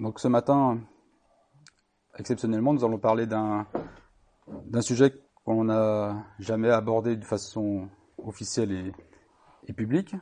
Donc 0.00 0.20
ce 0.20 0.28
matin, 0.28 0.80
exceptionnellement, 2.16 2.72
nous 2.72 2.84
allons 2.84 2.98
parler 2.98 3.26
d'un 3.26 3.66
sujet 4.80 5.12
qu'on 5.44 5.64
n'a 5.64 6.24
jamais 6.38 6.70
abordé 6.70 7.16
de 7.16 7.24
façon 7.24 7.88
officielle 8.18 8.70
et, 8.70 8.92
et 9.66 9.72
publique. 9.72 10.14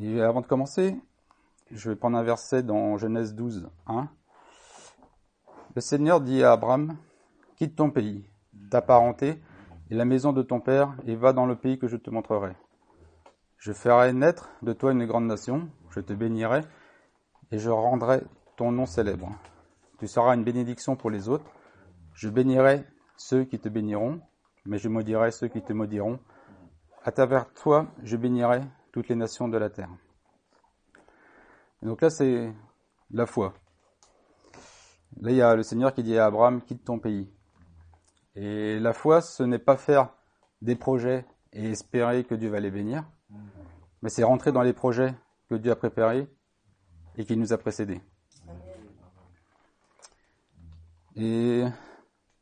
Et 0.00 0.22
avant 0.22 0.40
de 0.40 0.46
commencer, 0.46 0.98
je 1.70 1.90
vais 1.90 1.96
prendre 1.96 2.16
un 2.16 2.22
verset 2.22 2.62
dans 2.62 2.96
Genèse 2.96 3.34
12, 3.34 3.68
1. 3.86 4.08
Le 5.74 5.80
Seigneur 5.82 6.22
dit 6.22 6.42
à 6.42 6.52
Abraham, 6.52 6.96
quitte 7.56 7.76
ton 7.76 7.90
pays, 7.90 8.24
ta 8.70 8.80
parenté 8.80 9.42
et 9.90 9.94
la 9.94 10.06
maison 10.06 10.32
de 10.32 10.42
ton 10.42 10.60
père, 10.60 10.96
et 11.06 11.16
va 11.16 11.34
dans 11.34 11.44
le 11.44 11.56
pays 11.56 11.78
que 11.78 11.86
je 11.86 11.98
te 11.98 12.08
montrerai. 12.08 12.56
Je 13.58 13.72
ferai 13.72 14.12
naître 14.14 14.50
de 14.62 14.72
toi 14.72 14.92
une 14.92 15.04
grande 15.04 15.26
nation, 15.26 15.68
je 15.90 16.00
te 16.00 16.14
bénirai, 16.14 16.62
et 17.52 17.58
je 17.58 17.70
rendrai 17.70 18.22
ton 18.56 18.72
nom 18.72 18.86
célèbre. 18.86 19.30
Tu 19.98 20.06
seras 20.06 20.34
une 20.34 20.44
bénédiction 20.44 20.96
pour 20.96 21.10
les 21.10 21.28
autres. 21.28 21.44
Je 22.14 22.28
bénirai 22.28 22.84
ceux 23.16 23.44
qui 23.44 23.58
te 23.58 23.68
béniront, 23.68 24.20
mais 24.64 24.78
je 24.78 24.88
maudirai 24.88 25.30
ceux 25.30 25.48
qui 25.48 25.62
te 25.62 25.72
maudiront. 25.72 26.18
À 27.04 27.12
travers 27.12 27.52
toi, 27.52 27.86
je 28.02 28.16
bénirai 28.16 28.62
toutes 28.92 29.08
les 29.08 29.16
nations 29.16 29.48
de 29.48 29.56
la 29.58 29.70
terre. 29.70 29.90
Donc 31.82 32.02
là, 32.02 32.10
c'est 32.10 32.52
la 33.10 33.26
foi. 33.26 33.54
Là, 35.20 35.30
il 35.30 35.36
y 35.36 35.42
a 35.42 35.54
le 35.54 35.62
Seigneur 35.62 35.94
qui 35.94 36.02
dit 36.02 36.18
à 36.18 36.26
Abraham, 36.26 36.60
quitte 36.62 36.84
ton 36.84 36.98
pays. 36.98 37.30
Et 38.34 38.78
la 38.78 38.92
foi, 38.92 39.20
ce 39.20 39.42
n'est 39.42 39.58
pas 39.58 39.76
faire 39.76 40.12
des 40.62 40.76
projets 40.76 41.24
et 41.52 41.70
espérer 41.70 42.24
que 42.24 42.34
Dieu 42.34 42.50
va 42.50 42.60
les 42.60 42.70
bénir, 42.70 43.04
mais 44.02 44.10
c'est 44.10 44.24
rentrer 44.24 44.52
dans 44.52 44.62
les 44.62 44.74
projets 44.74 45.14
que 45.48 45.54
Dieu 45.54 45.72
a 45.72 45.76
préparés 45.76 46.28
et 47.16 47.24
qui 47.24 47.36
nous 47.36 47.52
a 47.52 47.58
précédés. 47.58 48.00
Et 51.16 51.64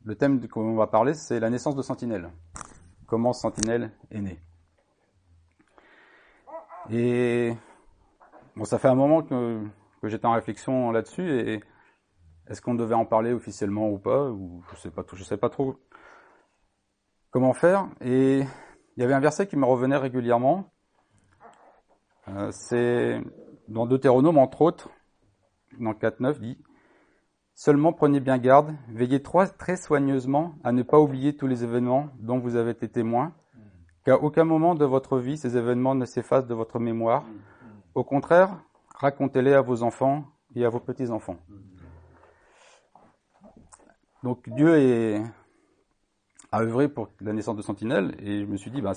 le 0.05 0.14
thème 0.16 0.47
qu'on 0.48 0.75
va 0.75 0.86
parler, 0.86 1.14
c'est 1.14 1.39
la 1.41 1.48
naissance 1.48 1.77
de 1.77 1.83
Sentinelle. 1.83 2.31
Comment 3.06 3.33
Sentinelle 3.33 3.92
est 4.11 4.20
né. 4.20 4.41
Et 6.91 7.55
bon, 8.56 8.64
ça 8.64 8.78
fait 8.78 8.89
un 8.89 8.94
moment 8.94 9.22
que, 9.22 9.62
j'étais 10.03 10.27
en 10.27 10.33
réflexion 10.33 10.91
là-dessus 10.91 11.41
et 11.41 11.62
est-ce 12.47 12.61
qu'on 12.61 12.75
devait 12.75 12.94
en 12.94 13.06
parler 13.06 13.33
officiellement 13.33 13.88
ou 13.88 13.98
pas 13.98 14.31
je 14.70 14.77
sais 14.77 14.91
pas 14.91 15.03
je 15.11 15.25
sais 15.25 15.38
pas 15.38 15.48
trop 15.48 15.77
comment 17.31 17.55
faire 17.55 17.88
et 18.03 18.41
il 18.41 19.00
y 19.00 19.03
avait 19.03 19.14
un 19.14 19.20
verset 19.20 19.47
qui 19.47 19.56
me 19.56 19.64
revenait 19.64 19.97
régulièrement 19.97 20.70
euh, 22.28 22.50
c'est 22.53 23.22
dans 23.68 23.86
Deutéronome 23.86 24.38
entre 24.38 24.62
autres 24.62 24.90
dans 25.78 25.92
4.9 25.92 26.38
dit 26.40 26.58
Seulement 27.54 27.92
prenez 27.92 28.18
bien 28.18 28.38
garde, 28.38 28.74
veillez 28.88 29.22
très 29.22 29.76
soigneusement 29.76 30.54
à 30.64 30.72
ne 30.72 30.82
pas 30.82 30.98
oublier 30.98 31.36
tous 31.36 31.46
les 31.46 31.62
événements 31.62 32.08
dont 32.18 32.38
vous 32.38 32.56
avez 32.56 32.72
été 32.72 32.88
témoins, 32.88 33.32
qu'à 34.04 34.16
aucun 34.16 34.44
moment 34.44 34.74
de 34.74 34.84
votre 34.84 35.18
vie 35.18 35.38
ces 35.38 35.56
événements 35.56 35.94
ne 35.94 36.04
s'effacent 36.04 36.48
de 36.48 36.54
votre 36.54 36.80
mémoire. 36.80 37.24
Au 37.94 38.02
contraire, 38.02 38.58
racontez-les 38.96 39.54
à 39.54 39.60
vos 39.60 39.84
enfants 39.84 40.24
et 40.56 40.64
à 40.64 40.68
vos 40.68 40.80
petits-enfants. 40.80 41.36
Donc 44.24 44.48
Dieu 44.50 45.22
a 46.50 46.60
œuvré 46.60 46.88
pour 46.88 47.08
la 47.20 47.32
naissance 47.32 47.56
de 47.56 47.62
Sentinelle 47.62 48.16
et 48.18 48.40
je 48.40 48.46
me 48.46 48.56
suis 48.56 48.70
dit 48.72 48.80
bah, 48.80 48.94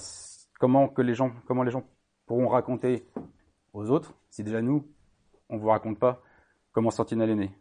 comment 0.59 0.87
que 0.87 1.03
comment 1.45 1.63
les 1.63 1.71
gens 1.71 1.83
pourront 2.25 2.47
raconter 2.47 3.05
autres 3.85 4.13
si 4.29 4.43
déjà 4.43 4.61
nous 4.61 4.87
on 5.49 5.57
vous 5.57 5.67
raconte 5.67 5.99
pas 5.99 6.21
comment 6.71 6.91
Sentinelle 6.91 7.29
est 7.29 7.35
né. 7.35 7.57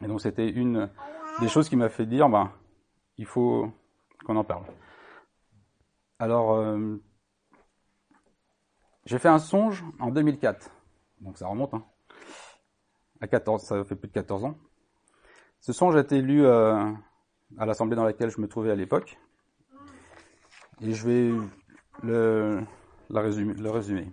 Et 0.00 0.06
donc 0.06 0.20
c'était 0.20 0.48
une 0.48 0.90
des 1.40 1.48
choses 1.48 1.68
qui 1.68 1.76
m'a 1.76 1.88
fait 1.88 2.06
dire 2.06 2.28
bah 2.28 2.52
il 3.16 3.26
faut 3.26 3.72
qu'on 4.24 4.36
en 4.36 4.44
parle. 4.44 4.64
Alors 6.18 6.52
euh, 6.54 6.96
j'ai 9.06 9.18
fait 9.18 9.28
un 9.28 9.38
songe 9.38 9.84
en 10.00 10.10
2004. 10.10 10.70
Donc 11.20 11.38
ça 11.38 11.46
remonte 11.46 11.74
hein, 11.74 11.84
à 13.20 13.26
14, 13.26 13.62
ça 13.62 13.84
fait 13.84 13.96
plus 13.96 14.08
de 14.08 14.12
14 14.12 14.44
ans. 14.44 14.58
Ce 15.60 15.72
songe 15.72 15.96
a 15.96 16.00
été 16.00 16.20
lu 16.20 16.44
euh, 16.44 16.92
à 17.56 17.66
l'assemblée 17.66 17.96
dans 17.96 18.04
laquelle 18.04 18.30
je 18.30 18.40
me 18.40 18.48
trouvais 18.48 18.70
à 18.70 18.74
l'époque. 18.74 19.18
Et 20.80 20.92
je 20.92 21.06
vais 21.06 21.48
le, 22.02 22.62
la 23.08 23.20
résumer, 23.20 23.54
le 23.54 23.70
résumer. 23.70 24.12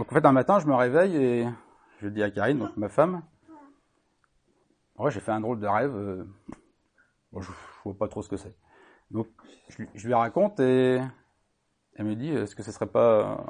Donc 0.00 0.10
en 0.12 0.14
fait, 0.14 0.24
un 0.24 0.32
matin, 0.32 0.58
je 0.58 0.66
me 0.66 0.74
réveille 0.74 1.14
et 1.14 1.48
je 2.00 2.08
dis 2.08 2.22
à 2.22 2.30
Karine, 2.30 2.58
donc 2.58 2.74
ma 2.78 2.88
femme, 2.88 3.22
ouais, 4.96 5.10
j'ai 5.10 5.20
fait 5.20 5.30
un 5.30 5.42
drôle 5.42 5.60
de 5.60 5.66
rêve. 5.66 5.94
Euh, 5.94 6.24
bon, 7.30 7.42
je, 7.42 7.50
ne 7.50 7.54
vois 7.84 7.98
pas 7.98 8.08
trop 8.08 8.22
ce 8.22 8.30
que 8.30 8.38
c'est. 8.38 8.56
Donc 9.10 9.26
je, 9.68 9.84
je, 9.94 10.06
lui 10.06 10.14
raconte 10.14 10.58
et 10.58 11.02
elle 11.96 12.06
me 12.06 12.16
dit, 12.16 12.30
est-ce 12.30 12.56
que 12.56 12.62
ce 12.62 12.72
serait 12.72 12.86
pas 12.86 13.44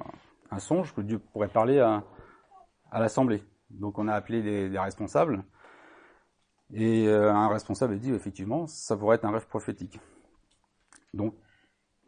un 0.51 0.59
songe 0.59 0.93
que 0.93 1.03
Dieu 1.03 1.21
pourrait 1.21 1.47
parler 1.47 1.79
à, 1.79 2.03
à 2.91 2.99
l'assemblée? 2.99 3.45
Donc 3.71 4.01
on 4.01 4.09
a 4.09 4.15
appelé 4.15 4.43
des, 4.43 4.77
responsables. 4.77 5.45
Et 6.75 7.07
euh, 7.07 7.33
un 7.33 7.47
responsable 7.47 7.95
a 7.95 7.97
dit 7.97 8.13
effectivement, 8.13 8.67
ça 8.67 8.97
pourrait 8.97 9.15
être 9.15 9.25
un 9.25 9.31
rêve 9.31 9.47
prophétique. 9.47 10.01
Donc, 11.15 11.37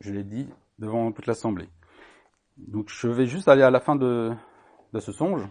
je 0.01 0.13
l'ai 0.13 0.25
dit 0.25 0.49
devant 0.81 1.13
toute 1.13 1.27
l'assemblée. 1.27 1.69
Donc, 2.69 2.89
je 2.89 3.09
vais 3.09 3.27
juste 3.27 3.49
aller 3.49 3.63
à 3.63 3.71
la 3.71 3.81
fin 3.81 3.97
de, 3.97 4.33
ce 4.99 5.13
songe. 5.13 5.43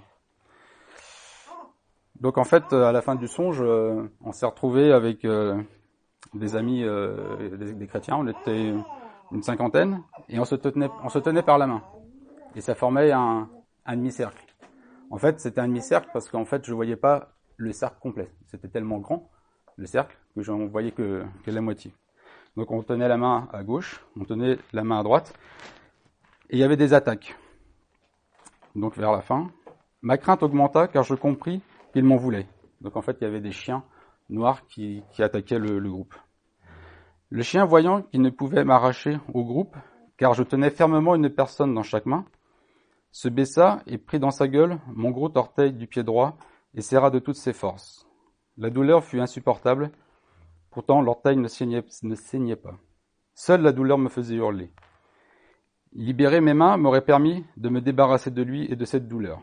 Donc, 2.20 2.38
en 2.38 2.44
fait, 2.44 2.72
à 2.74 2.92
la 2.92 3.02
fin 3.02 3.16
du 3.16 3.28
songe, 3.28 3.60
euh, 3.62 4.04
on 4.24 4.32
s'est 4.32 4.46
retrouvé 4.46 4.92
avec 4.92 5.26
euh, 5.26 5.62
des 6.34 6.56
amis, 6.56 6.84
des, 6.84 7.88
chrétiens. 7.88 8.18
On 8.18 8.28
était 8.28 8.74
une 9.32 9.44
cinquantaine 9.44 10.04
et 10.30 10.40
on 10.40 10.46
se 10.46 10.56
tenait, 10.56 10.90
on 11.04 11.10
se 11.10 11.20
tenait 11.20 11.44
par 11.44 11.58
la 11.58 11.68
main. 11.68 11.82
Et 12.56 12.62
ça 12.62 12.76
formait 12.76 13.12
un 13.12 13.48
demi-cercle. 13.88 14.46
En 15.12 15.18
fait, 15.18 15.42
c'était 15.42 15.60
un 15.60 15.68
demi-cercle 15.68 16.10
parce 16.14 16.30
qu'en 16.30 16.46
fait, 16.46 16.66
je 16.66 16.74
voyais 16.74 16.96
pas 16.96 17.34
le 17.58 17.74
cercle 17.74 18.00
complet. 18.00 18.32
C'était 18.48 18.70
tellement 18.70 18.98
grand, 19.00 19.30
le 19.76 19.86
cercle, 19.86 20.18
que 20.36 20.42
j'en 20.42 20.66
voyais 20.68 20.92
que, 20.92 21.26
que, 21.44 21.52
la 21.52 21.60
moitié. 21.60 21.94
Donc 22.56 22.72
on 22.72 22.82
tenait 22.82 23.10
la 23.10 23.18
main 23.18 23.50
à 23.52 23.62
gauche, 23.64 24.06
on 24.20 24.24
tenait 24.24 24.58
la 24.72 24.86
main 24.86 25.00
à 25.00 25.04
droite, 25.04 25.34
et 26.52 26.58
il 26.58 26.60
y 26.60 26.64
avait 26.64 26.78
des 26.78 26.94
attaques. 26.94 27.36
Donc 28.76 28.98
vers 28.98 29.14
la 29.14 29.22
fin, 29.22 29.50
ma 30.02 30.18
crainte 30.18 30.44
augmenta 30.44 30.88
car 30.88 31.04
je 31.04 31.16
compris 31.16 31.62
qu'ils 31.94 32.04
m'en 32.04 32.18
voulaient. 32.18 32.48
Donc 32.82 32.98
en 32.98 33.02
fait, 33.02 33.18
il 33.22 33.24
y 33.24 33.28
avait 33.28 33.42
des 33.42 33.54
chiens 33.54 33.84
noirs 34.30 34.68
qui, 34.68 35.02
attaquaient 35.18 35.60
le, 35.60 35.80
groupe. 35.80 36.14
Le 37.30 37.42
chien, 37.42 37.66
voyant 37.66 38.02
qu'il 38.02 38.22
ne 38.22 38.30
pouvait 38.30 38.66
m'arracher 38.66 39.18
au 39.34 39.44
groupe, 39.46 39.76
car 40.18 40.34
je 40.34 40.44
tenais 40.44 40.70
fermement 40.70 41.16
une 41.16 41.30
personne 41.30 41.74
dans 41.74 41.84
chaque 41.84 42.06
main, 42.06 42.26
se 43.12 43.30
baissa 43.30 43.82
et 43.88 43.98
prit 43.98 44.20
dans 44.20 44.32
sa 44.32 44.48
gueule 44.48 44.80
mon 44.88 45.12
gros 45.12 45.32
orteil 45.36 45.72
du 45.72 45.88
pied 45.88 46.04
droit 46.04 46.38
et 46.74 46.82
serra 46.82 47.10
de 47.12 47.20
toutes 47.20 47.36
ses 47.36 47.54
forces. 47.54 48.08
La 48.58 48.70
douleur 48.70 49.04
fut 49.04 49.22
insupportable, 49.22 49.92
pourtant 50.70 51.02
l'orteil 51.02 51.38
ne 51.38 51.44
ne 51.44 52.16
saignait 52.16 52.56
pas. 52.56 52.78
Seule 53.36 53.62
la 53.62 53.72
douleur 53.72 53.98
me 53.98 54.10
faisait 54.10 54.36
hurler. 54.36 54.72
Libérer 55.94 56.40
mes 56.40 56.54
mains 56.54 56.78
m'aurait 56.78 57.04
permis 57.04 57.46
de 57.58 57.70
me 57.70 57.82
débarrasser 57.82 58.32
de 58.32 58.42
lui 58.42 58.66
et 58.72 58.76
de 58.76 58.86
cette 58.86 59.08
douleur. 59.08 59.42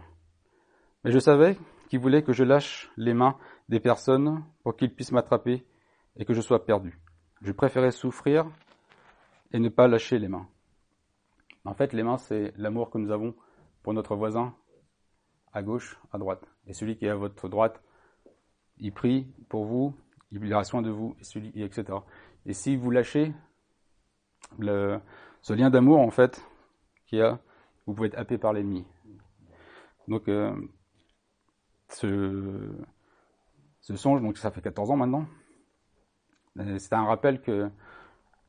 Mais 1.04 1.10
je 1.10 1.18
savais 1.18 1.56
qu'il 1.88 2.00
voulait 2.00 2.22
que 2.22 2.32
je 2.32 2.44
lâche 2.44 2.90
les 2.96 3.14
mains 3.14 3.36
des 3.68 3.80
personnes 3.80 4.42
pour 4.62 4.76
qu'ils 4.76 4.94
puissent 4.94 5.12
m'attraper 5.12 5.66
et 6.16 6.24
que 6.24 6.34
je 6.34 6.40
sois 6.40 6.64
perdu. 6.64 6.98
Je 7.42 7.52
préférais 7.52 7.90
souffrir 7.90 8.46
et 9.52 9.58
ne 9.58 9.68
pas 9.68 9.88
lâcher 9.88 10.18
les 10.18 10.28
mains. 10.28 10.48
En 11.64 11.74
fait, 11.74 11.92
les 11.92 12.02
mains, 12.02 12.16
c'est 12.16 12.52
l'amour 12.56 12.90
que 12.90 12.98
nous 12.98 13.10
avons 13.10 13.34
pour 13.82 13.92
notre 13.92 14.16
voisin 14.16 14.54
à 15.52 15.62
gauche, 15.62 15.98
à 16.12 16.18
droite. 16.18 16.44
Et 16.66 16.72
celui 16.72 16.96
qui 16.96 17.06
est 17.06 17.10
à 17.10 17.14
votre 17.14 17.48
droite, 17.48 17.82
il 18.78 18.92
prie 18.92 19.26
pour 19.48 19.64
vous, 19.64 19.94
il 20.30 20.52
aura 20.52 20.64
soin 20.64 20.82
de 20.82 20.90
vous, 20.90 21.14
etc. 21.54 21.84
Et 22.46 22.52
si 22.52 22.76
vous 22.76 22.90
lâchez 22.90 23.32
ce 24.60 25.52
lien 25.52 25.70
d'amour, 25.70 26.00
en 26.00 26.10
fait, 26.10 26.42
a, 27.16 27.38
vous 27.86 27.94
pouvez 27.94 28.08
être 28.08 28.18
happé 28.18 28.38
par 28.38 28.52
l'ennemi. 28.52 28.84
Donc, 30.08 30.28
euh, 30.28 30.54
ce, 31.88 32.74
songe, 33.80 34.20
donc 34.22 34.38
ça 34.38 34.50
fait 34.50 34.60
14 34.60 34.90
ans 34.90 34.96
maintenant, 34.96 35.26
c'est 36.78 36.92
un 36.92 37.04
rappel 37.04 37.40
que 37.40 37.70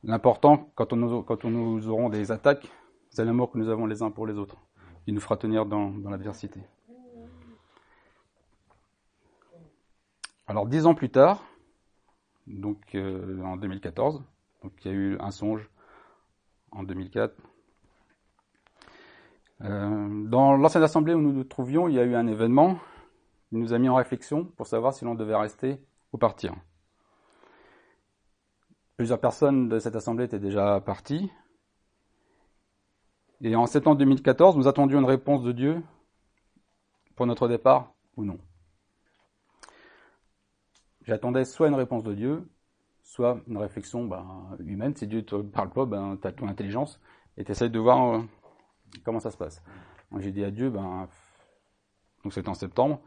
l'important, 0.04 0.70
quand 0.74 0.86
quand 1.24 1.44
on 1.44 1.50
nous 1.50 1.88
aurons 1.88 2.08
des 2.08 2.32
attaques, 2.32 2.68
c'est 3.10 3.24
l'amour 3.24 3.50
que 3.50 3.58
nous 3.58 3.68
avons 3.68 3.86
les 3.86 4.02
uns 4.02 4.10
pour 4.10 4.26
les 4.26 4.34
autres 4.34 4.56
qui 5.04 5.12
nous 5.12 5.20
fera 5.20 5.36
tenir 5.36 5.66
dans, 5.66 5.90
l'adversité. 6.10 6.60
Alors 10.46 10.66
dix 10.66 10.86
ans 10.86 10.94
plus 10.94 11.10
tard, 11.10 11.44
donc 12.46 12.94
euh, 12.94 13.40
en 13.42 13.56
2014, 13.56 14.22
donc 14.62 14.72
il 14.84 14.90
y 14.90 14.90
a 14.90 14.96
eu 14.96 15.18
un 15.20 15.30
songe 15.30 15.68
en 16.72 16.82
2004. 16.82 17.34
Euh, 19.62 20.24
dans 20.26 20.56
l'ancienne 20.56 20.82
assemblée 20.82 21.12
où 21.12 21.20
nous 21.20 21.32
nous 21.32 21.44
trouvions, 21.44 21.88
il 21.88 21.94
y 21.94 21.98
a 21.98 22.04
eu 22.04 22.14
un 22.14 22.26
événement 22.26 22.78
qui 23.48 23.56
nous 23.56 23.72
a 23.72 23.78
mis 23.78 23.88
en 23.88 23.94
réflexion 23.94 24.44
pour 24.44 24.66
savoir 24.66 24.94
si 24.94 25.04
l'on 25.04 25.14
devait 25.14 25.36
rester 25.36 25.78
ou 26.12 26.18
partir. 26.18 26.54
Plusieurs 28.96 29.20
personnes 29.20 29.68
de 29.68 29.78
cette 29.78 29.96
assemblée 29.96 30.24
étaient 30.24 30.38
déjà 30.38 30.80
parties. 30.80 31.30
Et 33.42 33.56
en 33.56 33.66
septembre 33.66 33.96
2014, 33.96 34.56
nous 34.56 34.68
attendions 34.68 34.98
une 34.98 35.06
réponse 35.06 35.42
de 35.42 35.52
Dieu 35.52 35.82
pour 37.16 37.26
notre 37.26 37.48
départ 37.48 37.92
ou 38.16 38.24
non. 38.24 38.38
J'attendais 41.02 41.44
soit 41.44 41.68
une 41.68 41.74
réponse 41.74 42.02
de 42.02 42.14
Dieu, 42.14 42.48
soit 43.02 43.40
une 43.48 43.56
réflexion 43.56 44.04
ben, 44.04 44.56
humaine. 44.60 44.94
Si 44.94 45.06
Dieu 45.06 45.24
te 45.24 45.36
parle 45.36 45.70
pas, 45.70 45.86
ben, 45.86 46.18
tu 46.20 46.28
as 46.28 46.32
ton 46.32 46.48
intelligence 46.48 47.00
et 47.36 47.44
tu 47.44 47.52
essayes 47.52 47.70
de 47.70 47.78
voir 47.78 48.14
euh, 48.14 48.22
comment 49.04 49.20
ça 49.20 49.30
se 49.30 49.36
passe? 49.36 49.62
J'ai 50.18 50.32
dit 50.32 50.44
à 50.44 50.50
Dieu, 50.50 50.70
ben, 50.70 51.08
donc 52.24 52.32
c'était 52.32 52.48
en 52.48 52.54
septembre, 52.54 53.00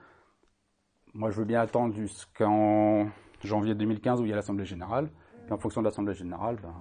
moi 1.14 1.30
je 1.30 1.38
veux 1.38 1.46
bien 1.46 1.62
attendre 1.62 1.94
jusqu'en 1.94 3.10
janvier 3.44 3.76
2015 3.76 4.22
où 4.22 4.26
il 4.26 4.30
y 4.30 4.34
a 4.34 4.36
l'Assemblée 4.36 4.66
Générale, 4.66 5.10
et 5.48 5.52
en 5.52 5.58
fonction 5.58 5.82
de 5.82 5.86
l'Assemblée 5.86 6.14
Générale, 6.14 6.58
ben, 6.62 6.74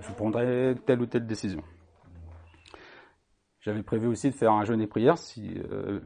je 0.00 0.12
prendrai 0.12 0.74
telle 0.86 1.00
ou 1.00 1.06
telle 1.06 1.26
décision. 1.26 1.62
J'avais 3.60 3.82
prévu 3.82 4.06
aussi 4.06 4.30
de 4.30 4.34
faire 4.34 4.52
un 4.52 4.64
jeûne 4.64 4.80
et 4.80 4.86
prière 4.86 5.18
si, 5.18 5.54
euh, 5.70 6.00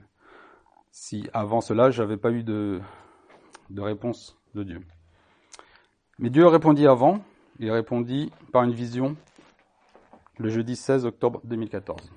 si 0.91 1.29
avant 1.33 1.61
cela 1.61 1.91
j'avais 1.91 2.17
pas 2.17 2.31
eu 2.31 2.43
de, 2.43 2.81
de 3.71 3.81
réponse 3.81 4.39
de 4.55 4.65
Dieu. 4.65 4.81
Mais 6.19 6.31
Dieu 6.31 6.47
répondit 6.47 6.87
avant, 6.87 7.23
il 7.59 7.71
répondit 7.71 8.31
par 8.53 8.65
une 8.65 8.73
vision 8.73 9.17
le 10.39 10.49
jeudi 10.49 10.77
16 10.77 11.07
octobre 11.07 11.41
2014. 11.45 12.13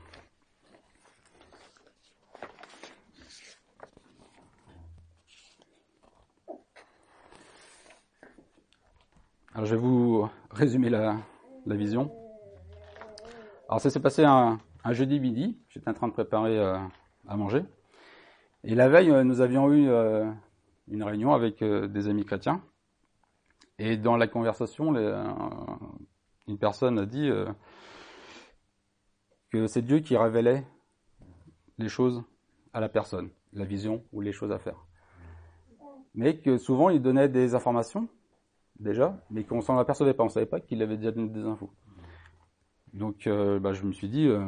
Alors 9.56 9.68
je 9.68 9.76
vais 9.76 9.82
vous 9.82 10.30
résumer 10.52 10.90
la, 10.90 11.18
vision. 11.66 12.12
Alors 13.70 13.80
ça 13.80 13.90
s'est 13.90 14.02
passé 14.02 14.26
un, 14.26 14.60
jeudi 14.90 15.18
midi, 15.22 15.58
j'étais 15.70 15.90
en 15.90 15.94
train 15.94 16.10
de 16.10 16.14
préparer 16.14 16.60
euh, 16.60 16.78
à 17.26 17.38
manger. 17.38 17.64
Et 18.66 18.76
la 18.76 18.90
veille, 18.90 19.12
euh, 19.12 19.24
nous 19.24 19.40
avions 19.40 19.72
eu 19.72 19.88
euh, 19.88 20.30
une 20.90 21.04
réunion 21.04 21.34
avec 21.34 21.64
des 21.64 22.08
amis 22.10 22.26
chrétiens. 22.26 22.62
Et 23.80 23.96
dans 23.96 24.18
la 24.18 24.28
conversation, 24.28 24.94
une 26.50 26.58
personne 26.58 27.00
a 27.00 27.06
dit 27.06 27.32
que 29.52 29.68
c'est 29.68 29.84
Dieu 29.84 30.00
qui 30.00 30.18
révélait 30.18 30.68
les 31.78 31.88
choses 31.88 32.26
à 32.74 32.82
la 32.82 32.90
personne, 32.90 33.30
la 33.54 33.64
vision 33.64 34.04
ou 34.12 34.20
les 34.20 34.34
choses 34.34 34.52
à 34.52 34.60
faire. 34.60 34.86
Mais 36.14 36.40
que 36.40 36.58
souvent 36.58 36.90
il 36.90 37.02
donnait 37.02 37.30
des 37.30 37.56
informations, 37.56 38.10
déjà, 38.80 39.18
mais 39.30 39.44
qu'on 39.44 39.62
s'en 39.62 39.78
apercevait 39.78 40.14
pas, 40.14 40.24
on 40.24 40.30
savait 40.30 40.46
pas 40.46 40.60
qu'il 40.60 40.82
avait 40.82 40.98
déjà 40.98 41.12
donné 41.12 41.30
des 41.30 41.46
infos. 41.46 41.72
Donc 42.94 43.28
euh, 43.28 43.60
bah, 43.60 43.74
je 43.74 43.84
me 43.84 43.92
suis 43.92 44.10
dit, 44.10 44.28
euh, 44.28 44.42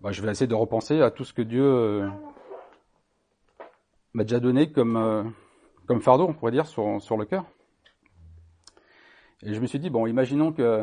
bah, 0.00 0.12
je 0.12 0.22
vais 0.22 0.30
essayer 0.30 0.46
de 0.46 0.54
repenser 0.54 1.00
à 1.00 1.10
tout 1.10 1.24
ce 1.24 1.32
que 1.32 1.42
Dieu 1.42 1.64
euh, 1.64 2.08
m'a 4.14 4.24
déjà 4.24 4.40
donné 4.40 4.72
comme, 4.72 5.32
comme 5.86 6.00
fardeau, 6.00 6.26
on 6.28 6.34
pourrait 6.34 6.52
dire, 6.52 6.66
sur, 6.66 7.00
sur 7.00 7.16
le 7.16 7.24
cœur. 7.24 7.44
Et 9.42 9.52
je 9.52 9.60
me 9.60 9.66
suis 9.66 9.78
dit, 9.78 9.90
bon, 9.90 10.06
imaginons 10.06 10.52
que 10.52 10.82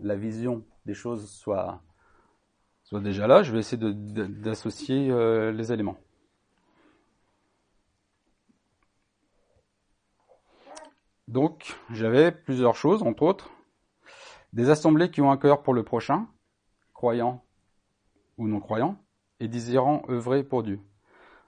la 0.00 0.16
vision 0.16 0.64
des 0.84 0.94
choses 0.94 1.30
soient, 1.30 1.80
soient 2.84 3.00
déjà 3.00 3.26
là, 3.26 3.42
je 3.42 3.52
vais 3.52 3.60
essayer 3.60 3.82
d'associer 3.82 5.08
les 5.52 5.72
éléments. 5.72 5.96
Donc, 11.32 11.74
j'avais 11.88 12.30
plusieurs 12.30 12.76
choses, 12.76 13.02
entre 13.02 13.22
autres, 13.22 13.48
des 14.52 14.68
assemblées 14.68 15.10
qui 15.10 15.22
ont 15.22 15.30
un 15.30 15.38
cœur 15.38 15.62
pour 15.62 15.72
le 15.72 15.82
prochain, 15.82 16.28
croyant 16.92 17.42
ou 18.36 18.48
non 18.48 18.60
croyant, 18.60 18.98
et 19.40 19.48
désirant 19.48 20.02
œuvrer 20.10 20.44
pour 20.44 20.62
Dieu. 20.62 20.78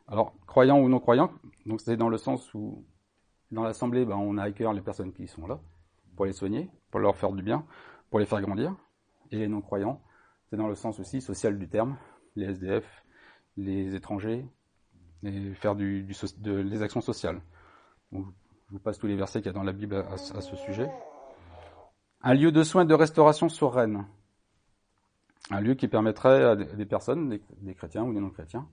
Alors, 0.09 0.33
croyant 0.47 0.81
ou 0.81 0.89
non 0.89 1.01
croyant, 1.01 1.31
donc 1.67 1.83
c'est 1.83 1.99
dans 1.99 2.09
le 2.09 2.17
sens 2.17 2.55
où 2.55 2.83
dans 3.51 3.63
l'assemblée, 3.63 4.07
ben, 4.07 4.17
on 4.17 4.39
a 4.39 4.45
à 4.45 4.51
cœur 4.53 4.73
les 4.73 4.81
personnes 4.81 5.13
qui 5.13 5.29
sont 5.29 5.47
là, 5.47 5.61
pour 6.17 6.25
les 6.25 6.33
soigner, 6.33 6.71
pour 6.91 7.01
leur 7.01 7.15
faire 7.15 7.33
du 7.33 7.43
bien, 7.43 7.67
pour 8.09 8.21
les 8.21 8.25
faire 8.25 8.41
grandir 8.41 8.75
et 9.33 9.37
les 9.37 9.49
non-croyants. 9.49 10.01
C'est 10.49 10.57
dans 10.57 10.69
le 10.69 10.77
sens 10.77 10.99
aussi 10.99 11.21
social 11.21 11.59
du 11.59 11.69
terme, 11.69 11.99
les 12.37 12.47
SDF, 12.47 13.05
les 13.59 13.95
étrangers, 13.95 14.47
et 15.25 15.53
faire 15.53 15.77
du, 15.77 16.09
les 16.43 16.81
actions 16.81 17.03
sociales. 17.03 17.43
Je 18.69 18.73
vous 18.73 18.79
passe 18.79 18.99
tous 18.99 19.07
les 19.07 19.17
versets 19.17 19.41
qu'il 19.41 19.47
y 19.47 19.51
a 19.51 19.53
dans 19.53 19.63
la 19.63 19.73
Bible 19.73 20.05
à, 20.11 20.17
ce 20.17 20.57
sujet. 20.57 20.91
Un 22.23 22.35
lieu 22.35 22.53
de 22.53 22.63
soins 22.63 22.85
de 22.85 22.95
restauration 22.95 23.49
sur 23.49 23.73
Rennes. 23.73 24.07
Un 25.51 25.61
lieu 25.61 25.75
qui 25.75 25.89
permettrait 25.89 26.43
à 26.43 26.57
des 26.57 26.87
personnes, 26.87 27.29
des, 27.61 27.75
chrétiens 27.75 28.05
ou 28.05 28.15
des 28.15 28.21
non-chrétiens, 28.21 28.67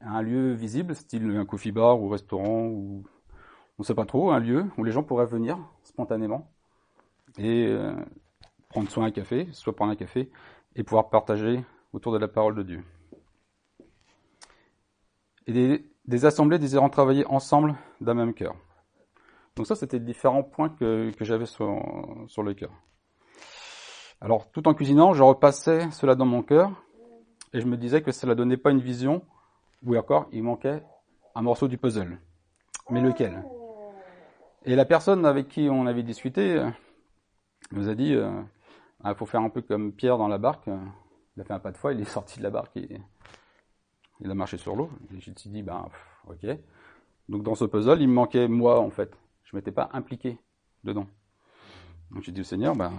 un 0.00 0.22
lieu 0.22 0.52
visible, 0.52 0.94
style 0.94 1.36
un 1.36 1.44
coffee 1.44 1.72
bar 1.72 2.00
ou 2.00 2.08
restaurant 2.08 2.66
ou 2.66 3.04
on 3.78 3.82
ne 3.82 3.84
sait 3.84 3.94
pas 3.94 4.06
trop, 4.06 4.30
un 4.30 4.38
lieu 4.38 4.66
où 4.78 4.84
les 4.84 4.92
gens 4.92 5.02
pourraient 5.02 5.26
venir 5.26 5.58
spontanément 5.82 6.50
et 7.36 7.66
euh, 7.66 7.94
prendre 8.68 8.88
soit 8.90 9.04
un 9.04 9.10
café, 9.10 9.48
soit 9.52 9.74
prendre 9.74 9.92
un 9.92 9.96
café, 9.96 10.30
et 10.74 10.82
pouvoir 10.82 11.10
partager 11.10 11.64
autour 11.92 12.12
de 12.12 12.18
la 12.18 12.28
parole 12.28 12.54
de 12.54 12.62
Dieu. 12.62 12.84
Et 15.46 15.84
des, 16.06 16.24
assemblées 16.24 16.58
désirant 16.58 16.88
travailler 16.88 17.26
ensemble 17.26 17.74
d'un 18.00 18.14
même 18.14 18.34
cœur. 18.34 18.56
Donc 19.56 19.66
ça, 19.66 19.74
c'était 19.74 19.98
différents 19.98 20.42
points 20.42 20.68
que, 20.68 21.10
j'avais 21.20 21.46
sur, 21.46 21.82
sur 22.28 22.42
le 22.42 22.54
cœur. 22.54 22.70
Alors, 24.20 24.50
tout 24.50 24.68
en 24.68 24.74
cuisinant, 24.74 25.14
je 25.14 25.22
repassais 25.22 25.90
cela 25.90 26.14
dans 26.14 26.26
mon 26.26 26.42
cœur, 26.42 26.70
et 27.52 27.60
je 27.60 27.66
me 27.66 27.76
disais 27.76 28.02
que 28.02 28.12
cela 28.12 28.34
donnait 28.34 28.56
pas 28.58 28.70
une 28.70 28.80
vision, 28.80 29.22
ou 29.82 29.96
encore, 29.96 30.28
il 30.32 30.42
manquait 30.42 30.82
un 31.34 31.42
morceau 31.42 31.68
du 31.68 31.78
puzzle. 31.78 32.18
Mais 32.90 33.00
lequel? 33.00 33.44
Et 34.64 34.74
la 34.74 34.84
personne 34.84 35.24
avec 35.24 35.48
qui 35.48 35.68
on 35.70 35.86
avait 35.86 36.02
discuté 36.02 36.62
nous 37.72 37.88
a 37.88 37.94
dit, 37.94 38.14
euh, 38.14 38.30
il 39.04 39.14
faut 39.14 39.26
faire 39.26 39.40
un 39.40 39.50
peu 39.50 39.62
comme 39.62 39.92
Pierre 39.92 40.18
dans 40.18 40.28
la 40.28 40.38
barque. 40.38 40.68
Il 41.36 41.42
a 41.42 41.44
fait 41.44 41.52
un 41.52 41.58
pas 41.58 41.72
de 41.72 41.76
foi, 41.76 41.92
il 41.92 42.00
est 42.00 42.04
sorti 42.04 42.38
de 42.38 42.42
la 42.42 42.50
barque 42.50 42.76
et 42.76 43.00
il 44.20 44.30
a 44.30 44.34
marché 44.34 44.56
sur 44.56 44.76
l'eau. 44.76 44.90
Et 45.14 45.20
je 45.20 45.30
me 45.30 45.36
suis 45.36 45.50
dit, 45.50 45.62
ben, 45.62 45.88
ok. 46.28 46.46
Donc 47.28 47.42
dans 47.42 47.54
ce 47.54 47.64
puzzle, 47.64 48.00
il 48.00 48.08
me 48.08 48.14
manquait 48.14 48.48
moi, 48.48 48.80
en 48.80 48.90
fait. 48.90 49.16
Je 49.46 49.56
m'étais 49.56 49.72
pas 49.72 49.88
impliqué 49.92 50.38
dedans. 50.84 51.06
Donc 52.10 52.22
j'ai 52.22 52.32
dit 52.32 52.42
au 52.42 52.44
Seigneur, 52.44 52.76
ben, 52.76 52.92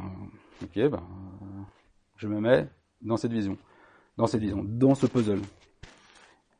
ok, 0.63 0.89
ben, 0.89 1.03
je 2.15 2.27
me 2.27 2.39
mets 2.39 2.67
dans 3.01 3.17
cette 3.17 3.31
vision, 3.31 3.57
dans 4.17 4.27
cette 4.27 4.41
vision, 4.41 4.63
dans 4.65 4.95
ce 4.95 5.05
puzzle. 5.05 5.41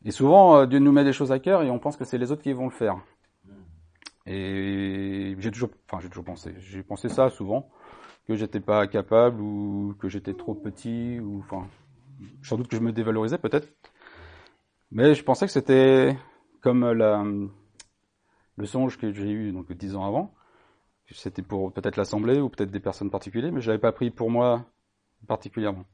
Et 0.06 0.12
souvent, 0.12 0.58
euh, 0.58 0.66
Dieu 0.66 0.80
nous 0.80 0.92
met 0.92 1.04
des 1.04 1.14
choses 1.14 1.32
à 1.32 1.40
cœur 1.40 1.64
et 1.64 1.70
on 1.70 1.80
pense 1.80 1.98
que 1.98 2.06
c'est 2.06 2.18
les 2.18 2.32
autres 2.32 2.44
qui 2.44 2.54
vont 2.54 2.66
le 2.66 2.72
faire. 2.72 2.98
Et 4.26 5.36
j'ai 5.40 5.52
toujours, 5.52 5.70
enfin, 5.90 6.02
j'ai 6.02 6.10
toujours 6.10 6.26
pensé, 6.26 6.54
j'ai 6.60 6.84
pensé 6.84 7.10
ça 7.10 7.30
souvent 7.30 7.70
que 8.28 8.36
j'étais 8.36 8.60
pas 8.60 8.88
capable 8.88 9.42
ou 9.42 9.96
que 10.00 10.10
j'étais 10.10 10.34
trop 10.34 10.54
petit 10.54 11.20
ou 11.20 11.40
enfin 11.40 11.66
sans 12.44 12.58
doute 12.58 12.68
que 12.68 12.76
je 12.76 12.82
me 12.82 12.92
dévalorisais 12.92 13.38
peut-être 13.38 13.70
mais 14.92 15.14
je 15.14 15.24
pensais 15.24 15.46
que 15.46 15.52
c'était 15.52 16.18
comme 16.62 16.92
la, 16.92 17.24
le 18.58 18.66
songe 18.66 18.98
que 18.98 19.12
j'ai 19.12 19.30
eu 19.30 19.52
donc 19.52 19.72
dix 19.72 19.96
ans 19.96 20.06
avant 20.06 20.34
c'était 21.12 21.42
pour 21.42 21.72
peut-être 21.72 21.96
l'assemblée 21.96 22.42
ou 22.42 22.50
peut-être 22.50 22.72
des 22.72 22.80
personnes 22.80 23.10
particulières 23.10 23.52
mais 23.52 23.62
je 23.62 23.68
l'avais 23.68 23.80
pas 23.80 23.92
pris 23.94 24.12
pour 24.12 24.30
moi 24.30 24.66
particulièrement 25.28 25.86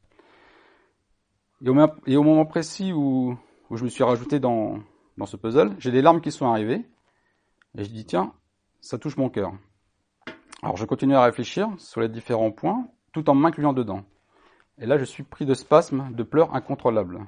et 2.06 2.18
au, 2.18 2.24
moment 2.24 2.46
précis 2.46 2.92
où, 2.92 3.38
où 3.70 3.78
je 3.78 3.84
me 3.84 3.90
suis 3.90 4.04
rajouté 4.04 4.40
dans, 4.40 4.80
dans 5.18 5.26
ce 5.26 5.38
puzzle 5.38 5.76
j'ai 5.80 5.92
des 5.92 6.02
larmes 6.02 6.22
qui 6.22 6.32
sont 6.32 6.48
arrivées 6.48 6.86
et 7.78 7.84
je 7.84 7.90
dis 7.90 8.06
tiens 8.06 8.34
ça 8.82 8.98
touche 8.98 9.18
mon 9.18 9.30
cœur 9.30 9.54
alors 10.64 10.78
je 10.78 10.86
continue 10.86 11.16
à 11.16 11.24
réfléchir 11.24 11.68
sur 11.78 12.00
les 12.00 12.08
différents 12.08 12.52
points, 12.52 12.88
tout 13.12 13.30
en 13.30 13.36
m'incluant 13.36 13.74
dedans. 13.74 14.06
Et 14.78 14.86
là, 14.86 14.98
je 14.98 15.04
suis 15.04 15.24
pris 15.24 15.46
de 15.46 15.54
spasmes, 15.54 16.14
de 16.14 16.24
pleurs 16.24 16.56
incontrôlables. 16.56 17.20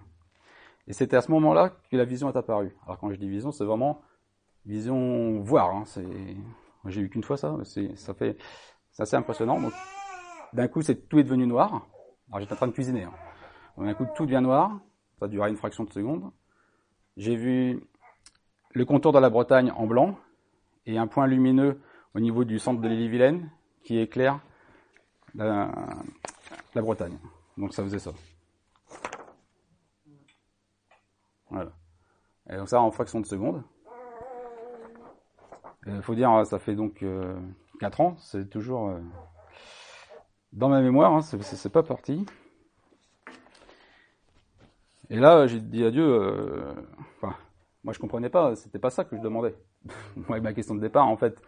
Et 0.87 0.93
c'était 0.93 1.17
à 1.17 1.21
ce 1.21 1.29
moment-là 1.31 1.71
que 1.91 1.97
la 1.97 2.05
vision 2.05 2.29
est 2.29 2.37
apparue. 2.37 2.73
Alors 2.85 2.97
quand 2.97 3.11
je 3.11 3.17
dis 3.17 3.27
vision, 3.27 3.51
c'est 3.51 3.65
vraiment 3.65 4.01
vision 4.65 5.39
voir. 5.41 5.75
Hein. 5.75 5.83
C'est, 5.85 6.05
j'ai 6.87 7.01
eu 7.01 7.09
qu'une 7.09 7.23
fois 7.23 7.37
ça, 7.37 7.57
c'est, 7.63 7.95
ça 7.95 8.13
fait, 8.13 8.37
c'est 8.91 9.03
assez 9.03 9.15
impressionnant. 9.15 9.59
Donc, 9.59 9.73
d'un 10.53 10.67
coup, 10.67 10.81
c'est 10.81 11.07
tout 11.07 11.19
est 11.19 11.23
devenu 11.23 11.47
noir. 11.47 11.87
Alors 12.29 12.39
j'étais 12.39 12.53
en 12.53 12.57
train 12.57 12.67
de 12.67 12.71
cuisiner. 12.71 13.03
Hein. 13.03 13.13
d'un 13.77 13.93
coup, 13.93 14.05
tout 14.15 14.25
devient 14.25 14.41
noir. 14.41 14.79
Ça 15.19 15.27
durera 15.27 15.49
une 15.49 15.57
fraction 15.57 15.83
de 15.83 15.91
seconde. 15.91 16.31
J'ai 17.17 17.35
vu 17.35 17.81
le 18.73 18.85
contour 18.85 19.13
de 19.13 19.19
la 19.19 19.29
Bretagne 19.29 19.71
en 19.71 19.87
blanc 19.87 20.17
et 20.85 20.97
un 20.97 21.07
point 21.07 21.27
lumineux 21.27 21.81
au 22.13 22.19
niveau 22.19 22.43
du 22.43 22.59
centre 22.59 22.81
de 22.81 22.87
l'Ille-Vilaine 22.87 23.49
qui 23.83 23.97
éclaire 23.99 24.39
la, 25.33 25.71
Bretagne. 26.75 27.17
Donc 27.57 27.73
ça 27.73 27.83
faisait 27.83 27.99
ça. 27.99 28.11
Voilà. 31.49 31.71
Et 32.49 32.57
donc 32.57 32.67
ça 32.67 32.81
en 32.81 32.91
fraction 32.91 33.21
de 33.21 33.25
seconde. 33.25 33.63
Il 35.87 36.01
faut 36.01 36.15
dire, 36.15 36.45
ça 36.45 36.59
fait 36.59 36.75
donc 36.75 37.03
euh, 37.03 37.35
4 37.79 38.01
ans, 38.01 38.15
c'est 38.17 38.49
toujours 38.49 38.89
euh, 38.89 38.99
dans 40.53 40.69
ma 40.69 40.81
mémoire, 40.81 41.13
hein, 41.13 41.21
c'est 41.21 41.69
pas 41.69 41.83
parti. 41.83 42.25
Et 45.09 45.17
là, 45.19 45.47
j'ai 45.47 45.59
dit 45.59 45.83
adieu. 45.83 46.03
Euh, 46.03 46.73
enfin, 47.17 47.35
moi, 47.83 47.93
je 47.93 47.99
comprenais 47.99 48.29
pas. 48.29 48.55
C'était 48.55 48.79
pas 48.79 48.89
ça 48.89 49.03
que 49.03 49.15
je 49.15 49.21
demandais. 49.21 49.55
moi, 50.15 50.39
ma 50.39 50.53
question 50.53 50.75
de 50.75 50.81
départ, 50.81 51.07
en 51.07 51.17
fait, 51.17 51.39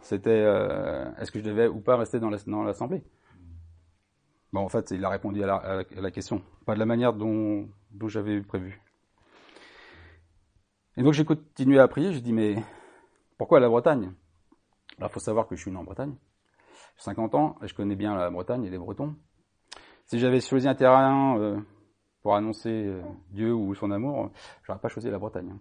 c'était 0.00 0.30
euh, 0.30 1.10
est-ce 1.18 1.30
que 1.30 1.38
je 1.38 1.44
devais 1.44 1.66
ou 1.66 1.80
pas 1.80 1.96
rester 1.96 2.20
dans 2.20 2.30
l'assemblée? 2.30 3.02
Bon, 4.52 4.60
en 4.60 4.68
fait, 4.68 4.92
il 4.92 5.04
a 5.04 5.08
répondu 5.08 5.42
à 5.42 5.46
la, 5.46 5.54
à 5.56 5.84
la, 6.00 6.10
question, 6.10 6.40
pas 6.64 6.74
de 6.74 6.78
la 6.78 6.86
manière 6.86 7.12
dont, 7.12 7.68
dont 7.90 8.08
j'avais 8.08 8.40
prévu. 8.40 8.80
Et 10.96 11.02
donc 11.02 11.12
j'ai 11.12 11.24
continué 11.24 11.80
à 11.80 11.88
prier. 11.88 12.12
J'ai 12.12 12.20
dit 12.20 12.32
mais 12.32 12.54
pourquoi 13.36 13.60
la 13.60 13.68
Bretagne? 13.68 14.12
Alors, 14.98 15.10
faut 15.10 15.20
savoir 15.20 15.46
que 15.48 15.56
je 15.56 15.62
suis 15.62 15.70
né 15.70 15.76
en 15.76 15.84
Bretagne. 15.84 16.14
J'ai 16.96 17.04
50 17.04 17.34
ans 17.34 17.56
et 17.62 17.68
je 17.68 17.74
connais 17.74 17.96
bien 17.96 18.14
la 18.16 18.30
Bretagne 18.30 18.64
et 18.64 18.70
les 18.70 18.78
Bretons. 18.78 19.16
Si 20.06 20.18
j'avais 20.18 20.40
choisi 20.40 20.68
un 20.68 20.74
terrain 20.74 21.38
euh, 21.38 21.58
pour 22.22 22.36
annoncer 22.36 22.70
euh, 22.70 23.02
Dieu 23.30 23.52
ou 23.52 23.74
son 23.74 23.90
amour, 23.90 24.30
j'aurais 24.62 24.78
pas 24.78 24.88
choisi 24.88 25.10
la 25.10 25.18
Bretagne. 25.18 25.50
Hein. 25.52 25.58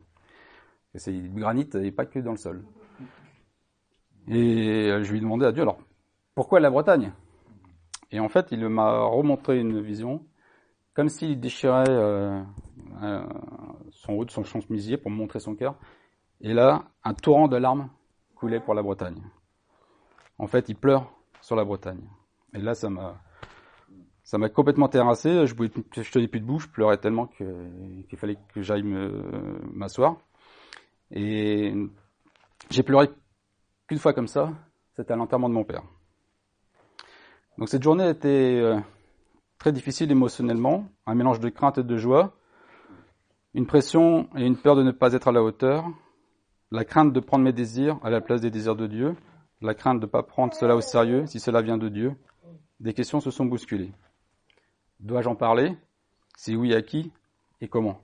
C'est 0.96 1.12
du 1.12 1.30
granit 1.30 1.68
et 1.74 1.92
pas 1.92 2.06
que 2.06 2.20
dans 2.20 2.32
le 2.32 2.38
sol. 2.38 2.64
Et 4.28 4.92
euh, 4.92 5.04
je 5.04 5.12
lui 5.12 5.18
ai 5.18 5.22
demandé 5.22 5.46
à 5.46 5.52
Dieu, 5.52 5.64
alors, 5.64 5.80
pourquoi 6.36 6.60
la 6.60 6.70
Bretagne? 6.70 7.14
Et 8.12 8.20
en 8.20 8.30
fait, 8.30 8.52
il 8.52 8.68
m'a 8.70 9.00
remontré 9.06 9.60
une 9.60 9.82
vision, 9.82 10.24
comme 10.94 11.10
s'il 11.10 11.40
déchirait 11.40 12.46
son 13.90 14.14
haut 14.14 14.28
son 14.28 14.44
chemisier 14.44 14.98
pour 14.98 15.10
me 15.10 15.16
montrer 15.16 15.40
son 15.40 15.56
cœur. 15.56 15.80
Et 16.44 16.54
là, 16.54 16.84
un 17.04 17.14
torrent 17.14 17.48
de 17.48 17.58
larmes 17.58 17.90
coulait 18.36 18.60
pour 18.60 18.74
la 18.74 18.84
Bretagne. 18.84 19.22
En 20.38 20.48
fait, 20.48 20.70
il 20.70 20.76
pleure 20.76 21.12
sur 21.42 21.56
la 21.56 21.64
Bretagne. 21.64 22.02
Et 22.54 22.60
là, 22.60 22.76
ça 22.76 22.90
m'a 22.90 23.16
ça 24.24 24.38
m'a 24.38 24.50
complètement 24.50 24.88
terrassé. 24.88 25.46
Je 25.48 25.54
ne 25.56 25.68
tenais 26.12 26.28
plus 26.28 26.40
debout, 26.40 26.60
je 26.60 26.68
pleurais 26.68 26.98
tellement 26.98 27.28
qu'il 27.28 28.18
fallait 28.18 28.38
que 28.54 28.62
j'aille 28.62 28.84
m'asseoir. 28.84 30.18
Et 31.12 31.74
j'ai 32.70 32.84
pleuré 32.84 33.10
qu'une 33.88 34.00
fois 34.00 34.14
comme 34.14 34.28
ça. 34.28 34.52
C'était 34.96 35.14
à 35.14 35.16
l'enterrement 35.16 35.50
de 35.50 35.54
mon 35.54 35.64
père. 35.64 35.84
Donc 37.58 37.70
cette 37.70 37.84
journée 37.84 38.10
était 38.10 38.60
euh, 38.62 38.80
très 39.58 39.72
difficile 39.72 40.12
émotionnellement, 40.12 40.88
un 41.06 41.16
mélange 41.16 41.40
de 41.40 41.50
crainte 41.50 41.78
et 41.78 41.84
de 41.84 41.98
joie, 41.98 42.36
une 43.54 43.66
pression 43.66 44.28
et 44.36 44.46
une 44.46 44.58
peur 44.58 44.76
de 44.76 44.84
ne 44.84 44.92
pas 44.92 45.14
être 45.14 45.28
à 45.28 45.32
la 45.32 45.44
hauteur, 45.44 45.86
la 46.74 46.86
crainte 46.86 47.14
de 47.14 47.20
prendre 47.20 47.44
mes 47.46 47.54
désirs 47.54 48.00
à 48.04 48.10
la 48.10 48.20
place 48.20 48.42
des 48.42 48.50
désirs 48.50 48.76
de 48.76 48.88
Dieu, 48.88 49.16
la 49.62 49.76
crainte 49.76 50.00
de 50.00 50.08
ne 50.08 50.12
pas 50.12 50.24
prendre 50.24 50.56
cela 50.56 50.76
au 50.76 50.82
sérieux 50.82 51.28
si 51.28 51.40
cela 51.40 51.62
vient 51.62 51.78
de 51.78 51.88
Dieu. 51.88 52.16
Des 52.80 52.96
questions 52.96 53.20
se 53.20 53.30
sont 53.30 53.46
bousculées. 53.46 53.92
Dois-je 55.00 55.30
en 55.30 55.36
parler? 55.36 55.78
Si 56.36 56.56
oui, 56.56 56.74
à 56.74 56.82
qui? 56.82 57.14
Et 57.62 57.68
comment? 57.68 58.02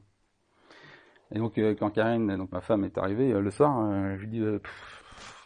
Et 1.34 1.40
donc, 1.40 1.58
euh, 1.58 1.76
quand 1.78 1.90
Karine, 1.90 2.38
donc 2.38 2.52
ma 2.52 2.62
femme, 2.62 2.84
est 2.84 2.98
arrivée 3.00 3.34
euh, 3.34 3.42
le 3.42 3.50
soir, 3.50 3.76
euh, 3.80 4.16
je 4.18 4.22
lui 4.22 4.28
dis, 4.28 4.38
il 4.38 4.60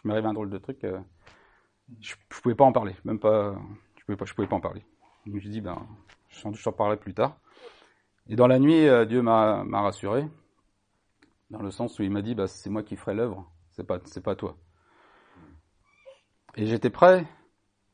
m'arrive 0.04 0.26
un 0.26 0.34
drôle 0.34 0.50
de 0.50 0.58
truc, 0.58 0.78
je, 0.82 2.12
ne 2.12 2.40
pouvais 2.42 2.54
pas 2.54 2.64
en 2.64 2.72
parler, 2.72 2.94
même 3.04 3.18
pas, 3.18 3.54
je 3.96 4.04
pouvais 4.04 4.16
pas, 4.16 4.26
je 4.26 4.34
pouvais 4.34 4.46
pas 4.46 4.56
en 4.56 4.60
parler. 4.60 4.84
Je 5.26 5.48
dis, 5.48 5.62
ben, 5.62 5.86
je 6.28 6.42
t'en 6.42 6.72
parlerai 6.72 6.98
plus 6.98 7.14
tard. 7.14 7.38
Et 8.28 8.36
dans 8.36 8.46
la 8.46 8.58
nuit, 8.58 8.86
Dieu 9.06 9.22
m'a 9.22 9.64
rassuré, 9.72 10.26
dans 11.54 11.62
le 11.62 11.70
sens 11.70 11.98
où 11.98 12.02
il 12.02 12.10
m'a 12.10 12.20
dit, 12.20 12.34
bah, 12.34 12.48
c'est 12.48 12.68
moi 12.68 12.82
qui 12.82 12.96
ferai 12.96 13.14
l'œuvre, 13.14 13.48
c'est 13.70 13.86
pas, 13.86 14.00
c'est 14.06 14.22
pas 14.22 14.34
toi. 14.34 14.56
Et 16.56 16.66
j'étais 16.66 16.90
prêt, 16.90 17.26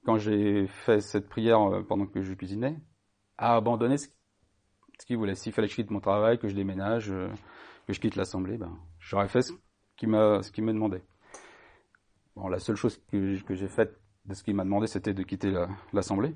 quand 0.04 0.16
j'ai 0.16 0.66
fait 0.66 1.00
cette 1.00 1.28
prière 1.28 1.58
pendant 1.86 2.06
que 2.06 2.22
je 2.22 2.32
cuisinais, 2.32 2.76
à 3.36 3.56
abandonner 3.56 3.98
ce, 3.98 4.08
qu'il 5.06 5.16
voulait. 5.18 5.34
S'il 5.34 5.52
fallait 5.52 5.68
que 5.68 5.72
je 5.72 5.76
quitte 5.76 5.90
mon 5.90 6.00
travail, 6.00 6.38
que 6.38 6.48
je 6.48 6.54
déménage, 6.54 7.10
euh, 7.10 7.28
que 7.86 7.92
je 7.92 8.00
quitte 8.00 8.16
l'assemblée, 8.16 8.56
ben, 8.56 8.78
j'aurais 8.98 9.28
fait 9.28 9.42
ce 9.42 9.52
qu'il 9.96 10.08
m'a, 10.08 10.42
ce 10.42 10.50
qu'il 10.50 10.64
me 10.64 10.72
demandait. 10.72 11.02
Bon, 12.36 12.48
la 12.48 12.58
seule 12.58 12.76
chose 12.76 12.98
que, 13.10 13.42
que 13.42 13.54
j'ai 13.54 13.68
faite 13.68 13.98
de 14.24 14.34
ce 14.34 14.42
qu'il 14.42 14.54
m'a 14.54 14.64
demandé, 14.64 14.86
c'était 14.86 15.14
de 15.14 15.22
quitter 15.22 15.52
l'assemblée. 15.92 16.34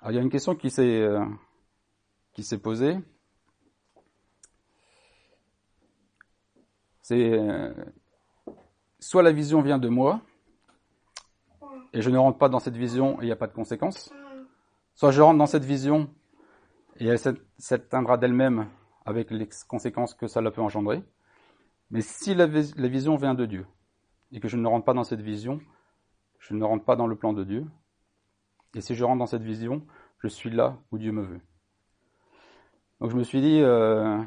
Alors, 0.00 0.12
il 0.12 0.14
y 0.14 0.18
a 0.18 0.22
une 0.22 0.30
question 0.30 0.54
qui 0.54 0.70
s'est, 0.70 1.00
euh, 1.00 1.24
posée. 2.62 2.98
C'est 7.02 7.32
euh, 7.32 7.72
soit 8.98 9.22
la 9.22 9.32
vision 9.32 9.60
vient 9.62 9.78
de 9.78 9.88
moi, 9.88 10.20
et 11.92 12.02
je 12.02 12.10
ne 12.10 12.18
rentre 12.18 12.38
pas 12.38 12.48
dans 12.48 12.58
cette 12.58 12.76
vision 12.76 13.20
et 13.20 13.24
il 13.24 13.26
n'y 13.26 13.32
a 13.32 13.36
pas 13.36 13.46
de 13.46 13.52
conséquences, 13.52 14.12
soit 14.94 15.10
je 15.10 15.22
rentre 15.22 15.38
dans 15.38 15.46
cette 15.46 15.64
vision 15.64 16.10
et 16.96 17.06
elle 17.06 17.18
s'éteindra 17.58 18.18
d'elle-même 18.18 18.68
avec 19.04 19.30
les 19.30 19.48
conséquences 19.66 20.14
que 20.14 20.26
ça 20.26 20.42
peut 20.50 20.60
engendrer. 20.60 21.02
Mais 21.90 22.02
si 22.02 22.34
la, 22.34 22.46
vision 22.46 23.16
vient 23.16 23.34
de 23.34 23.46
Dieu 23.46 23.66
et 24.32 24.40
que 24.40 24.48
je 24.48 24.56
ne 24.56 24.66
rentre 24.66 24.84
pas 24.84 24.92
dans 24.92 25.04
cette 25.04 25.22
vision, 25.22 25.60
je 26.38 26.54
ne 26.54 26.64
rentre 26.64 26.84
pas 26.84 26.96
dans 26.96 27.06
le 27.06 27.16
plan 27.16 27.32
de 27.32 27.44
Dieu. 27.44 27.64
Et 28.74 28.80
si 28.80 28.94
je 28.94 29.04
rentre 29.04 29.18
dans 29.18 29.26
cette 29.26 29.42
vision, 29.42 29.86
je 30.18 30.28
suis 30.28 30.50
là 30.50 30.78
où 30.90 30.98
Dieu 30.98 31.12
me 31.12 31.22
veut. 31.22 31.40
Donc 33.00 33.10
je 33.10 33.16
me 33.16 33.22
suis 33.22 33.40
dit, 33.40 33.60
euh, 33.60 34.18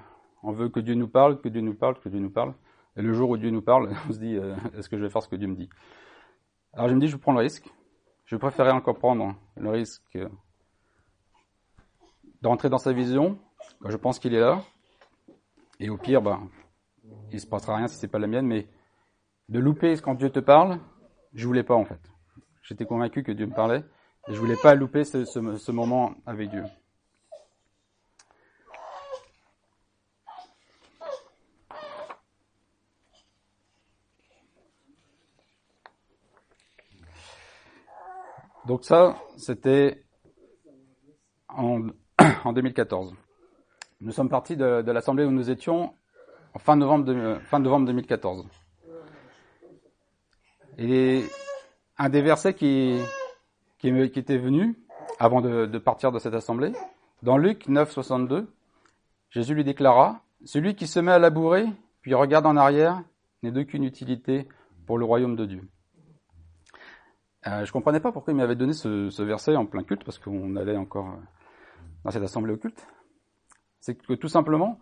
on 0.44 0.52
veut 0.52 0.70
que 0.70 0.80
Dieu 0.80 0.96
nous 0.96 1.08
parle, 1.08 1.42
que 1.42 1.50
Dieu 1.50 1.62
nous 1.62 1.76
parle, 1.76 2.00
que 2.00 2.10
Dieu 2.10 2.20
nous 2.20 2.32
parle. 2.32 2.54
Et 2.96 3.02
le 3.02 3.14
jour 3.14 3.30
où 3.30 3.38
Dieu 3.38 3.50
nous 3.52 3.62
parle, 3.62 3.94
on 4.10 4.14
se 4.14 4.20
dit, 4.20 4.38
euh, 4.38 4.56
est-ce 4.78 4.90
que 4.90 4.98
je 4.98 5.04
vais 5.04 5.10
faire 5.10 5.22
ce 5.22 5.30
que 5.30 5.36
Dieu 5.36 5.48
me 5.48 5.56
dit? 5.56 5.70
Alors 6.74 6.88
je 6.88 6.96
me 6.96 7.00
dis, 7.00 7.08
je 7.08 7.18
prends 7.18 7.34
le 7.34 7.40
risque. 7.40 7.70
Je 8.26 8.38
préférerais 8.38 8.72
encore 8.72 8.98
prendre 8.98 9.36
le 9.58 9.70
risque 9.70 10.18
de 12.42 12.48
rentrer 12.48 12.70
dans 12.70 12.78
sa 12.78 12.94
vision, 12.94 13.38
quand 13.82 13.90
je 13.90 13.98
pense 13.98 14.20
qu'il 14.20 14.34
est 14.34 14.40
là. 14.40 14.62
Et 15.80 15.90
au 15.90 15.98
pire, 15.98 16.22
ben, 16.22 16.50
il 17.32 17.40
se 17.40 17.48
passera 17.48 17.76
rien 17.76 17.88
si 17.88 17.98
c'est 17.98 18.08
pas 18.08 18.20
la 18.20 18.28
mienne, 18.28 18.48
mais 18.48 18.68
de 19.50 19.60
louper 19.60 19.96
quand 20.02 20.16
Dieu 20.16 20.30
te 20.30 20.40
parle, 20.40 20.80
je 21.34 21.46
voulais 21.46 21.64
pas 21.64 21.76
en 21.76 21.86
fait. 21.86 22.00
J'étais 22.64 22.86
convaincu 22.86 23.24
que 23.24 23.32
Dieu 23.32 23.48
me 23.48 23.54
parlait 23.54 23.84
et 24.28 24.34
je 24.34 24.40
voulais 24.40 24.58
pas 24.62 24.76
louper 24.76 25.04
ce, 25.04 25.26
ce 25.26 25.72
moment 25.72 26.14
avec 26.26 26.50
Dieu. 26.50 26.64
Donc 38.66 38.86
ça, 38.86 39.18
c'était 39.38 40.06
en, 41.50 41.88
en, 42.46 42.54
2014. 42.54 43.14
Nous 44.02 44.12
sommes 44.12 44.30
partis 44.30 44.56
de, 44.56 44.82
de 44.82 44.92
l'assemblée 44.92 45.26
où 45.26 45.32
nous 45.32 45.50
étions 45.50 45.94
en 46.54 46.60
fin 46.60 46.76
novembre, 46.76 47.06
de, 47.06 47.40
fin 47.46 47.60
novembre 47.60 47.88
2014. 47.88 48.46
Et 50.78 51.24
un 51.98 52.10
des 52.10 52.22
versets 52.22 52.54
qui, 52.54 53.00
qui, 53.82 54.20
était 54.20 54.38
venu 54.38 54.76
avant 55.20 55.42
de, 55.42 55.78
partir 55.80 56.12
de 56.12 56.20
cette 56.20 56.36
assemblée, 56.36 56.72
dans 57.24 57.38
Luc 57.38 57.68
9, 57.68 57.92
62, 57.92 58.48
Jésus 59.32 59.56
lui 59.56 59.64
déclara, 59.64 60.22
Celui 60.46 60.76
qui 60.76 60.88
se 60.88 61.00
met 61.00 61.12
à 61.12 61.20
labourer, 61.20 61.66
puis 62.02 62.14
regarde 62.14 62.46
en 62.46 62.56
arrière, 62.56 63.02
n'est 63.42 63.52
d'aucune 63.52 63.84
utilité 63.84 64.48
pour 64.86 64.98
le 64.98 65.06
royaume 65.06 65.36
de 65.36 65.46
Dieu. 65.46 65.68
Euh, 67.48 67.66
je 67.66 67.72
comprenais 67.72 68.00
pas 68.00 68.12
pourquoi 68.12 68.34
il 68.34 68.38
m'avait 68.38 68.56
donné 68.56 68.74
ce, 68.74 69.24
verset 69.24 69.56
en 69.56 69.66
plein 69.66 69.84
culte, 69.84 70.04
parce 70.04 70.20
qu'on 70.20 70.56
allait 70.56 70.78
encore 70.78 71.10
euh, 71.10 71.22
dans 72.04 72.12
cette 72.12 72.24
assemblée 72.24 72.54
occulte. 72.54 72.86
C'est 73.80 73.96
que 73.96 74.14
tout 74.14 74.28
simplement, 74.28 74.80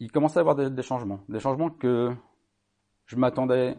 il 0.00 0.10
commençait 0.10 0.38
à 0.38 0.40
y 0.40 0.46
avoir 0.48 0.56
des 0.56 0.82
changements, 0.82 1.20
des 1.28 1.40
changements 1.40 1.68
que 1.68 2.14
je 3.06 3.16
m'attendais 3.16 3.76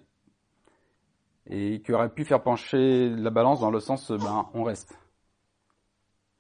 et 1.50 1.82
qui 1.82 1.94
auraient 1.94 2.10
pu 2.10 2.26
faire 2.26 2.44
pencher 2.44 3.10
la 3.10 3.30
balance 3.30 3.60
dans 3.60 3.72
le 3.72 3.80
sens, 3.80 4.12
ben, 4.12 4.50
on 4.54 4.64
reste. 4.64 4.98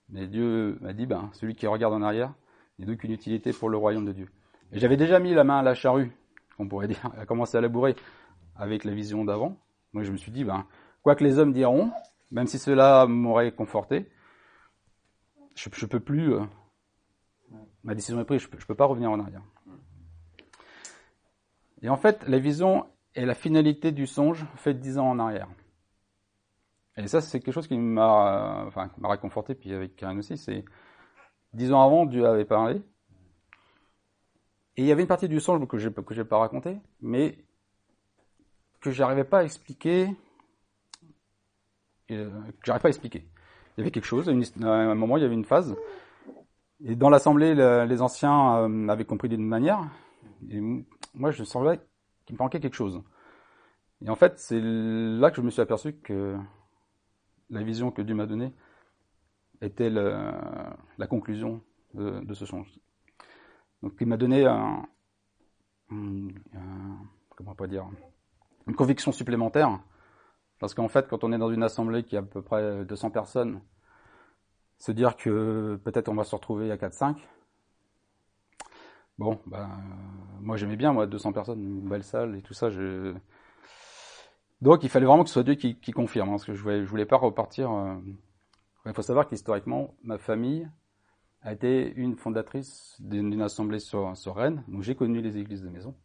Mais 0.09 0.27
Dieu 0.27 0.77
m'a 0.81 0.93
dit, 0.93 1.05
ben, 1.05 1.29
celui 1.33 1.55
qui 1.55 1.67
regarde 1.67 1.93
en 1.93 2.01
arrière 2.01 2.33
n'est 2.79 2.85
d'aucune 2.85 3.11
utilité 3.11 3.51
pour 3.53 3.69
le 3.69 3.77
royaume 3.77 4.05
de 4.05 4.13
Dieu. 4.13 4.29
Et 4.71 4.79
j'avais 4.79 4.97
déjà 4.97 5.19
mis 5.19 5.33
la 5.33 5.43
main 5.43 5.59
à 5.59 5.63
la 5.63 5.73
charrue, 5.73 6.11
on 6.59 6.67
pourrait 6.67 6.87
dire, 6.87 7.11
à 7.17 7.25
commencer 7.25 7.57
à 7.57 7.61
labourer 7.61 7.95
avec 8.55 8.83
la 8.83 8.93
vision 8.93 9.23
d'avant. 9.25 9.57
Moi, 9.93 10.03
je 10.03 10.11
me 10.11 10.17
suis 10.17 10.31
dit, 10.31 10.43
ben, 10.43 10.65
Quoi 11.07 11.15
que 11.15 11.23
les 11.23 11.39
hommes 11.39 11.53
diront, 11.53 11.89
même 12.31 12.47
si 12.47 12.59
cela 12.59 13.07
m'aurait 13.07 13.53
conforté, 13.53 14.11
je 15.55 15.69
ne 15.69 15.87
peux 15.87 16.01
plus, 16.01 16.33
euh, 16.33 16.43
ma 17.85 17.95
décision 17.95 18.19
est 18.19 18.25
prise, 18.25 18.41
je 18.41 18.47
ne 18.47 18.57
peux, 18.57 18.75
pas 18.75 18.83
revenir 18.83 19.09
en 19.09 19.17
arrière. 19.21 19.41
Et 21.81 21.87
en 21.87 21.95
fait, 21.95 22.27
la 22.27 22.39
vision 22.39 22.87
est 23.17 23.25
la 23.25 23.33
finalité 23.33 23.91
du 23.91 24.05
songe 24.05 24.45
fait 24.55 24.75
dix 24.75 24.99
ans 24.99 25.09
en 25.09 25.19
arrière. 25.19 25.49
Et 26.97 27.07
ça, 27.07 27.19
c'est 27.19 27.39
quelque 27.39 27.53
chose 27.53 27.67
qui 27.67 27.77
m'a, 27.77 28.63
enfin, 28.67 28.89
réconforté, 29.03 29.55
puis 29.55 29.73
avec 29.73 29.95
Karen 29.95 30.19
aussi, 30.19 30.37
c'est, 30.37 30.63
dix 31.53 31.73
ans 31.73 31.81
avant, 31.81 32.05
Dieu 32.05 32.25
avait 32.25 32.45
parlé. 32.45 32.81
Et 34.75 34.83
il 34.83 34.85
y 34.85 34.91
avait 34.91 35.01
une 35.01 35.07
partie 35.07 35.27
du 35.27 35.39
songe 35.39 35.67
que 35.67 36.01
que 36.01 36.13
j'ai 36.13 36.23
pas 36.23 36.37
raconté, 36.37 36.77
mais 37.01 37.37
que 38.81 38.91
j'arrivais 38.91 39.23
pas 39.23 39.39
à 39.39 39.43
expliquer, 39.43 40.15
euh, 42.11 42.29
j'arrivais 42.63 42.81
pas 42.83 42.87
à 42.87 42.89
expliquer. 42.89 43.27
Il 43.75 43.79
y 43.79 43.81
avait 43.81 43.91
quelque 43.91 44.05
chose, 44.05 44.29
à, 44.29 44.67
un 44.67 44.95
moment, 44.95 45.17
il 45.17 45.23
y 45.23 45.25
avait 45.25 45.33
une 45.33 45.45
phase, 45.45 45.75
et 46.83 46.95
dans 46.95 47.09
l'assemblée, 47.09 47.55
les 47.55 48.01
anciens 48.03 48.57
euh, 48.57 48.87
avaient 48.89 49.05
compris 49.05 49.29
d'une 49.29 49.45
manière, 49.45 49.89
et 50.51 50.61
moi, 51.15 51.31
je 51.31 51.43
sentais 51.43 51.79
qu'il 52.27 52.35
me 52.35 52.39
manquait 52.39 52.59
quelque 52.59 52.75
chose. 52.75 53.01
Et 54.05 54.09
en 54.09 54.15
fait, 54.15 54.37
c'est 54.37 54.61
là 54.61 55.31
que 55.31 55.37
je 55.37 55.41
me 55.41 55.49
suis 55.49 55.61
aperçu 55.61 55.93
que 55.93 56.37
la 57.49 57.63
vision 57.63 57.89
que 57.89 58.01
Dieu 58.03 58.13
m'a 58.13 58.27
donnée 58.27 58.53
était 59.61 59.89
la 59.89 61.07
conclusion 61.09 61.63
de, 61.95 62.33
ce 62.35 62.45
songe. 62.45 62.71
Donc, 63.81 63.93
il 63.99 64.07
m'a 64.07 64.17
donné 64.17 64.45
comment 65.89 67.55
dire, 67.67 67.89
une 68.67 68.75
conviction 68.75 69.11
supplémentaire. 69.11 69.79
Parce 70.59 70.73
qu'en 70.73 70.87
fait, 70.87 71.07
quand 71.07 71.23
on 71.23 71.31
est 71.31 71.37
dans 71.37 71.51
une 71.51 71.63
assemblée 71.63 72.03
qui 72.03 72.17
a 72.17 72.19
à 72.19 72.23
peu 72.23 72.41
près 72.41 72.83
200 72.85 73.11
personnes, 73.11 73.61
se 74.77 74.91
dire 74.91 75.15
que 75.15 75.79
peut-être 75.83 76.09
on 76.09 76.15
va 76.15 76.23
se 76.23 76.35
retrouver 76.35 76.71
à 76.71 76.77
4-5, 76.77 77.15
bon, 79.17 79.39
ben, 79.45 79.69
moi 80.41 80.57
j'aimais 80.57 80.75
bien, 80.75 80.93
moi, 80.93 81.07
200 81.07 81.33
personnes, 81.33 81.63
une 81.63 81.89
belle 81.89 82.03
salle 82.03 82.35
et 82.35 82.41
tout 82.41 82.53
ça, 82.53 82.69
je, 82.69 83.15
donc 84.61 84.83
il 84.83 84.89
fallait 84.89 85.05
vraiment 85.05 85.23
que 85.23 85.29
ce 85.29 85.33
soit 85.33 85.43
Dieu 85.43 85.55
qui, 85.55 85.91
confirme, 85.91 86.29
hein, 86.29 86.33
parce 86.33 86.45
que 86.45 86.53
je 86.53 86.61
voulais, 86.61 86.83
voulais 86.83 87.05
pas 87.05 87.17
repartir. 87.17 87.71
Euh, 87.71 87.95
il 88.85 88.93
faut 88.93 89.01
savoir 89.01 89.27
qu'historiquement, 89.27 89.95
ma 90.03 90.17
famille 90.17 90.67
a 91.41 91.53
été 91.53 91.93
une 91.93 92.15
fondatrice 92.15 92.95
d'une 92.99 93.41
assemblée 93.41 93.79
sur, 93.79 94.15
Rennes. 94.25 94.63
Donc 94.67 94.81
j'ai 94.81 94.95
connu 94.95 95.21
les 95.21 95.37
églises 95.37 95.61
de 95.61 95.69
maison, 95.69 95.95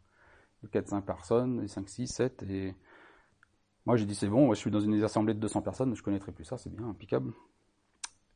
de 0.63 0.69
4-5 0.69 1.03
personnes, 1.03 1.63
les 1.63 1.69
5, 1.69 1.89
6, 1.89 2.07
7. 2.07 2.43
Et 2.43 2.75
moi 3.87 3.97
j'ai 3.97 4.05
dit 4.05 4.15
c'est 4.15 4.29
bon, 4.29 4.53
je 4.53 4.59
suis 4.59 4.71
dans 4.71 4.81
une 4.81 5.03
assemblée 5.03 5.35
de 5.35 5.41
200 5.41 5.63
personnes, 5.63 5.95
je 5.95 6.03
connaîtrai 6.03 6.33
plus 6.33 6.45
ça, 6.45 6.59
c'est 6.59 6.75
bien, 6.75 6.89
impeccable. 6.89 7.33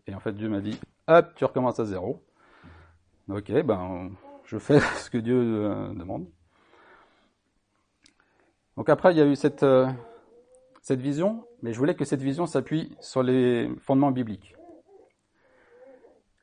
Et 0.06 0.14
en 0.14 0.20
fait 0.20 0.32
Dieu 0.32 0.48
m'a 0.48 0.60
dit, 0.60 0.78
hop, 1.08 1.34
tu 1.34 1.44
recommences 1.44 1.78
à 1.78 1.84
zéro. 1.84 2.24
Ok, 3.28 3.52
ben 3.64 4.10
je 4.46 4.58
fais 4.58 4.80
ce 4.96 5.10
que 5.10 5.18
Dieu 5.18 5.36
euh, 5.36 5.92
demande. 5.94 6.26
Donc 8.76 8.88
après, 8.88 9.12
il 9.12 9.18
y 9.18 9.20
a 9.20 9.26
eu 9.26 9.36
cette, 9.36 9.62
euh, 9.62 9.86
cette 10.82 11.00
vision, 11.00 11.46
mais 11.62 11.72
je 11.72 11.78
voulais 11.78 11.94
que 11.94 12.04
cette 12.04 12.22
vision 12.22 12.46
s'appuie 12.46 12.96
sur 13.00 13.22
les 13.22 13.70
fondements 13.80 14.10
bibliques. 14.10 14.54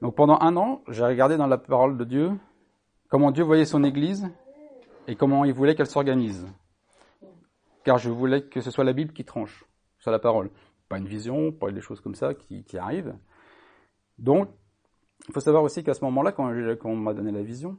Donc 0.01 0.15
pendant 0.15 0.39
un 0.41 0.57
an, 0.57 0.81
j'ai 0.89 1.05
regardé 1.05 1.37
dans 1.37 1.47
la 1.47 1.57
parole 1.57 1.97
de 1.97 2.03
Dieu 2.03 2.31
comment 3.07 3.31
Dieu 3.31 3.43
voyait 3.43 3.65
son 3.65 3.83
Église 3.83 4.27
et 5.07 5.15
comment 5.15 5.45
il 5.45 5.53
voulait 5.53 5.75
qu'elle 5.75 5.87
s'organise. 5.87 6.47
Car 7.83 7.97
je 7.97 8.09
voulais 8.09 8.43
que 8.43 8.61
ce 8.61 8.71
soit 8.71 8.83
la 8.83 8.93
Bible 8.93 9.13
qui 9.13 9.23
tranche 9.23 9.65
sur 9.99 10.11
la 10.11 10.19
parole. 10.19 10.49
Pas 10.89 10.97
une 10.97 11.07
vision, 11.07 11.51
pas 11.51 11.71
des 11.71 11.81
choses 11.81 12.01
comme 12.01 12.15
ça 12.15 12.33
qui, 12.33 12.65
arrivent. 12.77 13.15
Donc, 14.17 14.49
il 15.27 15.33
faut 15.33 15.39
savoir 15.39 15.63
aussi 15.63 15.83
qu'à 15.83 15.93
ce 15.93 16.03
moment-là, 16.05 16.31
quand 16.31 16.49
on 16.85 16.95
m'a 16.95 17.13
donné 17.13 17.31
la 17.31 17.43
vision, 17.43 17.77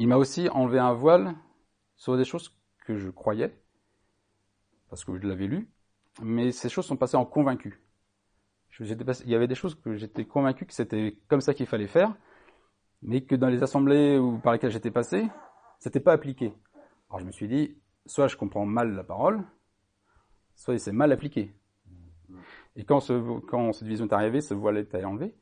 il 0.00 0.08
m'a 0.08 0.16
aussi 0.16 0.48
enlevé 0.48 0.78
un 0.78 0.94
voile 0.94 1.34
sur 1.94 2.16
des 2.16 2.24
choses 2.24 2.56
que 2.86 2.96
je 2.96 3.10
croyais, 3.10 3.54
parce 4.88 5.04
que 5.04 5.14
je 5.20 5.28
l'avais 5.28 5.46
lu, 5.46 5.68
mais 6.22 6.52
ces 6.52 6.70
choses 6.70 6.86
sont 6.86 6.96
passées 6.96 7.18
en 7.18 7.26
convaincu. 7.26 7.82
il 8.80 9.28
y 9.28 9.34
avait 9.34 9.46
des 9.46 9.54
choses 9.54 9.74
que 9.74 9.96
j'étais 9.96 10.24
convaincu 10.24 10.64
que 10.64 10.72
c'était 10.72 11.18
comme 11.28 11.42
ça 11.42 11.52
qu'il 11.52 11.66
fallait 11.66 11.86
faire, 11.86 12.14
mais 13.02 13.20
que 13.20 13.34
dans 13.34 13.48
les 13.48 13.62
assemblées 13.62 14.16
où, 14.16 14.38
par 14.38 14.54
lesquelles 14.54 14.70
j'étais 14.70 14.90
passé, 14.90 15.28
c'était 15.78 16.00
pas 16.00 16.14
appliqué. 16.14 16.54
Alors 17.10 17.20
je 17.20 17.26
me 17.26 17.30
suis 17.30 17.46
dit, 17.46 17.76
soit 18.06 18.26
je 18.26 18.38
comprends 18.38 18.64
mal 18.64 18.94
la 18.94 19.04
parole, 19.04 19.44
soit 20.54 20.78
c'est 20.78 20.92
mal 20.92 21.12
appliqué. 21.12 21.54
Et 22.74 22.84
quand, 22.84 23.00
ce, 23.00 23.38
quand 23.40 23.74
cette 23.74 23.86
vision 23.86 24.06
est 24.06 24.14
arrivée, 24.14 24.40
ce 24.40 24.54
voile 24.54 24.78
est 24.78 25.04
enlevé, 25.04 25.34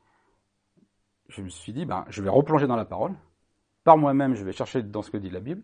je 1.29 1.41
me 1.43 1.47
suis 1.47 1.71
dit, 1.71 1.85
ben, 1.85 2.03
je 2.09 2.21
vais 2.21 2.29
replonger 2.29 2.67
dans 2.67 2.75
la 2.75 2.83
parole. 2.83 3.15
Par 3.89 3.97
moi-même, 3.97 4.35
je 4.35 4.43
vais 4.45 4.51
chercher 4.51 4.83
dans 4.83 5.01
ce 5.01 5.09
que 5.09 5.17
dit 5.17 5.31
la 5.31 5.39
Bible. 5.39 5.63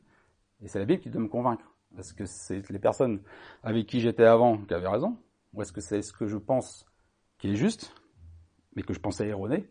Et 0.64 0.68
c'est 0.68 0.80
la 0.80 0.86
Bible 0.86 1.00
qui 1.00 1.12
doit 1.12 1.22
me 1.22 1.28
convaincre. 1.28 1.64
Est-ce 2.00 2.12
que 2.12 2.26
c'est 2.26 2.68
les 2.72 2.80
personnes 2.80 3.22
avec 3.62 3.86
qui 3.86 4.00
j'étais 4.00 4.24
avant 4.24 4.58
qui 4.58 4.74
avaient 4.74 4.88
raison 4.88 5.20
Ou 5.54 5.62
est-ce 5.62 5.72
que 5.72 5.80
c'est 5.80 6.02
ce 6.02 6.12
que 6.12 6.26
je 6.26 6.38
pense 6.38 6.88
qui 7.38 7.52
est 7.52 7.56
juste, 7.56 7.94
mais 8.76 8.82
que 8.82 8.96
je 8.96 9.00
pensais 9.00 9.28
erroné, 9.28 9.70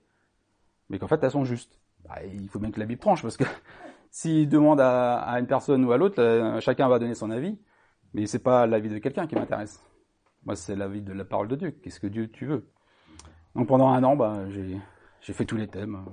mais 0.89 1.01
qu'en 1.01 1.09
fait 1.09 1.21
elles 1.25 1.33
sont 1.33 1.45
justes 1.45 1.81
bah, 2.05 2.23
Il 2.33 2.49
faut 2.49 2.61
bien 2.61 2.71
que 2.71 2.79
la 2.79 2.87
Bible 2.87 3.01
tranche, 3.01 3.23
parce 3.23 3.37
que 3.37 3.43
s'il 4.13 4.49
demande 4.49 4.81
à, 4.81 5.37
une 5.41 5.49
personne 5.49 5.85
ou 5.85 5.91
à 5.91 5.97
l'autre, 5.97 6.23
euh, 6.23 6.61
chacun 6.61 6.87
va 6.87 7.01
donner 7.01 7.15
son 7.17 7.33
avis, 7.33 7.59
mais 8.13 8.27
c'est 8.27 8.39
pas 8.39 8.69
l'avis 8.69 8.89
de 8.89 8.99
quelqu'un 8.99 9.27
qui 9.27 9.35
m'intéresse. 9.35 9.83
Moi, 10.45 10.55
c'est 10.55 10.77
l'avis 10.77 11.03
de 11.03 11.13
la 11.13 11.25
parole 11.25 11.49
de 11.49 11.57
Dieu. 11.57 11.71
Qu'est-ce 11.83 11.99
que 11.99 12.07
Dieu 12.07 12.31
tu 12.31 12.47
veux? 12.47 12.71
Donc 13.57 13.67
pendant 13.67 13.89
un 13.89 14.05
an, 14.05 14.15
bah, 14.15 14.45
j'ai 14.49 15.33
fait 15.33 15.45
tous 15.45 15.57
les 15.57 15.67
thèmes. 15.67 16.05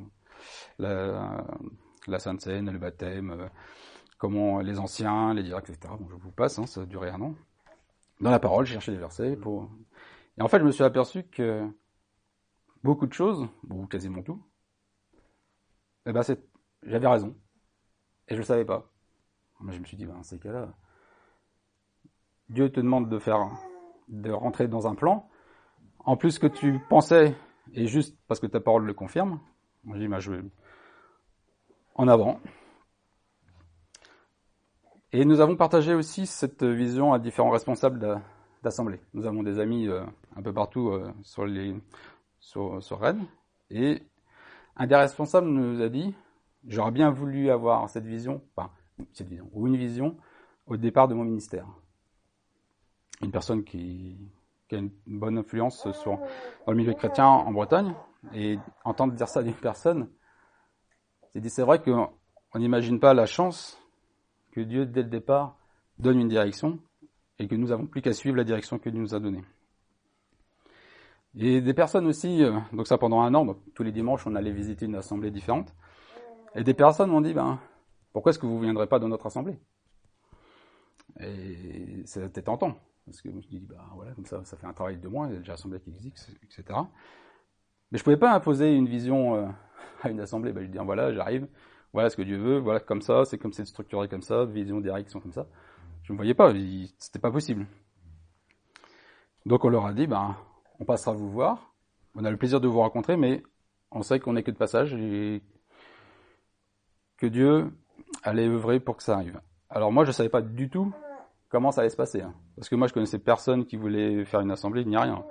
La, 0.80 1.46
la 2.08 2.20
Sainte 2.20 2.42
Seine, 2.42 2.70
le 2.70 2.80
baptême, 2.80 3.32
euh, 3.32 3.48
comment 4.18 4.60
les 4.60 4.80
anciens, 4.80 5.34
les 5.34 5.44
directs, 5.44 5.70
etc. 5.70 5.94
Bon, 6.00 6.08
je 6.10 6.16
vous 6.16 6.32
passe, 6.32 6.60
hein, 6.60 6.66
ça 6.66 6.82
a 6.82 6.86
duré 6.86 7.10
un 7.10 7.22
an. 7.22 7.36
Dans 8.20 8.32
la 8.32 8.40
parole, 8.40 8.66
j'ai 8.66 8.74
cherché 8.74 8.92
des 8.92 9.00
versets. 9.00 9.34
Et 10.38 10.42
en 10.42 10.48
fait, 10.48 10.60
je 10.60 10.64
me 10.64 10.72
suis 10.72 10.84
aperçu 10.84 11.24
que 11.24 11.68
beaucoup 12.84 13.08
de 13.08 13.14
choses, 13.14 13.48
ou 13.70 13.88
quasiment 13.88 14.22
tout, 14.22 14.44
eh 16.06 16.12
ben, 16.12 16.22
j'avais 16.84 17.08
raison. 17.08 17.36
Et 18.28 18.34
je 18.34 18.40
le 18.40 18.46
savais 18.46 18.66
pas. 18.66 18.92
Moi, 19.60 19.74
je 19.74 19.80
me 19.80 19.86
suis 19.86 19.98
dit, 19.98 20.06
ben, 20.06 20.22
ces 20.24 20.40
cas-là, 20.40 20.74
Dieu 22.50 22.72
te 22.72 22.80
demande 22.80 23.10
de 23.10 23.20
faire, 23.20 23.50
de 24.08 24.32
rentrer 24.32 24.68
dans 24.68 24.88
un 24.88 24.96
plan. 24.96 25.30
En 26.00 26.18
plus, 26.18 26.40
que 26.40 26.48
tu 26.48 26.80
pensais 26.90 27.36
est 27.74 27.88
juste 27.88 28.18
parce 28.28 28.40
que 28.40 28.48
ta 28.48 28.60
parole 28.60 28.86
le 28.86 28.94
confirme. 28.94 29.40
Moi, 29.84 29.98
je 29.98 30.02
dis, 30.02 30.08
ben, 30.08 30.20
je 30.20 30.32
vais 30.32 30.44
en 31.96 32.08
avant. 32.08 32.40
Et 35.14 35.26
nous 35.26 35.42
avons 35.42 35.56
partagé 35.56 35.94
aussi 35.94 36.26
cette 36.26 36.64
vision 36.64 37.14
à 37.14 37.20
différents 37.20 37.50
responsables 37.50 38.22
d'assemblée. 38.64 39.02
Nous 39.14 39.26
avons 39.26 39.44
des 39.44 39.60
amis 39.60 39.88
euh, 39.88 40.04
un 40.38 40.42
peu 40.42 40.54
partout 40.54 40.90
euh, 40.90 41.12
sur, 41.24 41.46
les, 41.46 41.76
sur, 42.40 42.82
sur 42.82 43.00
Rennes. 43.00 43.26
Et 43.70 44.04
un 44.78 44.88
des 44.88 44.96
responsables 44.96 45.48
nous 45.48 45.82
a 45.82 45.90
dit, 45.90 46.16
j'aurais 46.66 46.92
bien 46.92 47.12
voulu 47.12 47.50
avoir 47.50 47.90
cette 47.90 48.06
vision, 48.06 48.42
enfin, 48.56 48.72
cette 49.12 49.28
vision, 49.28 49.50
ou 49.52 49.68
une 49.68 49.76
vision 49.76 50.16
au 50.68 50.78
départ 50.78 51.10
de 51.10 51.14
mon 51.14 51.26
ministère. 51.26 51.68
Une 53.22 53.32
personne 53.32 53.64
qui, 53.66 54.18
qui 54.70 54.76
a 54.76 54.80
une 54.80 54.92
bonne 55.06 55.38
influence 55.38 55.92
sur, 55.92 56.18
dans 56.66 56.72
le 56.72 56.76
milieu 56.76 56.94
chrétien 56.94 57.28
en 57.28 57.52
Bretagne. 57.52 57.94
Et 58.34 58.58
entendre 58.86 59.14
dire 59.14 59.28
ça 59.28 59.44
d'une 59.44 59.54
personne, 59.54 60.08
c'est 61.32 61.40
dit, 61.40 61.50
c'est 61.50 61.64
vrai 61.64 61.82
qu'on 61.82 62.10
n'imagine 62.56 63.00
pas 63.00 63.14
la 63.14 63.26
chance 63.26 63.82
que 64.52 64.62
Dieu, 64.62 64.86
dès 64.86 65.04
le 65.04 65.10
départ, 65.10 65.58
donne 65.98 66.20
une 66.20 66.28
direction 66.28 66.80
et 67.40 67.48
que 67.48 67.56
nous 67.56 67.68
n'avons 67.68 67.88
plus 67.88 68.02
qu'à 68.02 68.14
suivre 68.14 68.36
la 68.36 68.44
direction 68.44 68.80
que 68.80 68.90
Dieu 68.90 69.00
nous 69.00 69.16
a 69.16 69.20
donnée. 69.20 69.44
Et 71.36 71.62
des 71.62 71.74
personnes 71.74 72.08
aussi, 72.08 72.44
euh, 72.44 72.60
donc 72.74 72.88
ça 72.88 72.98
pendant 72.98 73.22
un 73.22 73.34
an, 73.34 73.46
donc 73.46 73.58
tous 73.74 73.84
les 73.84 73.94
dimanches 73.94 74.28
on 74.28 74.36
allait 74.36 74.52
visiter 74.52 74.86
une 74.86 74.96
assemblée 74.96 75.32
différente, 75.32 75.74
et 76.56 76.64
des 76.64 76.74
personnes 76.74 77.10
m'ont 77.10 77.22
dit, 77.22 77.34
ben, 77.34 77.60
pourquoi 78.12 78.32
est-ce 78.32 78.40
que 78.40 78.46
vous 78.46 78.58
ne 78.58 78.64
viendrez 78.64 78.88
pas 78.88 79.00
dans 79.00 79.08
notre 79.08 79.28
assemblée? 79.28 79.58
Et 81.22 82.04
c'était 82.06 82.42
tentant, 82.42 82.76
parce 83.06 83.22
que 83.22 83.30
je 83.30 83.36
me 83.36 83.42
suis 83.42 83.60
dit, 83.60 83.66
ben 83.66 83.82
voilà, 83.96 84.14
comme 84.14 84.26
ça, 84.26 84.44
ça 84.44 84.58
fait 84.58 84.68
un 84.68 84.74
travail 84.74 84.98
de 84.98 85.08
moi, 85.08 85.28
il 85.28 85.34
y 85.34 85.36
a 85.38 85.40
déjà 85.40 85.54
assemblée 85.54 85.80
qui 85.80 85.92
existe, 85.92 86.30
etc. 86.44 86.80
Mais 87.92 87.98
je 87.98 88.02
ne 88.02 88.06
pouvais 88.06 88.18
pas 88.18 88.34
imposer 88.34 88.74
une 88.74 88.88
vision 88.88 89.36
euh, 89.36 89.48
à 90.04 90.10
une 90.10 90.20
assemblée, 90.20 90.54
ben, 90.54 90.64
je 90.64 90.70
dis, 90.70 90.78
voilà, 90.78 91.14
j'arrive, 91.14 91.48
voilà 91.94 92.10
ce 92.10 92.16
que 92.16 92.22
Dieu 92.22 92.38
veut, 92.38 92.58
voilà 92.58 92.80
comme 92.80 93.02
ça, 93.02 93.26
c'est 93.26 93.38
comme 93.38 93.54
c'est 93.54 93.66
structuré 93.66 94.08
comme 94.08 94.22
ça, 94.22 94.46
vision, 94.46 94.80
direction 94.80 95.20
comme 95.20 95.34
ça. 95.34 95.48
Je 96.04 96.14
ne 96.14 96.18
voyais 96.18 96.34
pas, 96.34 96.54
c'était 96.98 97.20
pas 97.20 97.32
possible. 97.32 97.68
Donc 99.46 99.66
on 99.66 99.70
leur 99.70 99.86
a 99.86 99.94
dit, 99.94 100.08
ben, 100.08 100.36
on 100.80 100.86
passera 100.86 101.14
vous 101.14 101.30
voir, 101.30 101.74
on 102.16 102.24
a 102.26 102.32
le 102.32 102.38
plaisir 102.38 102.62
de 102.62 102.68
vous 102.68 102.80
rencontrer, 102.80 103.18
mais 103.18 103.44
on 103.92 104.04
sait 104.04 104.20
qu'on 104.20 104.34
n'est 104.34 104.44
que 104.44 104.52
de 104.52 104.58
passage 104.58 104.94
et 104.94 105.42
que 107.18 107.28
Dieu 107.28 107.72
allait 108.24 108.48
œuvrer 108.48 108.80
pour 108.80 108.98
que 108.98 109.04
ça 109.04 109.16
arrive. 109.16 109.40
Alors 109.70 109.92
moi 109.92 110.06
je 110.06 110.12
savais 110.12 110.30
pas 110.30 110.42
du 110.42 110.70
tout 110.70 110.94
comment 111.50 111.72
ça 111.72 111.82
allait 111.82 111.90
se 111.90 111.98
passer, 111.98 112.22
hein. 112.22 112.34
parce 112.56 112.70
que 112.70 112.76
moi 112.76 112.88
je 112.88 112.94
connaissais 112.94 113.20
personne 113.20 113.66
qui 113.66 113.76
voulait 113.76 114.26
faire 114.26 114.40
une 114.40 114.52
assemblée, 114.52 114.86
ni 114.86 114.98
rien. 114.98 115.24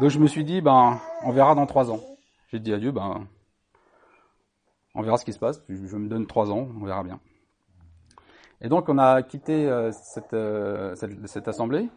Donc 0.00 0.08
je 0.10 0.18
me 0.18 0.26
suis 0.26 0.44
dit, 0.44 0.60
ben, 0.60 0.98
on 1.22 1.32
verra 1.32 1.54
dans 1.54 1.66
trois 1.66 1.90
ans. 1.90 2.00
J'ai 2.48 2.58
dit 2.58 2.72
à 2.72 2.78
Dieu, 2.78 2.92
ben, 2.92 3.26
on 4.94 5.02
verra 5.02 5.16
ce 5.18 5.24
qui 5.24 5.32
se 5.32 5.38
passe. 5.38 5.62
Je, 5.68 5.96
me 5.96 6.08
donne 6.08 6.26
trois 6.26 6.50
ans, 6.50 6.68
on 6.80 6.84
verra 6.84 7.02
bien. 7.02 7.20
Et 8.60 8.68
donc 8.68 8.88
on 8.88 8.98
a 8.98 9.22
quitté 9.22 9.68
euh, 9.68 9.92
cette, 9.92 10.32
euh, 10.34 10.94
cette, 11.26 11.48
assemblée. 11.48 11.88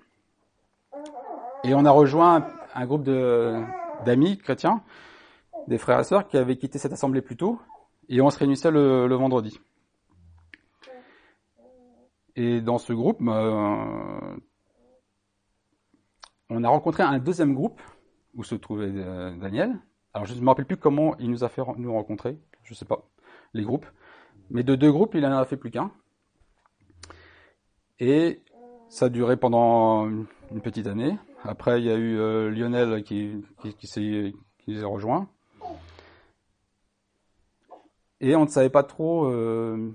Et 1.64 1.74
on 1.74 1.86
a 1.86 1.92
rejoint 1.92 2.48
un, 2.74 2.86
groupe 2.86 3.04
de, 3.04 3.62
d'amis 4.06 4.38
chrétiens, 4.38 4.82
des 5.68 5.78
frères 5.78 6.00
et 6.00 6.04
sœurs 6.04 6.28
qui 6.28 6.38
avaient 6.38 6.58
quitté 6.58 6.78
cette 6.80 6.94
assemblée 6.94 7.22
plus 7.22 7.38
tôt, 7.38 7.60
et 8.10 8.22
on 8.22 8.30
se 8.30 8.38
réunissait 8.38 8.72
le, 8.72 9.14
vendredi. 9.16 9.60
Et 12.36 12.62
dans 12.62 12.78
ce 12.78 12.94
groupe, 12.94 13.18
bah, 13.22 14.36
on 16.50 16.64
a 16.64 16.70
rencontré 16.70 17.04
un 17.04 17.20
deuxième 17.20 17.54
groupe 17.54 17.82
où 18.36 18.44
se 18.44 18.56
trouvait 18.56 18.92
euh, 18.94 19.36
Daniel. 19.38 19.80
Alors 20.14 20.26
je 20.26 20.34
ne 20.34 20.40
me 20.40 20.48
rappelle 20.48 20.66
plus 20.66 20.78
comment 20.78 21.18
il 21.18 21.30
nous 21.30 21.44
a 21.44 21.50
fait 21.50 21.62
nous 21.78 21.94
rencontrer, 21.94 22.38
je 22.64 22.74
sais 22.74 22.86
pas, 22.86 23.08
les 23.54 23.64
groupes. 23.64 23.86
Mais 24.50 24.64
de 24.64 24.76
deux 24.76 24.92
groupes, 24.92 25.16
il 25.16 25.26
en 25.26 25.32
a 25.32 25.46
fait 25.46 25.58
plus 25.58 25.72
qu'un. 25.72 25.92
Et 28.00 28.42
ça 28.90 29.06
a 29.06 29.10
duré 29.10 29.38
pendant 29.38 30.08
une 30.08 30.62
petite 30.62 30.88
année. 30.88 31.18
Après, 31.44 31.80
il 31.80 31.86
y 31.86 31.92
a 31.92 31.96
eu 31.96 32.18
euh, 32.18 32.50
Lionel 32.50 33.04
qui, 33.04 33.44
s'est 33.84 34.34
a 34.68 34.88
rejoint. 34.88 35.28
Et 38.22 38.36
on 38.36 38.44
ne 38.44 38.50
savait 38.50 38.70
pas 38.70 38.84
trop. 38.84 39.26
Euh, 39.26 39.92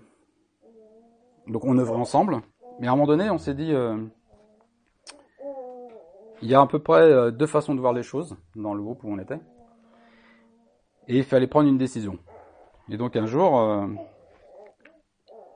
donc 1.46 1.64
on 1.64 1.78
œuvrait 1.78 1.96
ensemble. 1.96 2.40
Mais 2.80 2.88
à 2.88 2.92
un 2.92 2.94
moment 2.94 3.06
donné, 3.06 3.30
on 3.30 3.38
s'est 3.38 3.54
dit, 3.54 3.72
il 6.42 6.48
y 6.48 6.54
a 6.54 6.60
à 6.60 6.66
peu 6.66 6.78
près 6.78 7.02
euh, 7.02 7.30
deux 7.30 7.46
façons 7.46 7.74
de 7.74 7.80
voir 7.80 7.92
les 7.92 8.02
choses 8.02 8.36
dans 8.56 8.74
le 8.74 8.82
groupe 8.82 9.04
où 9.04 9.12
on 9.12 9.18
était. 9.18 9.40
Et 11.08 11.18
il 11.18 11.24
fallait 11.24 11.46
prendre 11.46 11.68
une 11.68 11.78
décision. 11.78 12.18
Et 12.88 12.96
donc 12.96 13.16
un 13.16 13.26
jour, 13.26 13.60
euh, 13.60 13.86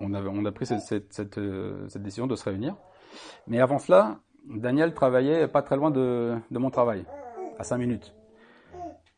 on, 0.01 0.13
a 0.45 0.53
pris 0.53 0.69
euh, 0.73 1.01
cette, 1.11 1.39
décision 2.03 2.27
de 2.27 2.37
se 2.37 2.45
réunir. 2.45 2.77
Mais 3.47 3.61
avant 3.61 3.79
cela, 3.79 4.19
Daniel 4.47 4.93
travaillait 4.95 5.49
pas 5.49 5.63
très 5.63 5.77
loin 5.77 5.91
de, 5.91 6.37
mon 6.51 6.71
travail, 6.71 7.05
à 7.59 7.65
cinq 7.65 7.79
minutes. 7.79 8.15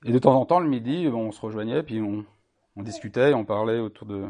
Et 0.04 0.12
de 0.12 0.18
temps 0.18 0.38
en 0.38 0.44
temps, 0.44 0.60
le 0.60 0.68
midi, 0.68 1.08
on 1.12 1.32
se 1.32 1.40
rejoignait, 1.40 1.82
puis 1.82 2.00
on, 2.00 2.24
discutait, 2.82 3.34
on 3.34 3.44
parlait 3.44 3.80
autour 3.80 4.06
de, 4.06 4.26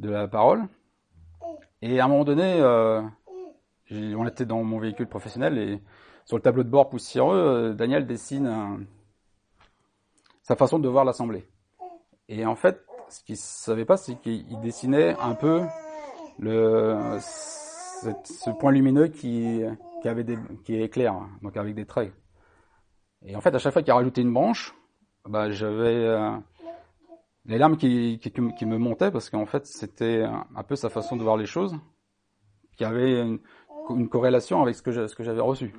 la 0.00 0.28
parole. 0.28 0.62
Et 1.82 2.00
à 2.00 2.06
un 2.06 2.08
moment 2.08 2.24
donné, 2.24 2.62
on 3.90 4.26
était 4.26 4.46
dans 4.46 4.62
mon 4.62 4.78
véhicule 4.78 5.08
professionnel 5.08 5.58
et 5.58 5.82
sur 6.28 6.36
le 6.36 6.42
tableau 6.42 6.62
de 6.62 6.68
bord 6.68 6.90
poussiéreux, 6.90 7.38
euh, 7.38 7.72
Daniel 7.72 8.06
dessine 8.06 8.86
sa 10.42 10.56
façon 10.56 10.78
de 10.78 10.86
voir 10.86 11.06
l'Assemblée. 11.06 11.48
Et 12.28 12.44
en 12.44 12.54
fait, 12.54 12.84
ce 13.08 13.24
qu'il 13.24 13.38
savait 13.38 13.86
pas, 13.86 13.96
c'est 13.96 14.20
qu'il 14.20 14.60
dessinait 14.60 15.16
un 15.20 15.34
peu 15.34 15.62
le 16.38 17.16
ce 17.20 18.50
point 18.60 18.72
lumineux 18.72 19.08
qui 19.08 19.62
qui 20.02 20.90
clair, 20.90 21.14
donc 21.40 21.56
avec 21.56 21.74
des 21.74 21.86
traits. 21.86 22.12
Et 23.24 23.34
en 23.34 23.40
fait, 23.40 23.54
à 23.54 23.58
chaque 23.58 23.72
fois 23.72 23.82
qu'il 23.82 23.90
a 23.90 23.96
rajouté 23.96 24.20
une 24.20 24.32
branche, 24.32 24.74
bah 25.26 25.50
j'avais 25.50 25.96
euh, 25.96 26.30
les 27.46 27.56
larmes 27.56 27.78
qui, 27.78 28.20
me 28.36 28.76
montaient 28.76 29.10
parce 29.10 29.30
qu'en 29.30 29.46
fait, 29.46 29.66
c'était 29.66 30.24
un 30.24 30.62
peu 30.62 30.76
sa 30.76 30.90
façon 30.90 31.16
de 31.16 31.22
voir 31.22 31.38
les 31.38 31.46
choses, 31.46 31.74
qui 32.76 32.84
avait 32.84 33.18
une 33.88 34.08
corrélation 34.10 34.60
avec 34.60 34.74
ce 34.74 34.82
que 34.82 34.92
j'avais 34.92 35.40
reçu. 35.40 35.72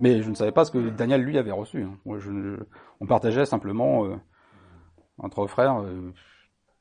Mais 0.00 0.22
je 0.22 0.30
ne 0.30 0.34
savais 0.34 0.52
pas 0.52 0.64
ce 0.64 0.70
que 0.70 0.90
Daniel 0.90 1.22
lui 1.22 1.38
avait 1.38 1.52
reçu. 1.52 1.82
Hein. 1.82 1.98
on 3.00 3.06
partageait 3.06 3.44
simplement 3.44 4.04
euh, 4.04 4.16
entre 5.18 5.46
frères 5.46 5.80
euh, 5.80 6.12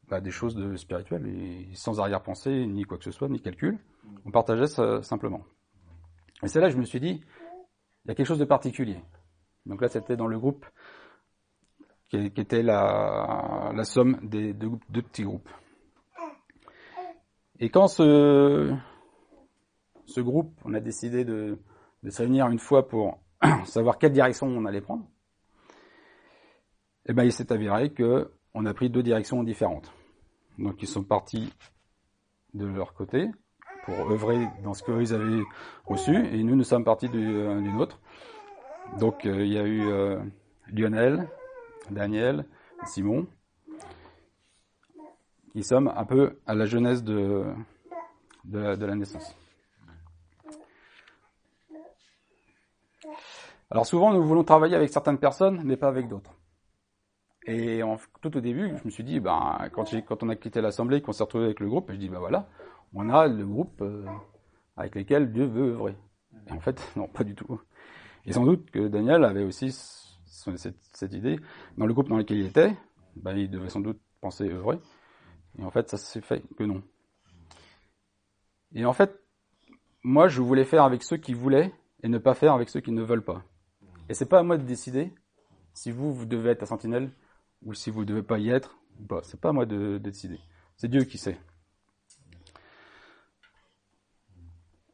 bah, 0.10 0.20
des 0.22 0.32
choses 0.32 0.56
de 0.56 0.76
spirituelles 0.76 1.26
sans 1.74 2.00
arrière-pensée 2.00 2.66
ni 2.66 2.84
quoi 2.84 2.98
que 2.98 3.04
ce 3.04 3.12
soit 3.12 3.30
ni 3.30 3.42
calcul. 3.42 3.78
On 4.26 4.32
partageait 4.32 4.68
ça 4.68 5.02
simplement. 5.04 5.42
Et 6.44 6.48
c'est 6.48 6.60
là 6.60 6.68
que 6.68 6.74
je 6.74 6.80
me 6.80 6.86
suis 6.86 7.00
dit, 7.00 7.22
il 8.06 8.10
y 8.10 8.12
a 8.12 8.16
quelque 8.16 8.28
chose 8.28 8.40
de 8.40 8.46
particulier. 8.46 9.00
Donc 9.66 9.82
là, 9.82 9.88
c'était 9.88 10.18
dans 10.18 10.28
le 10.28 10.38
groupe 10.38 10.66
qui, 12.10 12.18
était 12.18 12.64
la, 12.64 13.74
somme 13.84 14.20
des 14.22 14.54
deux, 14.54 14.78
petits 15.02 15.24
groupes. 15.24 15.50
Et 17.60 17.70
quand 17.70 17.88
ce, 17.88 18.76
ce 20.06 20.22
groupe, 20.22 20.54
on 20.66 20.74
a 20.74 20.80
décidé 20.80 21.24
de, 21.24 21.58
de 22.04 22.10
se 22.10 22.22
réunir 22.22 22.48
une 22.48 22.60
fois 22.60 22.88
pour 22.88 23.20
savoir 23.66 23.98
quelle 23.98 24.12
direction 24.12 24.48
on 24.48 24.66
allait 24.66 24.82
prendre, 24.82 25.06
eh 27.06 27.14
ben, 27.14 27.24
il 27.24 27.32
s'est 27.32 27.52
avéré 27.52 27.92
que 27.92 28.32
on 28.54 28.66
a 28.66 28.74
pris 28.74 28.90
deux 28.90 29.04
directions 29.04 29.44
différentes. 29.44 29.92
Donc 30.58 30.82
ils 30.82 30.88
sont 30.88 31.04
partis 31.04 31.52
de 32.54 32.66
leur 32.66 32.94
côté 32.94 33.30
pour 33.86 34.12
œuvrer 34.12 34.48
dans 34.64 34.74
ce 34.74 34.84
qu'ils 34.84 35.14
avaient 35.14 35.44
reçu, 35.86 36.16
et 36.16 36.44
nous, 36.44 36.56
nous 36.56 36.64
sommes 36.64 36.86
partis 36.86 37.10
euh, 37.14 37.60
d'une 37.60 37.82
autre. 37.82 38.00
Donc 39.00 39.26
euh, 39.26 39.46
il 39.46 39.52
y 39.52 39.58
a 39.58 39.64
eu 39.64 39.88
euh, 39.88 40.20
Lionel, 40.68 41.28
Daniel, 41.90 42.46
Simon, 42.86 43.28
qui 45.52 45.64
sommes 45.64 45.92
un 45.96 46.06
peu 46.06 46.40
à 46.46 46.56
la 46.56 46.66
jeunesse 46.66 47.04
de, 47.04 47.44
de 48.46 48.86
la 48.86 48.96
naissance. 48.96 49.36
Alors 53.70 53.86
souvent, 53.86 54.14
nous 54.14 54.24
voulons 54.24 54.44
travailler 54.44 54.76
avec 54.76 54.90
certaines 54.90 55.18
personnes, 55.18 55.62
mais 55.64 55.78
pas 55.78 55.88
avec 55.88 56.08
d'autres. 56.08 56.36
Et 57.46 57.82
tout 58.22 58.38
au 58.38 58.40
début, 58.40 58.74
je 58.78 58.86
me 58.86 58.90
suis 58.90 59.04
dit, 59.04 59.20
ben, 59.20 59.58
quand, 59.74 59.86
quand 60.06 60.24
on 60.24 60.30
a 60.30 60.36
quitté 60.36 60.62
l'assemblée, 60.62 61.02
qu'on 61.02 61.12
s'est 61.12 61.24
retrouvé 61.24 61.46
avec 61.46 61.60
le 61.60 61.68
groupe, 61.68 61.92
je 61.92 61.98
dis, 61.98 62.08
ben 62.08 62.20
voilà, 62.20 62.48
on 62.94 63.10
a 63.10 63.28
le 63.28 63.46
groupe 63.46 63.82
euh, 63.82 64.06
avec 64.78 64.96
lequel 64.96 65.32
Dieu 65.32 65.46
veut 65.46 65.72
œuvrer. 65.74 65.96
Et 66.48 66.52
en 66.52 66.60
fait, 66.60 66.82
non, 66.96 67.08
pas 67.08 67.24
du 67.24 67.36
tout. 67.36 67.60
Et 68.26 68.32
sans 68.32 68.46
doute 68.46 68.72
que 68.72 68.88
Daniel 68.88 69.26
avait 69.26 69.44
aussi 69.44 69.72
cette, 70.26 70.78
cette 70.94 71.14
idée. 71.14 71.38
Dans 71.78 71.86
le 71.86 71.94
groupe 71.94 72.08
dans 72.08 72.18
lequel 72.18 72.38
il 72.38 72.46
était, 72.46 72.74
ben, 73.18 73.36
il 73.36 73.50
devait 73.50 73.70
sans 73.70 73.82
doute 73.82 74.00
penser 74.22 74.50
œuvrer. 74.50 74.80
Et 75.60 75.64
en 75.64 75.72
fait, 75.72 75.90
ça 75.90 75.98
s'est 75.98 76.22
fait 76.22 76.42
que 76.58 76.64
non. 76.64 76.82
Et 78.74 78.86
en 78.86 78.94
fait, 78.94 79.20
moi, 80.04 80.28
je 80.28 80.42
voulais 80.42 80.66
faire 80.66 80.84
avec 80.84 81.04
ceux 81.04 81.18
qui 81.18 81.34
voulaient 81.34 81.74
et 82.04 82.10
ne 82.10 82.18
pas 82.18 82.34
faire 82.34 82.54
avec 82.54 82.70
ceux 82.70 82.82
qui 82.82 82.92
ne 82.92 83.02
veulent 83.02 83.24
pas. 83.24 83.44
Et 84.10 84.14
c'est 84.14 84.28
pas 84.28 84.40
à 84.40 84.44
moi 84.44 84.58
de 84.58 84.64
décider 84.64 85.14
si 85.74 85.90
vous, 85.90 86.14
vous 86.14 86.26
devez 86.26 86.52
être 86.52 86.64
à 86.64 86.66
Sentinelle 86.66 87.12
ou 87.64 87.74
si 87.74 87.90
vous 87.90 88.02
ne 88.02 88.06
devez 88.06 88.24
pas 88.24 88.38
y 88.38 88.50
être 88.50 88.78
ou 89.00 89.06
pas. 89.06 89.22
C'est 89.24 89.40
pas 89.40 89.50
à 89.50 89.54
moi 89.54 89.66
de, 89.66 89.98
décider. 89.98 90.40
C'est 90.76 90.90
Dieu 90.90 91.04
qui 91.06 91.18
sait. 91.18 91.40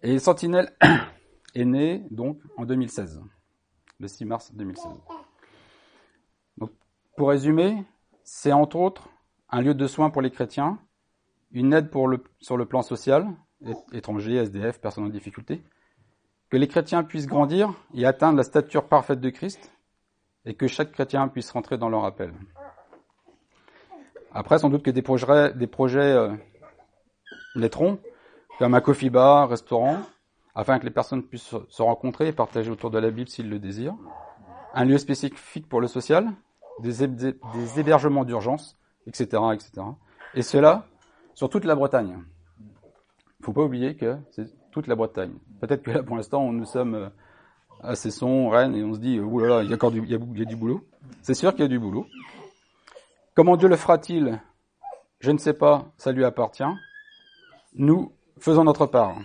Et 0.03 0.19
Sentinelle 0.19 0.71
est 1.55 1.65
né 1.65 2.05
donc 2.11 2.39
en 2.55 2.65
2016, 2.65 3.21
le 3.99 4.07
6 4.07 4.25
mars 4.25 4.53
2016. 4.53 4.85
Donc, 6.57 6.71
pour 7.17 7.29
résumer, 7.29 7.83
c'est 8.23 8.53
entre 8.53 8.77
autres 8.77 9.09
un 9.49 9.61
lieu 9.61 9.73
de 9.73 9.87
soins 9.87 10.11
pour 10.11 10.21
les 10.21 10.31
chrétiens, 10.31 10.79
une 11.51 11.73
aide 11.73 11.89
pour 11.89 12.07
le, 12.07 12.23
sur 12.39 12.55
le 12.55 12.65
plan 12.65 12.83
social, 12.83 13.27
étrangers, 13.91 14.35
SDF, 14.35 14.79
personnes 14.79 15.05
en 15.05 15.09
difficulté, 15.09 15.63
que 16.49 16.57
les 16.57 16.67
chrétiens 16.67 17.03
puissent 17.03 17.27
grandir 17.27 17.73
et 17.93 18.05
atteindre 18.05 18.37
la 18.37 18.43
stature 18.43 18.87
parfaite 18.87 19.19
de 19.19 19.29
Christ, 19.29 19.71
et 20.45 20.55
que 20.55 20.67
chaque 20.67 20.91
chrétien 20.91 21.27
puisse 21.27 21.51
rentrer 21.51 21.77
dans 21.77 21.89
leur 21.89 22.05
appel. 22.05 22.33
Après, 24.31 24.59
sans 24.59 24.69
doute 24.69 24.83
que 24.83 24.91
des 24.91 25.01
projets, 25.01 25.53
des 25.53 25.67
projets 25.67 26.11
euh, 26.11 26.33
naîtront, 27.55 27.99
comme 28.57 28.73
un 28.73 28.81
coffee 28.81 29.09
bar, 29.09 29.49
restaurant, 29.49 29.97
afin 30.55 30.79
que 30.79 30.85
les 30.85 30.91
personnes 30.91 31.23
puissent 31.23 31.55
se 31.67 31.81
rencontrer 31.81 32.27
et 32.27 32.33
partager 32.33 32.69
autour 32.71 32.91
de 32.91 32.99
la 32.99 33.11
Bible 33.11 33.29
s'ils 33.29 33.49
le 33.49 33.59
désirent. 33.59 33.95
Un 34.73 34.85
lieu 34.85 34.97
spécifique 34.97 35.67
pour 35.67 35.81
le 35.81 35.87
social, 35.87 36.31
des, 36.81 37.03
hébergements 37.79 38.25
d'urgence, 38.25 38.77
etc., 39.07 39.41
etc. 39.53 39.71
Et 40.35 40.41
cela 40.41 40.85
sur 41.33 41.49
toute 41.49 41.65
la 41.65 41.75
Bretagne. 41.75 42.17
Il 42.59 43.41
ne 43.41 43.45
faut 43.45 43.53
pas 43.53 43.63
oublier 43.63 43.95
que 43.95 44.17
toute 44.71 44.87
la 44.87 44.95
Bretagne. 44.95 45.33
Peut-être 45.59 45.83
que 45.83 45.91
là, 45.91 46.03
pour 46.03 46.15
l'instant, 46.15 46.51
nous 46.51 46.65
sommes 46.65 46.95
euh, 46.95 47.09
à 47.81 47.95
Cesson, 47.95 48.49
Rennes, 48.49 48.75
et 48.75 48.83
on 48.83 48.93
se 48.93 48.99
dit, 48.99 49.19
oh 49.19 49.39
là 49.39 49.47
là, 49.47 49.63
il 49.63 49.69
y 49.69 49.73
a 49.73 49.75
encore 49.75 49.91
du, 49.91 50.01
il 50.03 50.09
y 50.09 50.15
a, 50.15 50.45
du 50.45 50.55
boulot. 50.55 50.85
C'est 51.21 51.33
sûr 51.33 51.51
qu'il 51.51 51.61
y 51.61 51.65
a 51.65 51.69
du 51.69 51.79
boulot. 51.79 52.05
Comment 53.35 53.57
Dieu 53.57 53.67
le 53.67 53.75
fera-t-il? 53.75 54.41
Je 55.19 55.31
ne 55.31 55.37
sais 55.37 55.53
pas, 55.53 55.85
ça 55.97 56.11
lui 56.11 56.23
appartient. 56.23 56.63
Nous 57.75 58.11
faisons 58.39 58.63
notre 58.63 58.85
part. 58.85 59.17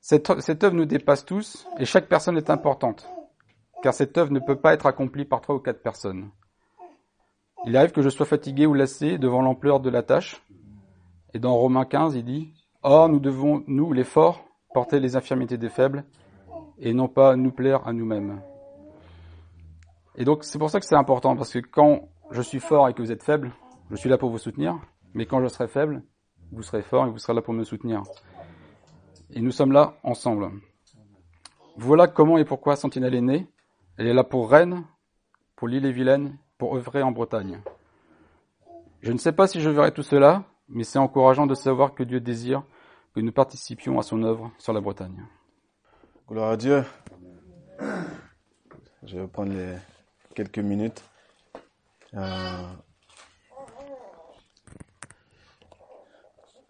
Cette, 0.00 0.40
cette 0.40 0.62
œuvre 0.64 0.76
nous 0.76 0.84
dépasse 0.84 1.24
tous, 1.24 1.66
et 1.78 1.84
chaque 1.84 2.08
personne 2.08 2.36
est 2.36 2.50
importante, 2.50 3.08
car 3.82 3.94
cette 3.94 4.18
œuvre 4.18 4.32
ne 4.32 4.38
peut 4.38 4.56
pas 4.56 4.74
être 4.74 4.86
accomplie 4.86 5.24
par 5.24 5.40
trois 5.40 5.54
ou 5.54 5.60
quatre 5.60 5.82
personnes. 5.82 6.28
Il 7.66 7.76
arrive 7.76 7.92
que 7.92 8.02
je 8.02 8.10
sois 8.10 8.26
fatigué 8.26 8.66
ou 8.66 8.74
lassé 8.74 9.16
devant 9.16 9.40
l'ampleur 9.40 9.80
de 9.80 9.88
la 9.88 10.02
tâche, 10.02 10.42
et 11.32 11.38
dans 11.38 11.54
Romains 11.54 11.86
15, 11.86 12.14
il 12.16 12.24
dit, 12.24 12.52
Or, 12.86 13.08
nous 13.08 13.18
devons, 13.18 13.64
nous, 13.66 13.94
les 13.94 14.04
forts, 14.04 14.44
porter 14.74 15.00
les 15.00 15.16
infirmités 15.16 15.56
des 15.56 15.70
faibles, 15.70 16.04
et 16.78 16.92
non 16.92 17.08
pas 17.08 17.34
nous 17.34 17.50
plaire 17.50 17.86
à 17.88 17.94
nous-mêmes. 17.94 18.42
Et 20.16 20.24
donc, 20.26 20.44
c'est 20.44 20.58
pour 20.58 20.68
ça 20.68 20.80
que 20.80 20.86
c'est 20.86 20.94
important, 20.94 21.34
parce 21.34 21.50
que 21.50 21.60
quand 21.60 22.10
je 22.30 22.42
suis 22.42 22.60
fort 22.60 22.86
et 22.90 22.92
que 22.92 23.00
vous 23.00 23.10
êtes 23.10 23.22
faible, 23.22 23.52
je 23.90 23.96
suis 23.96 24.10
là 24.10 24.18
pour 24.18 24.28
vous 24.28 24.36
soutenir, 24.36 24.78
mais 25.14 25.24
quand 25.24 25.40
je 25.40 25.48
serai 25.48 25.66
faible, 25.66 26.02
vous 26.52 26.62
serez 26.62 26.82
fort 26.82 27.06
et 27.06 27.10
vous 27.10 27.16
serez 27.16 27.32
là 27.32 27.40
pour 27.40 27.54
me 27.54 27.64
soutenir. 27.64 28.02
Et 29.30 29.40
nous 29.40 29.50
sommes 29.50 29.72
là 29.72 29.94
ensemble. 30.02 30.50
Voilà 31.78 32.06
comment 32.06 32.36
et 32.36 32.44
pourquoi 32.44 32.76
Sentinelle 32.76 33.14
est 33.14 33.22
née. 33.22 33.48
Elle 33.96 34.08
est 34.08 34.14
là 34.14 34.24
pour 34.24 34.50
Rennes, 34.50 34.84
pour 35.56 35.68
l'île 35.68 35.86
et 35.86 35.92
Vilaine, 35.92 36.36
pour 36.58 36.76
œuvrer 36.76 37.02
en 37.02 37.12
Bretagne. 37.12 37.62
Je 39.00 39.10
ne 39.10 39.18
sais 39.18 39.32
pas 39.32 39.46
si 39.46 39.62
je 39.62 39.70
verrai 39.70 39.92
tout 39.92 40.02
cela, 40.02 40.44
mais 40.68 40.84
c'est 40.84 40.98
encourageant 40.98 41.46
de 41.46 41.54
savoir 41.54 41.94
que 41.94 42.02
Dieu 42.02 42.20
désire 42.20 42.62
que 43.14 43.20
nous 43.20 43.32
participions 43.32 43.98
à 43.98 44.02
son 44.02 44.22
œuvre 44.22 44.50
sur 44.58 44.72
la 44.72 44.80
Bretagne. 44.80 45.24
Gloire 46.28 46.50
à 46.50 46.56
Dieu. 46.56 46.84
Je 49.02 49.18
vais 49.18 49.26
prendre 49.28 49.52
les 49.52 49.76
quelques 50.34 50.58
minutes. 50.58 51.04
Euh, 52.14 52.66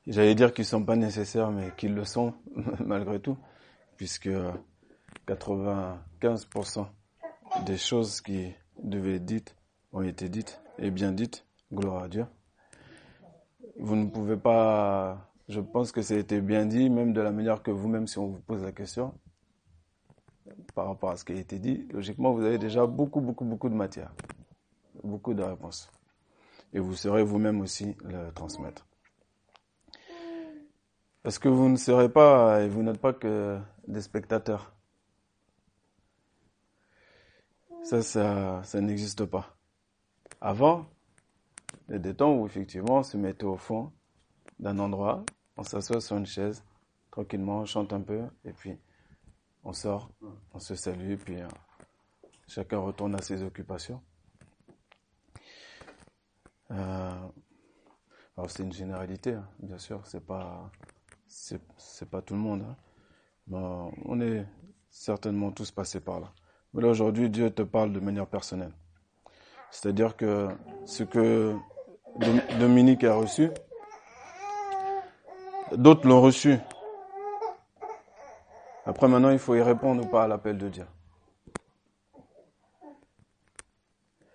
J'allais 0.07 0.35
dire 0.35 0.53
qu'ils 0.53 0.67
sont 0.67 0.85
pas 0.85 0.97
nécessaires, 0.97 1.51
mais 1.51 1.73
qu'ils 1.77 1.95
le 1.95 2.05
sont 2.05 2.35
malgré 2.85 3.21
tout, 3.21 3.39
puisque 3.97 4.29
95% 5.27 6.87
des 7.65 7.79
choses 7.79 8.21
qui 8.21 8.53
devaient 8.83 9.15
être 9.17 9.25
dites 9.25 9.57
ont 9.93 10.03
été 10.03 10.29
dites 10.29 10.61
et 10.79 10.91
bien 10.91 11.13
dites. 11.13 11.47
Gloire 11.73 12.05
à 12.05 12.09
Dieu. 12.09 12.27
Vous 13.77 13.97
ne 13.97 14.09
pouvez 14.09 14.37
pas, 14.37 15.33
je 15.49 15.61
pense 15.61 15.91
que 15.91 16.01
été 16.13 16.41
bien 16.41 16.65
dit, 16.65 16.89
même 16.91 17.13
de 17.13 17.21
la 17.21 17.33
manière 17.33 17.63
que 17.63 17.71
vous-même, 17.71 18.07
si 18.07 18.19
on 18.19 18.29
vous 18.29 18.41
pose 18.41 18.63
la 18.63 18.73
question, 18.73 19.15
par 20.75 20.87
rapport 20.87 21.11
à 21.11 21.17
ce 21.17 21.25
qui 21.25 21.33
a 21.33 21.37
été 21.37 21.59
dit, 21.59 21.87
logiquement, 21.91 22.33
vous 22.33 22.45
avez 22.45 22.59
déjà 22.59 22.87
beaucoup, 22.87 23.21
beaucoup, 23.21 23.45
beaucoup 23.45 23.69
de 23.69 23.75
matière, 23.75 24.13
beaucoup 25.03 25.35
de 25.35 25.43
réponses. 25.43 25.91
Et 26.73 26.79
vous 26.79 26.95
saurez 26.95 27.25
vous-même 27.25 27.61
aussi 27.61 27.97
le 28.05 28.31
transmettre. 28.33 28.87
Parce 31.23 31.39
que 31.39 31.49
vous 31.49 31.69
ne 31.69 31.77
serez 31.77 32.09
pas, 32.09 32.63
et 32.63 32.69
vous 32.69 32.83
n'êtes 32.83 33.01
pas 33.01 33.13
que 33.13 33.59
des 33.89 34.03
spectateurs. 34.03 34.73
Ça, 37.83 38.03
ça, 38.03 38.63
ça 38.63 38.81
n'existe 38.81 39.25
pas. 39.25 39.57
Avant, 40.41 40.87
il 41.89 41.93
y 41.93 41.95
a 41.97 41.99
des 41.99 42.15
temps 42.15 42.35
où 42.35 42.47
effectivement 42.47 42.99
on 42.99 43.03
se 43.03 43.17
mettait 43.17 43.45
au 43.45 43.57
fond 43.57 43.93
d'un 44.59 44.79
endroit, 44.79 45.25
on 45.57 45.63
s'assoit 45.63 46.01
sur 46.01 46.17
une 46.17 46.27
chaise, 46.27 46.65
tranquillement, 47.11 47.61
on 47.61 47.65
chante 47.65 47.93
un 47.93 48.01
peu, 48.01 48.23
et 48.45 48.53
puis 48.53 48.77
on 49.63 49.73
sort, 49.73 50.11
on 50.53 50.59
se 50.59 50.75
salue, 50.75 51.17
puis 51.17 51.41
euh, 51.41 51.49
chacun 52.47 52.79
retourne 52.79 53.15
à 53.15 53.23
ses 53.23 53.43
occupations. 53.43 54.03
Euh, 56.71 57.29
alors 58.37 58.51
c'est 58.51 58.63
une 58.63 58.73
généralité, 58.73 59.35
hein, 59.35 59.49
bien 59.61 59.79
sûr, 59.79 60.07
c'est 60.07 60.25
pas 60.25 60.71
c'est 61.27 62.09
pas 62.09 62.23
tout 62.23 62.35
le 62.35 62.41
monde. 62.41 62.63
Hein. 62.63 62.77
On 64.05 64.21
est 64.21 64.47
certainement 64.89 65.51
tous 65.51 65.71
passés 65.71 66.01
par 66.01 66.21
là. 66.21 66.33
Mais 66.73 66.85
aujourd'hui, 66.85 67.29
Dieu 67.29 67.51
te 67.51 67.63
parle 67.63 67.93
de 67.93 68.01
manière 68.01 68.27
personnelle. 68.27 68.73
C'est-à-dire 69.75 70.17
que 70.17 70.49
ce 70.87 71.03
que 71.03 71.53
Dominique 72.61 73.03
a 73.03 73.17
reçu, 73.17 73.51
d'autres 75.73 76.07
l'ont 76.07 76.21
reçu. 76.21 76.59
Après 78.87 79.09
maintenant, 79.09 79.31
il 79.31 79.41
faut 79.41 79.57
y 79.57 79.61
répondre 79.61 80.05
ou 80.05 80.09
pas 80.09 80.25
à 80.25 80.29
l'appel 80.29 80.59
de 80.59 80.69
Dieu. 80.69 80.87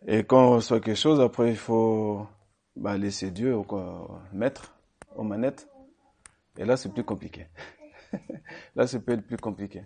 Et 0.07 0.25
quand 0.25 0.45
on 0.45 0.51
reçoit 0.55 0.81
quelque 0.81 0.97
chose, 0.97 1.21
après 1.21 1.51
il 1.51 1.57
faut 1.57 2.27
bah, 2.75 2.97
laisser 2.97 3.31
Dieu 3.31 3.55
au 3.55 3.65
maître, 4.33 4.75
aux 5.15 5.23
manettes. 5.23 5.69
Et 6.57 6.65
là, 6.65 6.75
c'est 6.75 6.93
plus 6.93 7.05
compliqué. 7.05 7.47
là, 8.75 8.87
ça 8.87 8.99
peut 8.99 9.13
être 9.13 9.25
plus 9.25 9.37
compliqué. 9.37 9.85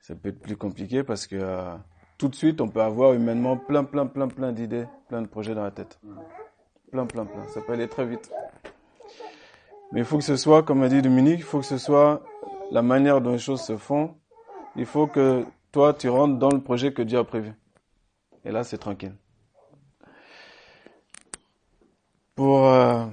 Ça 0.00 0.14
peut 0.14 0.30
être 0.30 0.40
plus 0.40 0.56
compliqué 0.56 1.04
parce 1.04 1.26
que 1.26 1.36
euh, 1.36 1.76
tout 2.22 2.28
de 2.28 2.36
suite, 2.36 2.60
on 2.60 2.68
peut 2.68 2.80
avoir 2.80 3.14
humainement 3.14 3.56
plein, 3.56 3.82
plein, 3.82 4.06
plein, 4.06 4.28
plein 4.28 4.52
d'idées, 4.52 4.84
plein 5.08 5.22
de 5.22 5.26
projets 5.26 5.56
dans 5.56 5.64
la 5.64 5.72
tête. 5.72 5.98
Plein, 6.92 7.04
plein, 7.04 7.24
plein. 7.24 7.48
Ça 7.48 7.60
peut 7.62 7.72
aller 7.72 7.88
très 7.88 8.06
vite. 8.06 8.30
Mais 9.90 10.02
il 10.02 10.04
faut 10.04 10.18
que 10.18 10.22
ce 10.22 10.36
soit, 10.36 10.62
comme 10.62 10.84
a 10.84 10.88
dit 10.88 11.02
Dominique, 11.02 11.40
il 11.40 11.42
faut 11.42 11.58
que 11.58 11.66
ce 11.66 11.78
soit 11.78 12.22
la 12.70 12.80
manière 12.80 13.20
dont 13.20 13.32
les 13.32 13.38
choses 13.38 13.62
se 13.62 13.76
font. 13.76 14.14
Il 14.76 14.86
faut 14.86 15.08
que 15.08 15.44
toi, 15.72 15.94
tu 15.94 16.08
rentres 16.08 16.38
dans 16.38 16.50
le 16.50 16.60
projet 16.60 16.92
que 16.92 17.02
Dieu 17.02 17.18
a 17.18 17.24
prévu. 17.24 17.54
Et 18.44 18.52
là, 18.52 18.62
c'est 18.62 18.78
tranquille. 18.78 19.16
Pour 22.36 22.68
euh, 22.68 23.04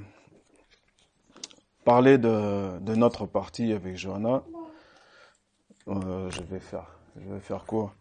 parler 1.84 2.19
de, 2.19 2.93
notre 2.95 3.26
partie 3.26 3.74
avec 3.74 3.98
Johanna, 3.98 4.43
euh, 5.88 6.30
je 6.30 6.43
vais 6.43 6.60
faire, 6.60 6.95
je 7.19 7.34
vais 7.34 7.39
faire 7.39 7.65
court. 7.65 7.91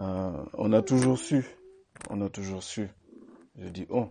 Euh, 0.00 0.44
on 0.54 0.72
a 0.72 0.82
toujours 0.82 1.18
su, 1.18 1.44
on 2.08 2.20
a 2.20 2.28
toujours 2.28 2.62
su, 2.62 2.88
je 3.58 3.68
dis 3.68 3.86
on, 3.90 4.10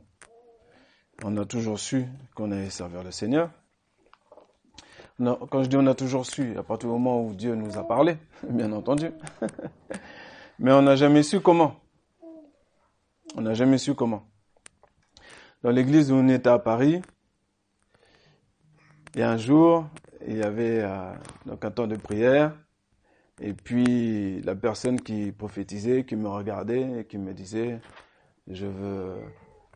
on 1.24 1.38
a 1.38 1.46
toujours 1.46 1.80
su 1.80 2.06
qu'on 2.36 2.52
allait 2.52 2.70
servir 2.70 3.04
le 3.04 3.12
Seigneur. 3.12 3.50
Non, 5.20 5.38
quand 5.50 5.64
je 5.64 5.70
dis 5.70 5.78
on 5.78 5.88
a 5.88 5.96
toujours 5.96 6.26
su, 6.26 6.58
à 6.58 6.64
partir 6.64 6.90
du 6.90 6.94
moment 6.94 7.24
où 7.24 7.34
Dieu 7.34 7.56
nous 7.56 7.78
a 7.78 7.88
parlé, 7.88 8.18
bien 8.50 8.72
entendu. 8.74 9.12
Mais 10.60 10.74
on 10.74 10.82
n'a 10.82 10.96
jamais 10.96 11.24
su 11.24 11.40
comment. 11.40 11.80
On 13.36 13.42
n'a 13.42 13.54
jamais 13.54 13.78
su 13.78 13.96
comment. 13.96 14.28
Dans 15.64 15.72
l'église 15.72 16.12
où 16.12 16.16
on 16.16 16.28
était 16.28 16.50
à 16.50 16.60
Paris, 16.60 17.02
et 19.16 19.24
un 19.24 19.38
jour, 19.38 19.86
il 20.28 20.38
y 20.38 20.44
avait 20.44 20.82
euh, 20.82 21.14
donc 21.46 21.64
un 21.64 21.72
temps 21.72 21.88
de 21.88 21.96
prière, 21.96 22.54
et 23.40 23.54
puis 23.54 24.42
la 24.42 24.56
personne 24.56 25.00
qui 25.00 25.32
prophétisait, 25.32 26.06
qui 26.06 26.16
me 26.16 26.28
regardait 26.28 27.02
et 27.02 27.06
qui 27.06 27.18
me 27.18 27.34
disait, 27.34 27.80
je 28.48 28.66
veux, 28.66 29.16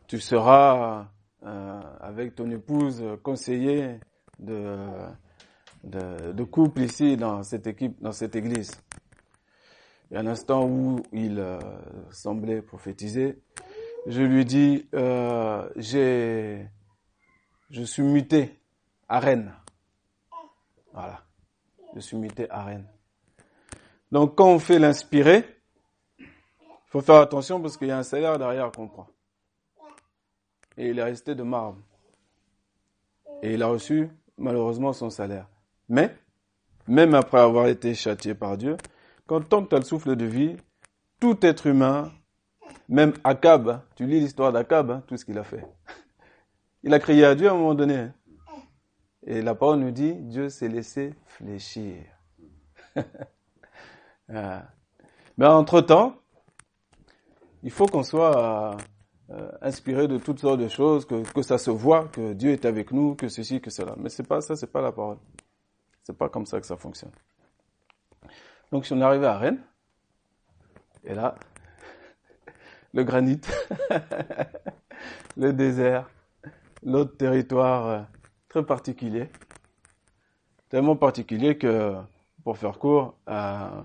tu 0.08 0.18
seras 0.18 1.08
euh, 1.44 1.80
avec 2.00 2.34
ton 2.34 2.50
épouse 2.50 3.04
conseiller 3.22 4.00
de, 4.38 4.76
de, 5.84 6.32
de, 6.32 6.44
couple 6.44 6.82
ici 6.82 7.16
dans 7.16 7.42
cette 7.42 7.66
équipe, 7.66 8.00
dans 8.00 8.12
cette 8.12 8.34
église. 8.34 8.72
Et 10.10 10.16
à 10.16 10.22
l'instant 10.22 10.66
où 10.66 11.00
il 11.12 11.38
euh, 11.38 11.58
semblait 12.10 12.62
prophétiser, 12.62 13.40
je 14.06 14.22
lui 14.22 14.44
dis, 14.44 14.88
euh, 14.94 15.68
j'ai, 15.76 16.68
je 17.70 17.82
suis 17.82 18.02
muté 18.02 18.60
à 19.08 19.20
Rennes. 19.20 19.52
Voilà. 20.92 21.22
Je 21.94 22.00
suis 22.00 22.16
muté 22.16 22.50
à 22.50 22.64
Rennes. 22.64 22.88
Donc 24.12 24.36
quand 24.36 24.48
on 24.48 24.58
fait 24.58 24.78
l'inspiré, 24.78 25.44
il 26.18 26.26
faut 26.86 27.00
faire 27.00 27.16
attention 27.16 27.60
parce 27.62 27.78
qu'il 27.78 27.88
y 27.88 27.90
a 27.90 27.98
un 27.98 28.02
salaire 28.02 28.38
derrière 28.38 28.70
qu'on 28.70 28.86
prend. 28.86 29.08
Et 30.76 30.90
il 30.90 30.98
est 30.98 31.02
resté 31.02 31.34
de 31.34 31.42
marbre. 31.42 31.78
Et 33.42 33.54
il 33.54 33.62
a 33.62 33.68
reçu 33.68 34.10
malheureusement 34.36 34.92
son 34.92 35.08
salaire. 35.08 35.48
Mais, 35.88 36.14
même 36.86 37.14
après 37.14 37.40
avoir 37.40 37.68
été 37.68 37.94
châtié 37.94 38.34
par 38.34 38.58
Dieu, 38.58 38.76
quand 39.26 39.40
tant 39.48 39.64
que 39.64 39.70
tu 39.70 39.76
as 39.76 39.78
le 39.78 39.84
souffle 39.84 40.14
de 40.14 40.26
vie, 40.26 40.56
tout 41.18 41.38
être 41.44 41.66
humain, 41.66 42.12
même 42.88 43.14
Akab, 43.24 43.80
tu 43.96 44.04
lis 44.04 44.20
l'histoire 44.20 44.52
d'Akab, 44.52 44.90
hein, 44.90 45.02
tout 45.06 45.16
ce 45.16 45.24
qu'il 45.24 45.38
a 45.38 45.44
fait. 45.44 45.64
Il 46.82 46.92
a 46.92 46.98
crié 46.98 47.24
à 47.24 47.34
Dieu 47.34 47.48
à 47.48 47.52
un 47.52 47.56
moment 47.56 47.74
donné. 47.74 47.96
Hein. 47.96 48.14
Et 49.24 49.40
la 49.40 49.54
parole 49.54 49.78
nous 49.78 49.92
dit, 49.92 50.14
Dieu 50.14 50.48
s'est 50.48 50.68
laissé 50.68 51.14
fléchir. 51.26 52.04
Ah. 54.34 54.64
Mais 55.38 55.46
entre-temps, 55.46 56.16
il 57.62 57.70
faut 57.70 57.86
qu'on 57.86 58.02
soit 58.02 58.76
euh, 59.30 59.50
inspiré 59.60 60.08
de 60.08 60.18
toutes 60.18 60.40
sortes 60.40 60.60
de 60.60 60.68
choses, 60.68 61.06
que, 61.06 61.22
que 61.32 61.42
ça 61.42 61.58
se 61.58 61.70
voit, 61.70 62.08
que 62.08 62.32
Dieu 62.32 62.50
est 62.50 62.64
avec 62.64 62.92
nous, 62.92 63.14
que 63.14 63.28
ceci, 63.28 63.60
que 63.60 63.70
cela. 63.70 63.94
Mais 63.98 64.08
c'est 64.08 64.26
pas 64.26 64.40
ça, 64.40 64.56
c'est 64.56 64.66
pas 64.66 64.82
la 64.82 64.92
parole. 64.92 65.18
C'est 66.02 66.16
pas 66.16 66.28
comme 66.28 66.46
ça 66.46 66.60
que 66.60 66.66
ça 66.66 66.76
fonctionne. 66.76 67.12
Donc, 68.72 68.86
si 68.86 68.92
on 68.92 69.00
est 69.00 69.04
arrivé 69.04 69.26
à 69.26 69.38
Rennes, 69.38 69.62
et 71.04 71.14
là, 71.14 71.36
le 72.92 73.04
granit, 73.04 73.40
le 75.36 75.52
désert, 75.52 76.10
l'autre 76.82 77.16
territoire 77.16 77.86
euh, 77.86 78.00
très 78.48 78.64
particulier, 78.64 79.30
tellement 80.68 80.96
particulier 80.96 81.56
que, 81.58 81.94
pour 82.44 82.58
faire 82.58 82.78
court, 82.78 83.16
euh, 83.28 83.82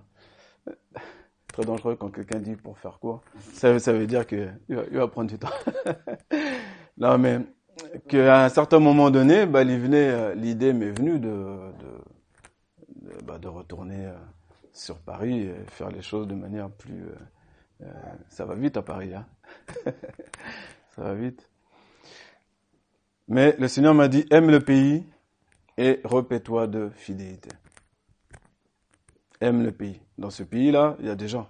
très 1.47 1.63
dangereux 1.63 1.95
quand 1.95 2.09
quelqu'un 2.09 2.39
dit 2.39 2.55
pour 2.55 2.77
faire 2.77 2.99
court, 2.99 3.21
ça, 3.53 3.79
ça 3.79 3.93
veut 3.93 4.07
dire 4.07 4.25
va, 4.75 4.83
il 4.91 4.97
va 4.97 5.07
prendre 5.07 5.29
du 5.29 5.39
temps. 5.39 5.49
non, 6.97 7.17
mais 7.17 7.39
qu'à 8.07 8.45
un 8.45 8.49
certain 8.49 8.79
moment 8.79 9.09
donné, 9.09 9.45
bah, 9.45 9.63
euh, 10.09 10.35
l'idée 10.35 10.73
m'est 10.73 10.91
venue 10.91 11.19
de, 11.19 11.29
de, 11.29 13.09
de, 13.09 13.21
bah, 13.23 13.37
de 13.39 13.47
retourner 13.47 14.05
euh, 14.05 14.15
sur 14.73 14.99
Paris 14.99 15.41
et 15.41 15.55
faire 15.67 15.89
les 15.89 16.01
choses 16.01 16.27
de 16.27 16.35
manière 16.35 16.69
plus 16.69 17.05
euh, 17.81 17.85
ça 18.29 18.45
va 18.45 18.55
vite 18.55 18.77
à 18.77 18.81
Paris, 18.81 19.13
hein 19.13 19.25
ça 20.95 21.01
va 21.03 21.13
vite. 21.13 21.49
Mais 23.27 23.55
le 23.59 23.67
Seigneur 23.67 23.93
m'a 23.93 24.07
dit, 24.07 24.25
aime 24.31 24.49
le 24.49 24.61
pays 24.61 25.05
et 25.77 25.99
repais-toi 26.03 26.67
de 26.67 26.89
fidélité. 26.89 27.49
Aiment 29.41 29.63
le 29.63 29.71
pays. 29.71 30.01
Dans 30.17 30.29
ce 30.29 30.43
pays-là, 30.43 30.95
il 30.99 31.05
y 31.05 31.09
a 31.09 31.15
des 31.15 31.27
gens. 31.27 31.49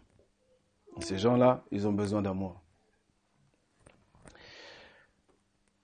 Ces 0.99 1.17
gens-là, 1.17 1.63
ils 1.71 1.87
ont 1.87 1.93
besoin 1.93 2.21
d'amour. 2.21 2.61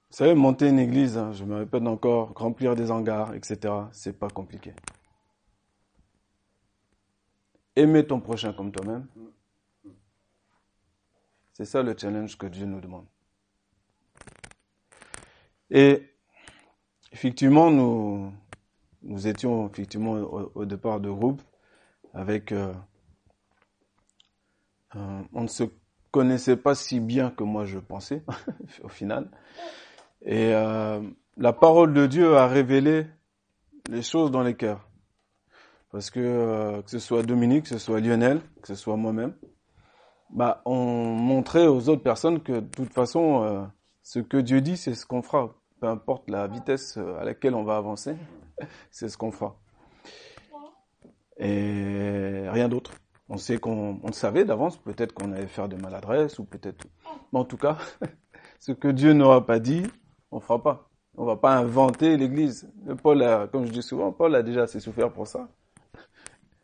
Vous 0.09 0.17
savez, 0.17 0.35
monter 0.35 0.69
une 0.69 0.79
église, 0.79 1.17
hein, 1.17 1.31
je 1.31 1.43
me 1.43 1.55
répète 1.55 1.85
encore, 1.87 2.33
remplir 2.35 2.75
des 2.75 2.91
hangars, 2.91 3.33
etc., 3.33 3.73
c'est 3.91 4.17
pas 4.17 4.29
compliqué. 4.29 4.73
Aimer 7.75 8.05
ton 8.05 8.19
prochain 8.19 8.53
comme 8.53 8.71
toi-même, 8.71 9.07
c'est 11.53 11.65
ça 11.65 11.81
le 11.81 11.95
challenge 11.97 12.37
que 12.37 12.45
Dieu 12.45 12.65
nous 12.65 12.79
demande. 12.79 13.05
Et 15.71 16.03
effectivement, 17.11 17.71
nous, 17.71 18.31
nous 19.01 19.27
étions 19.27 19.67
effectivement 19.67 20.13
au, 20.13 20.65
départ 20.65 20.99
de 20.99 21.09
groupe 21.09 21.41
avec 22.13 22.51
euh, 22.51 22.73
euh, 24.95 25.21
on 25.33 25.41
ne 25.43 25.47
se 25.47 25.63
connaissait 26.11 26.57
pas 26.57 26.75
si 26.75 26.99
bien 26.99 27.31
que 27.31 27.43
moi 27.43 27.65
je 27.65 27.79
pensais 27.79 28.23
au 28.83 28.87
final. 28.89 29.29
Et 30.21 30.53
euh, 30.53 31.01
la 31.37 31.53
parole 31.53 31.93
de 31.93 32.05
Dieu 32.05 32.37
a 32.37 32.47
révélé 32.47 33.07
les 33.89 34.01
choses 34.01 34.31
dans 34.31 34.43
les 34.43 34.55
cœurs. 34.55 34.87
Parce 35.91 36.09
que 36.09 36.19
euh, 36.19 36.81
que 36.81 36.89
ce 36.89 36.99
soit 36.99 37.23
Dominique, 37.23 37.63
que 37.63 37.69
ce 37.69 37.77
soit 37.77 37.99
Lionel, 37.99 38.41
que 38.61 38.67
ce 38.67 38.75
soit 38.75 38.95
moi-même, 38.95 39.35
bah 40.29 40.61
on 40.65 40.75
montrait 40.75 41.67
aux 41.67 41.89
autres 41.89 42.01
personnes 42.01 42.41
que 42.41 42.53
de 42.53 42.67
toute 42.67 42.93
façon, 42.93 43.43
euh, 43.43 43.63
ce 44.01 44.19
que 44.19 44.37
Dieu 44.37 44.61
dit, 44.61 44.77
c'est 44.77 44.95
ce 44.95 45.05
qu'on 45.05 45.21
fera. 45.21 45.55
Peu 45.79 45.87
importe 45.87 46.29
la 46.29 46.47
vitesse 46.47 46.97
à 46.97 47.23
laquelle 47.25 47.55
on 47.55 47.63
va 47.63 47.75
avancer, 47.77 48.15
c'est 48.91 49.09
ce 49.09 49.17
qu'on 49.17 49.31
fera. 49.31 49.59
Et 51.37 52.45
rien 52.49 52.69
d'autre. 52.69 52.91
On 53.29 53.37
sait 53.37 53.57
qu'on 53.57 53.99
on 54.03 54.11
savait 54.11 54.45
d'avance, 54.45 54.77
peut-être 54.77 55.13
qu'on 55.13 55.31
allait 55.31 55.47
faire 55.47 55.69
des 55.69 55.77
maladresses 55.77 56.39
ou 56.39 56.45
peut-être. 56.45 56.85
Mais 57.31 57.39
en 57.39 57.45
tout 57.45 57.57
cas, 57.57 57.77
ce 58.59 58.71
que 58.71 58.89
Dieu 58.89 59.13
n'aura 59.13 59.45
pas 59.45 59.59
dit, 59.59 59.83
on 60.31 60.39
fera 60.39 60.61
pas. 60.61 60.89
On 61.15 61.25
va 61.25 61.35
pas 61.35 61.55
inventer 61.55 62.17
l'Église. 62.17 62.71
Paul, 63.01 63.21
a, 63.21 63.47
comme 63.47 63.65
je 63.65 63.71
dis 63.71 63.83
souvent, 63.83 64.11
Paul 64.11 64.35
a 64.35 64.41
déjà 64.41 64.63
assez 64.63 64.79
souffert 64.79 65.11
pour 65.11 65.27
ça. 65.27 65.47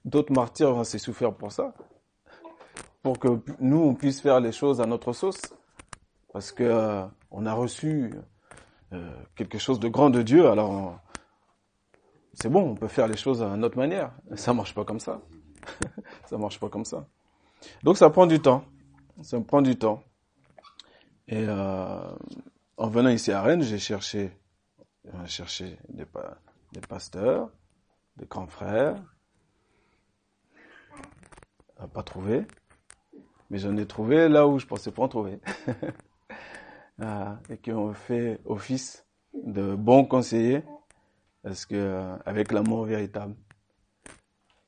D'autres 0.06 0.34
martyrs 0.34 0.74
vont 0.74 0.80
assez 0.82 0.98
souffert 0.98 1.34
pour 1.34 1.52
ça, 1.52 1.74
pour 3.04 3.20
que 3.20 3.28
nous 3.60 3.80
on 3.80 3.94
puisse 3.94 4.22
faire 4.22 4.40
les 4.40 4.52
choses 4.52 4.82
à 4.82 4.86
notre 4.86 5.14
sauce, 5.14 5.42
parce 6.34 6.52
que 6.52 6.64
euh, 6.64 7.06
on 7.32 7.46
a 7.46 7.54
reçu 7.54 8.14
euh, 8.94 9.12
quelque 9.36 9.60
chose 9.60 9.80
de 9.80 9.88
grand 9.88 10.10
de 10.10 10.22
Dieu. 10.22 10.48
Alors 10.48 11.00
c'est 12.34 12.50
bon, 12.50 12.72
on 12.72 12.76
peut 12.76 12.88
faire 12.88 13.08
les 13.08 13.18
choses 13.18 13.42
à 13.42 13.56
notre 13.58 13.78
manière. 13.78 14.12
Ça 14.36 14.54
marche 14.54 14.74
pas 14.74 14.86
comme 14.86 15.00
ça. 15.00 15.22
ça 16.26 16.38
marche 16.38 16.60
pas 16.60 16.70
comme 16.70 16.86
ça. 16.86 17.06
Donc 17.84 17.98
ça 17.98 18.10
prend 18.10 18.28
du 18.28 18.40
temps. 18.40 18.64
Ça 19.22 19.40
prend 19.42 19.62
du 19.62 19.78
temps. 19.78 20.04
Et 21.28 21.46
euh, 21.48 22.00
en 22.78 22.88
venant 22.88 23.10
ici 23.10 23.32
à 23.32 23.42
Rennes, 23.42 23.62
j'ai 23.62 23.78
cherché, 23.78 24.32
cherché 25.26 25.78
des, 25.90 26.06
des 26.72 26.82
pasteurs, 26.82 27.50
des 28.18 28.26
grands 28.26 28.48
frères. 28.48 28.96
Pas 31.94 32.04
trouvé. 32.04 32.46
Mais 33.50 33.58
j'en 33.58 33.76
ai 33.78 33.86
trouvé 33.86 34.30
là 34.30 34.48
où 34.48 34.60
je 34.60 34.66
pensais 34.66 34.92
pas 34.92 35.04
en 35.04 35.08
trouver. 35.08 35.40
Ah, 37.02 37.40
et 37.50 37.58
qui 37.58 37.72
ont 37.72 37.94
fait 37.94 38.40
office 38.46 39.06
de 39.34 39.76
bons 39.76 40.06
conseillers, 40.06 40.64
parce 41.44 41.66
que 41.66 42.18
avec 42.26 42.52
l'amour 42.52 42.86
véritable. 42.86 43.36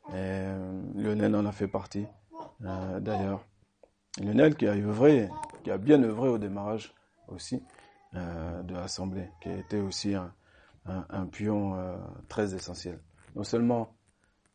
Et 0.09 0.13
euh, 0.15 0.81
Lionel 0.95 1.35
en 1.35 1.45
a 1.45 1.51
fait 1.51 1.67
partie, 1.67 2.05
euh, 2.65 2.99
d'ailleurs. 2.99 3.45
Lionel 4.19 4.55
qui 4.55 4.67
a 4.67 4.73
œuvré, 4.73 5.29
qui 5.63 5.71
a 5.71 5.77
bien 5.77 6.01
œuvré 6.03 6.27
au 6.27 6.37
démarrage 6.37 6.93
aussi. 7.27 7.63
Euh, 8.13 8.61
de 8.63 8.73
l'Assemblée, 8.73 9.29
qui 9.39 9.47
a 9.47 9.55
été 9.55 9.79
aussi 9.79 10.15
un, 10.15 10.33
pion 11.27 11.75
euh, 11.75 11.95
très 12.27 12.53
essentiel. 12.53 12.99
Non 13.37 13.45
seulement, 13.45 13.95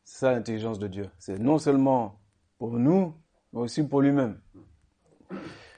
c'est 0.05 0.31
l'intelligence 0.31 0.79
de 0.79 0.88
Dieu, 0.88 1.09
c'est 1.18 1.38
non 1.38 1.57
seulement 1.57 2.20
pour 2.59 2.79
nous, 2.79 3.14
mais 3.55 3.61
aussi 3.61 3.83
pour 3.83 4.02
lui-même. 4.02 4.38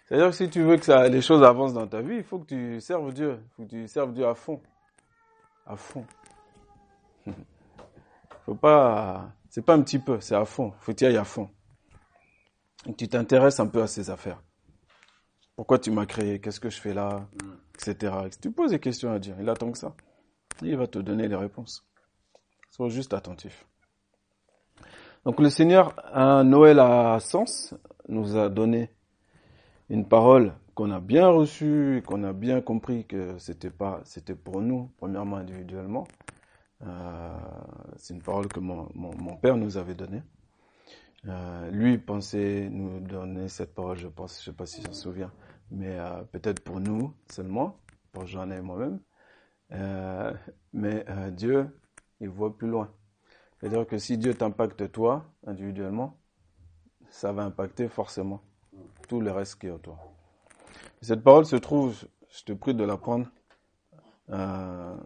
C'est-à-dire 0.09 0.31
que 0.31 0.35
si 0.35 0.51
tu 0.51 0.61
veux 0.63 0.77
que 0.77 0.85
ça, 0.87 1.09
les 1.09 1.23
choses 1.23 1.45
avancent 1.45 1.75
dans 1.75 1.87
ta 1.87 2.03
vie, 2.03 2.17
il 2.17 2.25
faut 2.25 2.41
que 2.41 2.47
tu 2.47 2.81
serves 2.81 3.15
Dieu, 3.15 3.39
il 3.41 3.51
faut 3.55 3.63
que 3.63 3.69
tu 3.69 3.87
serves 3.87 4.13
Dieu 4.13 4.27
à 4.27 4.35
fond. 4.35 4.61
À 5.65 5.77
fond. 5.77 6.05
Faut 8.49 8.55
pas, 8.55 9.31
c'est 9.51 9.61
pas 9.61 9.75
un 9.75 9.83
petit 9.83 9.99
peu, 9.99 10.21
c'est 10.21 10.35
à 10.35 10.47
fond. 10.47 10.73
Faut 10.81 10.93
que 10.93 10.97
tu 10.97 11.05
ailles 11.05 11.19
à 11.19 11.25
fond. 11.25 11.51
Et 12.87 12.95
tu 12.95 13.07
t'intéresses 13.07 13.61
un 13.61 13.67
peu 13.67 13.83
à 13.83 13.87
ces 13.87 14.09
affaires. 14.09 14.43
Pourquoi 15.55 15.79
tu 15.79 15.91
m'as 15.91 16.07
créé? 16.07 16.41
Qu'est-ce 16.41 16.59
que 16.59 16.71
je 16.71 16.81
fais 16.81 16.95
là? 16.95 17.29
Etc. 17.75 18.11
Tu 18.41 18.51
poses 18.51 18.71
des 18.71 18.79
questions 18.79 19.13
à 19.13 19.19
Dieu. 19.19 19.35
Il 19.39 19.49
attend 19.51 19.71
que 19.71 19.77
ça. 19.77 19.95
il 20.63 20.75
va 20.79 20.87
te 20.87 20.99
donner 20.99 21.29
les 21.29 21.37
réponses. 21.37 21.87
Sois 22.71 22.89
juste 22.89 23.13
attentif. 23.13 23.67
Donc 25.27 25.41
le 25.41 25.51
Seigneur, 25.51 25.95
à 26.15 26.43
Noël 26.43 26.79
à 26.79 27.21
Sens, 27.21 27.75
nous 28.09 28.35
a 28.39 28.49
donné 28.49 28.91
une 29.91 30.09
parole 30.09 30.55
qu'on 30.75 30.91
a 30.91 31.01
bien 31.01 31.29
reçue, 31.29 32.03
qu'on 32.07 32.25
a 32.25 32.33
bien 32.33 32.63
compris 32.63 33.05
que 33.05 33.37
c'était 33.39 33.69
pas, 33.69 34.01
c'était 34.05 34.37
pour 34.37 34.63
nous, 34.63 34.91
premièrement 34.97 35.37
individuellement. 35.37 36.07
Euh, 36.83 37.39
c'est 37.97 38.15
une 38.15 38.23
parole 38.23 38.49
que 38.49 38.61
mon, 38.61 38.89
mon, 38.95 39.37
père 39.37 39.57
nous 39.57 39.77
avait 39.77 39.95
donnée. 39.95 40.23
Euh, 41.27 41.71
lui 41.71 41.99
pensait 41.99 42.69
nous 42.71 43.01
donner 43.01 43.49
cette 43.49 43.75
parole, 43.75 43.97
je 43.97 44.07
pense, 44.07 44.39
je 44.39 44.45
sais 44.45 44.53
pas 44.53 44.67
si 44.67 44.83
s'en 44.83 44.93
souvient, 44.93 45.33
mais 45.71 45.99
euh, 45.99 46.23
peut-être 46.23 46.63
pour 46.63 46.81
nous 46.81 47.13
seulement, 47.31 47.77
pour 48.13 48.27
Jean 48.27 48.51
et 48.51 48.61
moi-même. 48.61 49.01
Mais 50.73 51.05
Dieu, 51.33 51.69
il 52.21 52.29
voit 52.29 52.57
plus 52.57 52.69
loin. 52.69 52.91
C'est-à-dire 53.59 53.87
que 53.87 53.99
si 53.99 54.17
Dieu 54.19 54.35
t'impacte 54.35 54.91
toi, 54.93 55.25
individuellement, 55.47 56.17
ça 57.11 57.33
va 57.33 57.43
impacter 57.43 57.89
forcément 57.89 58.43
tout 59.09 59.21
le 59.21 59.33
reste 59.33 59.61
qui 59.61 59.67
est 59.67 59.71
autour. 59.71 60.13
Cette 61.01 61.23
parole 61.23 61.47
se 61.47 61.57
trouve, 61.57 62.07
je 62.31 62.45
te 62.45 62.53
prie 62.53 62.75
de 62.75 62.85
la 62.85 62.97
prendre, 62.97 63.27
euh, 64.31 64.97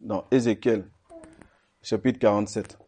dans 0.00 0.24
Ézéchiel, 0.30 0.84
chapitre 1.82 2.18
47. 2.18 2.78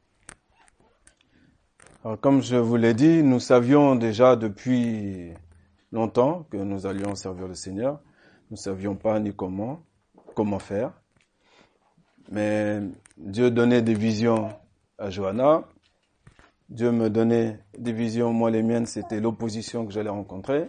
Alors, 2.04 2.20
comme 2.20 2.42
je 2.42 2.56
vous 2.56 2.76
l'ai 2.76 2.94
dit, 2.94 3.22
nous 3.22 3.40
savions 3.40 3.96
déjà 3.96 4.36
depuis 4.36 5.32
longtemps 5.92 6.44
que 6.50 6.56
nous 6.56 6.86
allions 6.86 7.14
servir 7.14 7.48
le 7.48 7.54
Seigneur. 7.54 8.00
Nous 8.50 8.56
ne 8.56 8.56
savions 8.56 8.94
pas 8.94 9.18
ni 9.20 9.34
comment, 9.34 9.82
comment 10.34 10.58
faire. 10.58 10.92
Mais 12.30 12.80
Dieu 13.16 13.50
donnait 13.50 13.82
des 13.82 13.94
visions 13.94 14.48
à 14.96 15.10
Johanna. 15.10 15.64
Dieu 16.68 16.92
me 16.92 17.10
donnait 17.10 17.58
des 17.76 17.92
visions. 17.92 18.32
Moi, 18.32 18.50
les 18.50 18.62
miennes, 18.62 18.86
c'était 18.86 19.20
l'opposition 19.20 19.86
que 19.86 19.92
j'allais 19.92 20.10
rencontrer. 20.10 20.68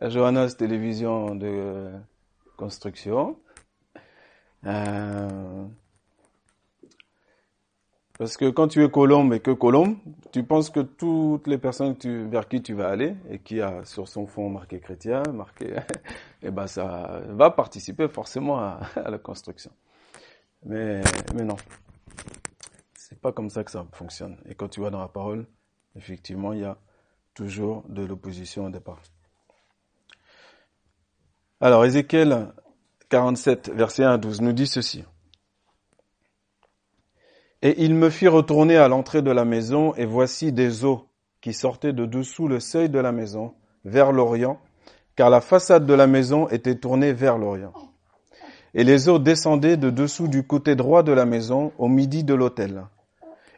À 0.00 0.10
Johanna, 0.10 0.48
c'était 0.48 0.68
les 0.68 0.78
visions 0.78 1.34
de 1.34 1.90
construction. 2.56 3.36
Euh, 4.66 5.64
parce 8.18 8.36
que 8.36 8.50
quand 8.50 8.66
tu 8.66 8.84
es 8.84 8.90
Colombe 8.90 9.32
et 9.32 9.40
que 9.40 9.52
Colombe, 9.52 9.96
tu 10.32 10.42
penses 10.42 10.70
que 10.70 10.80
toutes 10.80 11.46
les 11.46 11.58
personnes 11.58 11.96
vers 12.28 12.48
qui 12.48 12.60
tu 12.62 12.74
vas 12.74 12.88
aller 12.88 13.14
et 13.30 13.38
qui 13.38 13.60
a 13.60 13.84
sur 13.84 14.08
son 14.08 14.26
fond 14.26 14.50
marqué 14.50 14.80
chrétien, 14.80 15.22
marqué, 15.32 15.66
et 15.66 15.76
eh 16.42 16.50
ben 16.50 16.66
ça 16.66 17.22
va 17.28 17.50
participer 17.50 18.08
forcément 18.08 18.58
à, 18.58 18.80
la 19.08 19.18
construction. 19.18 19.70
Mais, 20.64 21.00
mais 21.34 21.44
non. 21.44 21.56
C'est 22.94 23.20
pas 23.20 23.32
comme 23.32 23.50
ça 23.50 23.62
que 23.62 23.70
ça 23.70 23.86
fonctionne. 23.92 24.36
Et 24.46 24.54
quand 24.56 24.68
tu 24.68 24.80
vas 24.80 24.90
dans 24.90 25.00
la 25.00 25.08
parole, 25.08 25.46
effectivement, 25.94 26.52
il 26.52 26.60
y 26.60 26.64
a 26.64 26.76
toujours 27.34 27.84
de 27.88 28.04
l'opposition 28.04 28.66
au 28.66 28.70
départ. 28.70 29.00
Alors, 31.60 31.84
Ézéchiel 31.84 32.52
47, 33.10 33.70
verset 33.74 34.04
1 34.04 34.12
à 34.12 34.18
12 34.18 34.42
nous 34.42 34.52
dit 34.52 34.66
ceci. 34.66 35.02
Et 37.62 37.82
il 37.82 37.94
me 37.94 38.10
fit 38.10 38.28
retourner 38.28 38.76
à 38.76 38.88
l'entrée 38.88 39.22
de 39.22 39.30
la 39.30 39.46
maison, 39.46 39.94
et 39.94 40.04
voici 40.04 40.52
des 40.52 40.84
eaux 40.84 41.06
qui 41.40 41.54
sortaient 41.54 41.94
de 41.94 42.04
dessous 42.04 42.48
le 42.48 42.60
seuil 42.60 42.90
de 42.90 42.98
la 42.98 43.10
maison, 43.10 43.54
vers 43.84 44.12
l'Orient, 44.12 44.60
car 45.16 45.30
la 45.30 45.40
façade 45.40 45.86
de 45.86 45.94
la 45.94 46.06
maison 46.06 46.48
était 46.50 46.74
tournée 46.74 47.14
vers 47.14 47.38
l'Orient. 47.38 47.72
Et 48.74 48.84
les 48.84 49.08
eaux 49.08 49.18
descendaient 49.18 49.78
de 49.78 49.88
dessous 49.88 50.28
du 50.28 50.46
côté 50.46 50.76
droit 50.76 51.02
de 51.02 51.12
la 51.12 51.24
maison, 51.24 51.72
au 51.78 51.88
midi 51.88 52.24
de 52.24 52.34
l'autel. 52.34 52.84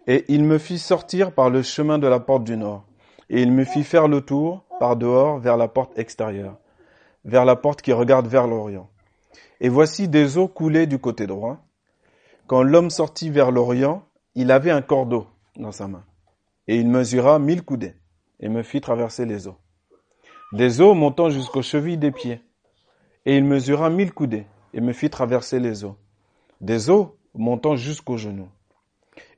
Et 0.07 0.25
il 0.29 0.45
me 0.45 0.59
fit 0.59 0.79
sortir 0.79 1.33
par 1.33 1.51
le 1.51 1.63
chemin 1.63 1.99
de 1.99 2.07
la 2.07 2.21
porte 2.21 2.45
du 2.45 2.57
nord, 2.57 2.85
et 3.29 3.43
il 3.43 3.51
me 3.51 3.65
fit 3.65 3.83
faire 3.83 4.07
le 4.07 4.21
tour, 4.21 4.63
par 4.79 4.95
dehors, 4.97 5.39
vers 5.39 5.57
la 5.57 5.67
porte 5.67 5.99
extérieure, 5.99 6.57
vers 7.25 7.45
la 7.45 7.57
porte 7.57 7.83
qui 7.83 7.93
regarde 7.93 8.29
vers 8.29 8.47
l'Orient. 8.47 8.89
Et 9.61 9.69
voici 9.69 10.09
des 10.09 10.39
eaux 10.39 10.49
coulaient 10.49 10.87
du 10.87 10.99
côté 10.99 11.27
droit, 11.27 11.59
quand 12.47 12.63
l'homme 12.63 12.91
sortit 12.91 13.31
vers 13.31 13.51
l'Orient, 13.51 14.05
il 14.35 14.51
avait 14.51 14.71
un 14.71 14.83
cordeau 14.83 15.27
dans 15.57 15.73
sa 15.73 15.87
main, 15.87 16.05
et 16.67 16.77
il 16.77 16.89
mesura 16.89 17.39
mille 17.39 17.63
coudées, 17.63 17.95
et 18.41 18.49
me 18.49 18.63
fit 18.63 18.81
traverser 18.81 19.27
les 19.27 19.47
eaux. 19.47 19.59
Des 20.53 20.81
eaux 20.81 20.95
montant 20.95 21.31
jusqu'aux 21.31 21.63
chevilles 21.63 21.99
des 21.99 22.11
pieds, 22.11 22.41
et 23.27 23.37
il 23.37 23.45
mesura 23.45 23.91
mille 23.91 24.13
coudées, 24.13 24.47
et 24.75 24.81
me 24.81 24.93
fit 24.93 25.11
traverser 25.11 25.61
les 25.61 25.85
eaux. 25.85 25.97
Des 26.61 26.91
eaux 26.91 27.17
montant 27.35 27.77
jusqu'aux 27.77 28.17
genoux. 28.17 28.49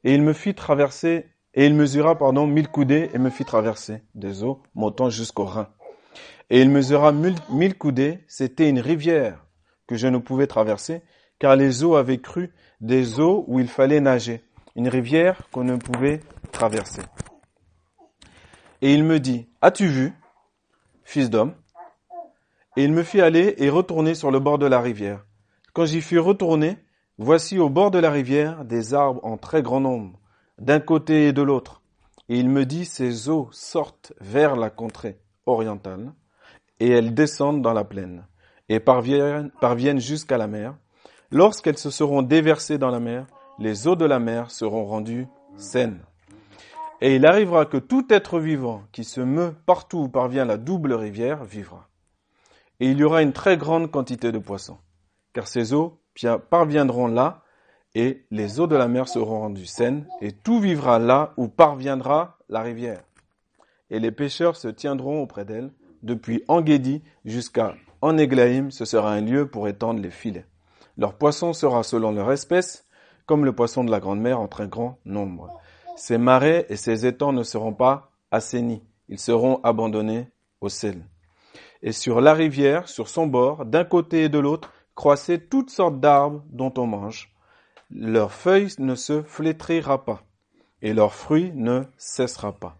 Et 0.04 0.14
il 0.14 0.22
me 0.22 0.32
fit 0.32 0.54
traverser, 0.54 1.26
et 1.54 1.66
il 1.66 1.74
mesura, 1.74 2.16
pardon, 2.16 2.46
mille 2.46 2.68
coudées, 2.68 3.10
et 3.12 3.18
me 3.18 3.30
fit 3.30 3.44
traverser 3.44 4.02
des 4.14 4.42
eaux 4.42 4.62
montant 4.74 5.10
jusqu'aux 5.10 5.44
reins. 5.44 5.68
Et 6.50 6.60
il 6.60 6.70
mesura 6.70 7.12
mille, 7.12 7.78
coudées, 7.78 8.20
c'était 8.28 8.68
une 8.68 8.80
rivière 8.80 9.41
je 9.96 10.08
ne 10.08 10.18
pouvais 10.18 10.46
traverser, 10.46 11.02
car 11.38 11.56
les 11.56 11.84
eaux 11.84 11.96
avaient 11.96 12.20
cru 12.20 12.52
des 12.80 13.20
eaux 13.20 13.44
où 13.48 13.60
il 13.60 13.68
fallait 13.68 14.00
nager, 14.00 14.44
une 14.76 14.88
rivière 14.88 15.48
qu'on 15.50 15.64
ne 15.64 15.76
pouvait 15.76 16.20
traverser. 16.52 17.02
Et 18.80 18.94
il 18.94 19.04
me 19.04 19.20
dit, 19.20 19.48
as-tu 19.60 19.86
vu, 19.86 20.12
fils 21.04 21.30
d'homme? 21.30 21.54
Et 22.76 22.84
il 22.84 22.92
me 22.92 23.02
fit 23.02 23.20
aller 23.20 23.54
et 23.58 23.70
retourner 23.70 24.14
sur 24.14 24.30
le 24.30 24.40
bord 24.40 24.58
de 24.58 24.66
la 24.66 24.80
rivière. 24.80 25.24
Quand 25.72 25.84
j'y 25.84 26.00
fus 26.00 26.18
retourné, 26.18 26.78
voici 27.18 27.58
au 27.58 27.68
bord 27.68 27.90
de 27.90 27.98
la 27.98 28.10
rivière 28.10 28.64
des 28.64 28.94
arbres 28.94 29.24
en 29.24 29.36
très 29.36 29.62
grand 29.62 29.80
nombre, 29.80 30.18
d'un 30.58 30.80
côté 30.80 31.28
et 31.28 31.32
de 31.32 31.42
l'autre. 31.42 31.82
Et 32.28 32.38
il 32.38 32.48
me 32.48 32.64
dit, 32.64 32.84
ces 32.84 33.28
eaux 33.28 33.48
sortent 33.52 34.12
vers 34.20 34.56
la 34.56 34.70
contrée 34.70 35.20
orientale, 35.46 36.12
et 36.80 36.88
elles 36.88 37.14
descendent 37.14 37.62
dans 37.62 37.72
la 37.72 37.84
plaine, 37.84 38.26
et 38.72 38.80
parviennent, 38.80 40.00
jusqu'à 40.00 40.38
la 40.38 40.46
mer. 40.46 40.74
Lorsqu'elles 41.30 41.76
se 41.76 41.90
seront 41.90 42.22
déversées 42.22 42.78
dans 42.78 42.90
la 42.90 43.00
mer, 43.00 43.26
les 43.58 43.86
eaux 43.86 43.96
de 43.96 44.06
la 44.06 44.18
mer 44.18 44.50
seront 44.50 44.86
rendues 44.86 45.26
saines. 45.56 46.00
Et 47.02 47.16
il 47.16 47.26
arrivera 47.26 47.66
que 47.66 47.76
tout 47.76 48.06
être 48.08 48.38
vivant 48.38 48.82
qui 48.90 49.04
se 49.04 49.20
meut 49.20 49.54
partout 49.66 49.98
où 49.98 50.08
parvient 50.08 50.46
la 50.46 50.56
double 50.56 50.94
rivière 50.94 51.44
vivra. 51.44 51.88
Et 52.80 52.90
il 52.90 52.98
y 52.98 53.04
aura 53.04 53.20
une 53.22 53.34
très 53.34 53.58
grande 53.58 53.90
quantité 53.90 54.32
de 54.32 54.38
poissons, 54.38 54.78
car 55.34 55.46
ces 55.46 55.74
eaux 55.74 56.00
parviendront 56.48 57.08
là, 57.08 57.42
et 57.94 58.24
les 58.30 58.58
eaux 58.58 58.66
de 58.66 58.76
la 58.76 58.88
mer 58.88 59.06
seront 59.06 59.40
rendues 59.40 59.66
saines, 59.66 60.06
et 60.22 60.32
tout 60.32 60.60
vivra 60.60 60.98
là 60.98 61.34
où 61.36 61.46
parviendra 61.46 62.38
la 62.48 62.62
rivière. 62.62 63.02
Et 63.90 64.00
les 64.00 64.12
pêcheurs 64.12 64.56
se 64.56 64.68
tiendront 64.68 65.22
auprès 65.22 65.44
d'elle, 65.44 65.72
depuis 66.02 66.42
Engedi 66.48 67.02
jusqu'à 67.26 67.74
Eneglaïm, 68.02 68.72
ce 68.72 68.84
sera 68.84 69.12
un 69.12 69.20
lieu 69.20 69.46
pour 69.46 69.68
étendre 69.68 70.00
les 70.00 70.10
filets. 70.10 70.46
Leur 70.98 71.14
poisson 71.14 71.52
sera 71.52 71.84
selon 71.84 72.10
leur 72.10 72.32
espèce, 72.32 72.84
comme 73.26 73.44
le 73.44 73.54
poisson 73.54 73.84
de 73.84 73.92
la 73.92 74.00
grande 74.00 74.20
mer 74.20 74.40
en 74.40 74.48
très 74.48 74.66
grand 74.66 74.98
nombre. 75.04 75.48
Ces 75.96 76.18
marais 76.18 76.66
et 76.68 76.76
ces 76.76 77.06
étangs 77.06 77.32
ne 77.32 77.44
seront 77.44 77.72
pas 77.72 78.10
assainis, 78.32 78.82
ils 79.08 79.20
seront 79.20 79.60
abandonnés 79.62 80.28
au 80.60 80.68
sel. 80.68 81.00
Et 81.82 81.92
sur 81.92 82.20
la 82.20 82.34
rivière, 82.34 82.88
sur 82.88 83.08
son 83.08 83.28
bord, 83.28 83.64
d'un 83.66 83.84
côté 83.84 84.24
et 84.24 84.28
de 84.28 84.38
l'autre, 84.40 84.72
croissaient 84.96 85.38
toutes 85.38 85.70
sortes 85.70 86.00
d'arbres 86.00 86.42
dont 86.50 86.74
on 86.78 86.86
mange. 86.86 87.32
Leur 87.90 88.32
feuille 88.32 88.72
ne 88.78 88.96
se 88.96 89.22
flétrira 89.22 90.04
pas, 90.04 90.22
et 90.80 90.92
leur 90.92 91.14
fruit 91.14 91.52
ne 91.54 91.82
cessera 91.98 92.52
pas. 92.52 92.76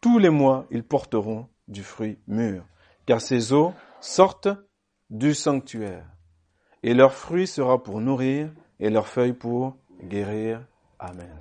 Tous 0.00 0.18
les 0.18 0.30
mois, 0.30 0.66
ils 0.70 0.84
porteront 0.84 1.48
du 1.66 1.82
fruit 1.82 2.18
mûr, 2.28 2.62
car 3.06 3.20
ces 3.20 3.52
eaux 3.52 3.72
sortent 4.00 4.48
du 5.08 5.34
sanctuaire, 5.34 6.06
et 6.82 6.94
leur 6.94 7.12
fruit 7.12 7.46
sera 7.46 7.82
pour 7.82 8.00
nourrir, 8.00 8.50
et 8.78 8.90
leur 8.90 9.06
feuille 9.06 9.32
pour 9.32 9.76
guérir. 10.02 10.64
Amen. 10.98 11.36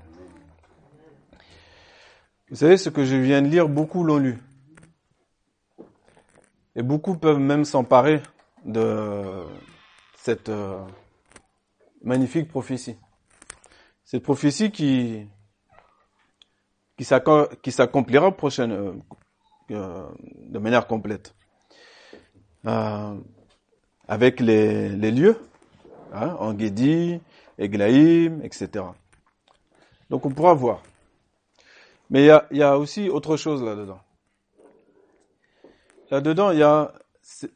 Vous 2.49 2.55
savez, 2.55 2.77
ce 2.77 2.89
que 2.89 3.05
je 3.05 3.15
viens 3.15 3.41
de 3.41 3.47
lire, 3.47 3.69
beaucoup 3.69 4.03
l'ont 4.03 4.17
lu. 4.17 4.39
Et 6.75 6.81
beaucoup 6.81 7.15
peuvent 7.15 7.39
même 7.39 7.63
s'emparer 7.63 8.21
de 8.65 9.45
cette 10.15 10.49
euh, 10.49 10.83
magnifique 12.01 12.47
prophétie. 12.47 12.97
Cette 14.03 14.23
prophétie 14.23 14.71
qui, 14.71 15.27
qui 16.97 17.71
s'accomplira 17.71 18.35
prochaine, 18.35 18.71
euh, 18.71 18.93
euh, 19.71 20.09
de 20.47 20.59
manière 20.59 20.87
complète. 20.87 21.35
Avec 22.65 24.39
les, 24.39 24.89
les 24.89 25.11
lieux, 25.11 25.37
hein, 26.13 26.35
Engedi, 26.39 27.19
Eglaïm, 27.57 28.41
etc. 28.43 28.85
Donc 30.09 30.25
on 30.25 30.31
pourra 30.31 30.53
voir. 30.53 30.81
Mais 32.09 32.23
il 32.23 32.25
y 32.25 32.31
a, 32.31 32.47
y 32.51 32.63
a, 32.63 32.77
aussi 32.77 33.09
autre 33.09 33.37
chose 33.37 33.63
là-dedans. 33.63 33.99
Là-dedans, 36.09 36.51
il 36.51 36.59
y 36.59 36.63
a 36.63 36.91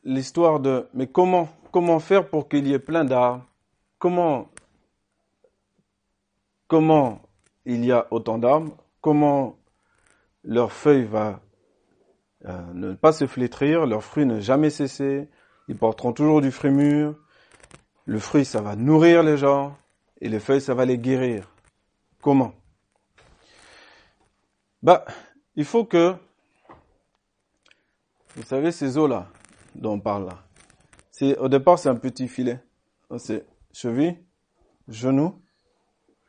l'histoire 0.03 0.59
de 0.59 0.87
mais 0.93 1.07
comment 1.07 1.49
comment 1.71 1.99
faire 1.99 2.29
pour 2.29 2.47
qu'il 2.47 2.67
y 2.67 2.73
ait 2.73 2.79
plein 2.79 3.03
d'arbres 3.03 3.43
Comment 3.97 4.49
comment 6.67 7.21
il 7.65 7.83
y 7.83 7.91
a 7.91 8.07
autant 8.11 8.37
d'arbres 8.37 8.77
Comment 9.01 9.57
leur 10.43 10.71
feuille 10.71 11.05
va 11.05 11.39
euh, 12.45 12.61
ne 12.73 12.93
pas 12.93 13.13
se 13.13 13.27
flétrir, 13.27 13.85
leurs 13.85 14.03
fruits 14.03 14.25
ne 14.25 14.39
jamais 14.39 14.69
cesser, 14.69 15.29
ils 15.67 15.77
porteront 15.77 16.13
toujours 16.13 16.41
du 16.41 16.51
fruit 16.51 16.71
mûr. 16.71 17.15
Le 18.05 18.19
fruit, 18.19 18.43
ça 18.43 18.61
va 18.61 18.75
nourrir 18.75 19.23
les 19.23 19.37
gens, 19.37 19.77
et 20.19 20.29
les 20.29 20.39
feuilles, 20.39 20.61
ça 20.61 20.73
va 20.73 20.85
les 20.85 20.97
guérir. 20.97 21.49
Comment? 22.21 22.53
Bah, 24.81 25.05
il 25.55 25.65
faut 25.65 25.85
que, 25.85 26.15
vous 28.35 28.43
savez, 28.43 28.71
ces 28.71 28.97
eaux-là 28.97 29.27
dont 29.75 29.93
on 29.93 29.99
parle 29.99 30.25
là, 30.25 30.43
c'est 31.11 31.37
au 31.37 31.47
départ 31.47 31.79
c'est 31.79 31.89
un 31.89 31.95
petit 31.95 32.27
filet, 32.27 32.59
c'est 33.17 33.45
cheville, 33.71 34.17
genou. 34.87 35.41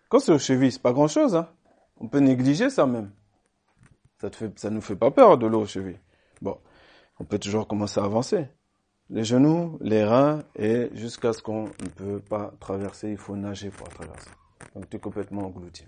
Quand 0.08 0.20
c'est 0.20 0.32
aux 0.32 0.38
chevilles, 0.38 0.72
c'est 0.72 0.82
pas 0.82 0.92
grand-chose, 0.92 1.34
hein. 1.34 1.48
On 1.96 2.08
peut 2.08 2.18
négliger 2.18 2.70
ça 2.70 2.86
même. 2.86 3.12
Ça 4.20 4.30
te 4.30 4.36
fait, 4.36 4.58
ça 4.58 4.70
nous 4.70 4.80
fait 4.80 4.96
pas 4.96 5.10
peur 5.10 5.38
de 5.38 5.46
l'eau 5.46 5.62
aux 5.62 5.66
chevilles. 5.66 6.00
On 7.20 7.24
peut 7.24 7.38
toujours 7.38 7.68
commencer 7.68 8.00
à 8.00 8.04
avancer. 8.04 8.48
Les 9.10 9.24
genoux, 9.24 9.78
les 9.80 10.04
reins, 10.04 10.42
et 10.56 10.88
jusqu'à 10.94 11.32
ce 11.32 11.42
qu'on 11.42 11.64
ne 11.64 11.88
peut 11.94 12.20
pas 12.20 12.52
traverser, 12.58 13.10
il 13.10 13.18
faut 13.18 13.36
nager 13.36 13.70
pour 13.70 13.88
traverser. 13.88 14.30
Donc 14.74 14.88
tu 14.88 14.96
es 14.96 15.00
complètement 15.00 15.46
englouti. 15.46 15.84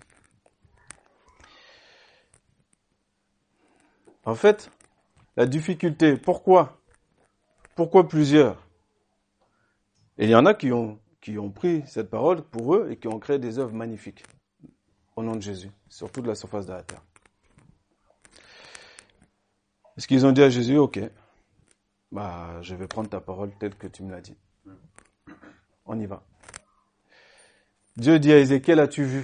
En 4.25 4.35
fait, 4.35 4.71
la 5.37 5.47
difficulté, 5.47 6.17
pourquoi? 6.17 6.79
Pourquoi 7.75 8.09
plusieurs? 8.09 8.67
Et 10.19 10.25
il 10.25 10.31
y 10.31 10.35
en 10.35 10.47
a 10.47 10.55
qui 10.55 10.73
ont, 10.73 10.99
qui 11.21 11.39
ont 11.39 11.51
pris 11.51 11.83
cette 11.87 12.11
parole 12.11 12.43
pour 12.43 12.75
eux 12.75 12.89
et 12.91 12.97
qui 12.99 13.09
ont 13.09 13.19
créé 13.19 13.39
des 13.39 13.59
œuvres 13.59 13.75
magnifiques 13.75 14.25
au 15.15 15.23
nom 15.23 15.37
de 15.37 15.43
Jésus, 15.43 15.71
sur 15.89 16.11
toute 16.11 16.27
la 16.27 16.35
surface 16.35 16.67
de 16.67 16.73
la 16.73 16.83
terre. 16.83 17.03
Est-ce 19.97 20.07
qu'ils 20.07 20.27
ont 20.27 20.33
dit 20.33 20.43
à 20.43 20.51
Jésus, 20.51 20.77
ok, 20.77 21.01
bah, 22.13 22.61
je 22.63 22.75
vais 22.75 22.87
prendre 22.87 23.09
ta 23.09 23.21
parole 23.21 23.51
telle 23.59 23.75
que 23.75 23.87
tu 23.87 24.03
me 24.03 24.11
l'as 24.11 24.21
dit. 24.21 24.37
On 25.87 25.99
y 25.99 26.07
va. 26.07 26.23
Dieu 27.97 28.19
dit 28.19 28.33
à 28.33 28.39
Ézéchiel, 28.39 28.79
as-tu 28.81 29.05
vu? 29.05 29.21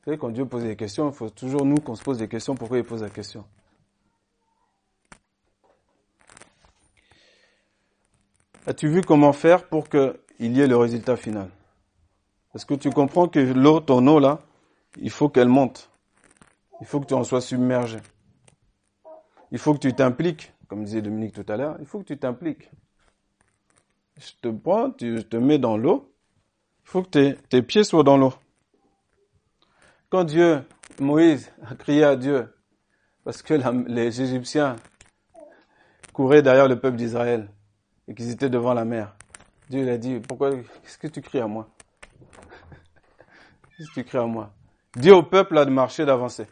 Vous 0.00 0.04
savez, 0.06 0.16
quand 0.16 0.30
Dieu 0.30 0.46
pose 0.46 0.62
des 0.62 0.76
questions, 0.76 1.10
il 1.10 1.14
faut 1.14 1.28
toujours 1.28 1.66
nous 1.66 1.76
qu'on 1.76 1.94
se 1.94 2.02
pose 2.02 2.16
des 2.18 2.28
questions, 2.28 2.54
pourquoi 2.54 2.78
il 2.78 2.84
pose 2.84 3.02
la 3.02 3.10
question? 3.10 3.44
As-tu 8.66 8.88
vu 8.88 9.02
comment 9.02 9.32
faire 9.32 9.68
pour 9.68 9.88
qu'il 9.88 10.16
y 10.38 10.60
ait 10.60 10.66
le 10.66 10.76
résultat 10.76 11.16
final? 11.16 11.50
Est-ce 12.54 12.64
que 12.64 12.74
tu 12.74 12.90
comprends 12.90 13.28
que 13.28 13.38
l'eau, 13.38 13.80
ton 13.80 14.06
eau 14.06 14.18
là, 14.18 14.40
il 14.96 15.10
faut 15.10 15.28
qu'elle 15.28 15.48
monte. 15.48 15.90
Il 16.80 16.86
faut 16.86 17.00
que 17.00 17.06
tu 17.06 17.14
en 17.14 17.24
sois 17.24 17.40
submergé. 17.40 17.98
Il 19.52 19.58
faut 19.58 19.74
que 19.74 19.78
tu 19.78 19.92
t'impliques, 19.92 20.52
comme 20.68 20.84
disait 20.84 21.02
Dominique 21.02 21.34
tout 21.34 21.52
à 21.52 21.56
l'heure, 21.56 21.76
il 21.80 21.86
faut 21.86 21.98
que 21.98 22.04
tu 22.04 22.18
t'impliques. 22.18 22.70
Je 24.18 24.32
te 24.42 24.48
prends, 24.48 24.90
tu 24.90 25.24
te 25.24 25.36
mets 25.36 25.58
dans 25.58 25.76
l'eau, 25.76 26.12
il 26.84 26.90
faut 26.90 27.02
que 27.02 27.32
tes, 27.32 27.62
pieds 27.62 27.84
soient 27.84 28.02
dans 28.02 28.16
l'eau. 28.16 28.34
Quand 30.08 30.24
Dieu, 30.24 30.62
Moïse, 31.00 31.52
a 31.64 31.74
crié 31.74 32.04
à 32.04 32.16
Dieu, 32.16 32.52
parce 33.24 33.42
que 33.42 33.54
les 33.88 34.22
Égyptiens 34.22 34.76
couraient 36.12 36.42
derrière 36.42 36.68
le 36.68 36.78
peuple 36.78 36.96
d'Israël 36.96 37.48
et 38.08 38.14
qu'ils 38.14 38.30
étaient 38.30 38.50
devant 38.50 38.74
la 38.74 38.84
mer, 38.84 39.16
Dieu 39.68 39.82
lui 39.82 39.90
a 39.90 39.98
dit, 39.98 40.20
pourquoi, 40.20 40.50
qu'est-ce 40.50 40.98
que 40.98 41.06
tu 41.06 41.22
cries 41.22 41.40
à 41.40 41.46
moi? 41.46 41.68
Qu'est-ce 43.76 43.90
que 43.90 44.00
tu 44.00 44.04
cries 44.04 44.18
à 44.18 44.26
moi? 44.26 44.52
Dis 44.96 45.12
au 45.12 45.22
peuple 45.22 45.64
de 45.64 45.70
marcher, 45.70 46.04
d'avancer. 46.04 46.46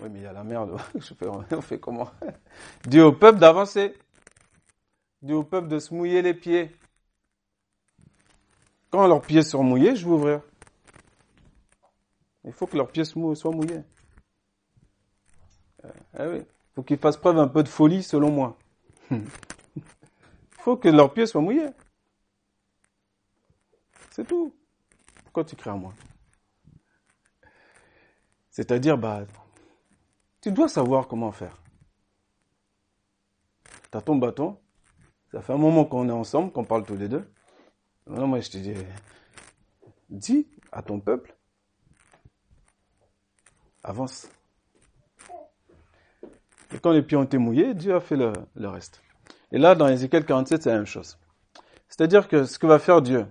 Oui, 0.00 0.08
mais 0.10 0.20
il 0.20 0.22
y 0.22 0.26
a 0.26 0.32
la 0.32 0.44
mer, 0.44 0.66
on 1.50 1.60
fait 1.60 1.78
comment? 1.78 2.10
Dis 2.86 3.00
au 3.00 3.12
peuple 3.12 3.38
d'avancer. 3.38 3.94
Dis 5.22 5.32
au 5.32 5.44
peuple 5.44 5.68
de 5.68 5.78
se 5.78 5.94
mouiller 5.94 6.20
les 6.20 6.34
pieds. 6.34 6.70
quand 8.90 9.06
leurs 9.06 9.22
pieds 9.22 9.42
seront 9.42 9.64
mouillés, 9.64 9.96
je 9.96 10.04
vais 10.04 10.12
ouvrir. 10.12 10.40
Il 12.44 12.52
faut 12.52 12.66
que 12.66 12.76
leurs 12.76 12.90
pieds 12.90 13.04
soient 13.04 13.50
mouillés. 13.50 13.82
Eh 16.18 16.26
oui. 16.26 16.38
Il 16.38 16.74
faut 16.74 16.82
qu'ils 16.82 16.98
fassent 16.98 17.16
preuve 17.16 17.38
un 17.38 17.48
peu 17.48 17.62
de 17.62 17.68
folie, 17.68 18.02
selon 18.02 18.30
moi. 18.30 18.58
Il 19.10 19.22
faut 20.58 20.76
que 20.76 20.88
leurs 20.88 21.12
pieds 21.12 21.26
soient 21.26 21.40
mouillés. 21.40 21.70
C'est 24.10 24.26
tout. 24.26 24.54
Pourquoi 25.22 25.44
tu 25.44 25.56
cries 25.56 25.70
à 25.70 25.74
moi? 25.74 25.92
C'est-à-dire, 28.50 28.98
bah, 28.98 29.24
tu 30.44 30.52
dois 30.52 30.68
savoir 30.68 31.08
comment 31.08 31.32
faire. 31.32 31.56
Tu 33.90 33.96
as 33.96 34.02
ton 34.02 34.16
bâton. 34.16 34.58
Ça 35.32 35.40
fait 35.40 35.54
un 35.54 35.56
moment 35.56 35.86
qu'on 35.86 36.06
est 36.10 36.12
ensemble, 36.12 36.52
qu'on 36.52 36.64
parle 36.64 36.84
tous 36.84 36.98
les 36.98 37.08
deux. 37.08 37.26
Non, 38.06 38.26
moi, 38.26 38.40
je 38.40 38.50
te 38.50 38.58
dis, 38.58 38.74
dis 40.10 40.46
à 40.70 40.82
ton 40.82 41.00
peuple, 41.00 41.34
avance. 43.82 44.28
Et 46.74 46.78
quand 46.78 46.90
les 46.90 47.00
pieds 47.00 47.16
ont 47.16 47.22
été 47.24 47.38
mouillés, 47.38 47.72
Dieu 47.72 47.94
a 47.94 48.00
fait 48.00 48.16
le, 48.16 48.68
reste. 48.68 49.00
Et 49.50 49.56
là, 49.56 49.74
dans 49.74 49.88
Ézéchiel 49.88 50.26
47, 50.26 50.62
c'est 50.62 50.68
la 50.68 50.76
même 50.76 50.84
chose. 50.84 51.18
C'est-à-dire 51.88 52.28
que 52.28 52.44
ce 52.44 52.58
que 52.58 52.66
va 52.66 52.78
faire 52.78 53.00
Dieu, 53.00 53.26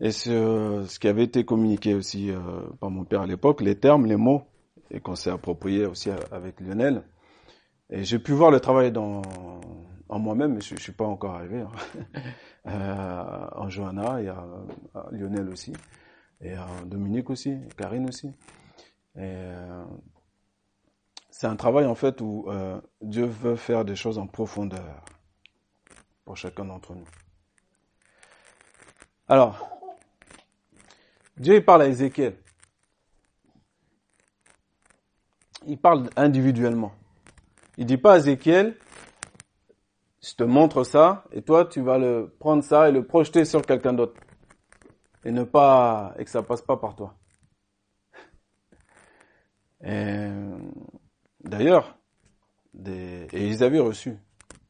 et 0.00 0.12
ce, 0.12 0.98
qui 0.98 1.08
avait 1.08 1.24
été 1.24 1.44
communiqué 1.44 1.92
aussi 1.92 2.30
euh, 2.30 2.38
par 2.80 2.88
mon 2.88 3.04
père 3.04 3.20
à 3.20 3.26
l'époque, 3.26 3.60
les 3.60 3.78
termes, 3.78 4.06
les 4.06 4.16
mots, 4.16 4.46
et 4.90 5.00
qu'on 5.00 5.14
s'est 5.14 5.30
approprié 5.30 5.86
aussi 5.86 6.10
avec 6.30 6.60
Lionel. 6.60 7.02
Et 7.90 8.04
j'ai 8.04 8.18
pu 8.18 8.32
voir 8.32 8.50
le 8.50 8.60
travail 8.60 8.92
dans, 8.92 9.22
en 10.08 10.18
moi-même, 10.18 10.54
mais 10.54 10.60
je, 10.60 10.74
ne 10.74 10.80
suis 10.80 10.92
pas 10.92 11.06
encore 11.06 11.34
arrivé. 11.34 11.60
Hein. 11.60 11.72
euh, 12.66 13.48
en 13.52 13.68
Johanna, 13.68 14.20
il 14.20 14.26
y 14.26 14.28
a 14.28 14.44
Lionel 15.10 15.48
aussi, 15.48 15.72
et 16.40 16.54
Dominique 16.86 17.30
aussi, 17.30 17.50
et 17.50 17.68
Karine 17.76 18.08
aussi. 18.08 18.28
Et, 19.16 19.20
euh, 19.22 19.84
c'est 21.38 21.46
un 21.46 21.54
travail 21.54 21.86
en 21.86 21.94
fait 21.94 22.20
où 22.20 22.46
euh, 22.48 22.80
Dieu 23.00 23.24
veut 23.24 23.54
faire 23.54 23.84
des 23.84 23.94
choses 23.94 24.18
en 24.18 24.26
profondeur 24.26 25.04
pour 26.24 26.36
chacun 26.36 26.64
d'entre 26.64 26.96
nous. 26.96 27.06
Alors, 29.28 29.78
Dieu 31.36 31.54
il 31.54 31.64
parle 31.64 31.82
à 31.82 31.86
Ézéchiel. 31.86 32.34
Il 35.66 35.78
parle 35.78 36.08
individuellement. 36.16 36.92
Il 37.76 37.86
dit 37.86 37.96
pas 37.96 38.14
à 38.14 38.18
Ézéchiel, 38.18 38.76
je 40.22 40.34
te 40.34 40.42
montre 40.42 40.84
ça, 40.84 41.24
et 41.32 41.42
toi 41.42 41.64
tu 41.64 41.80
vas 41.80 41.98
le 41.98 42.34
prendre 42.38 42.62
ça 42.62 42.88
et 42.88 42.92
le 42.92 43.06
projeter 43.06 43.44
sur 43.44 43.62
quelqu'un 43.62 43.92
d'autre. 43.92 44.20
Et 45.24 45.32
ne 45.32 45.44
pas, 45.44 46.14
et 46.18 46.24
que 46.24 46.30
ça 46.30 46.42
passe 46.42 46.62
pas 46.62 46.76
par 46.76 46.96
toi. 46.96 47.14
D'ailleurs, 51.40 51.96
et 52.86 53.48
ils 53.48 53.62
avaient 53.62 53.78
reçu, 53.78 54.16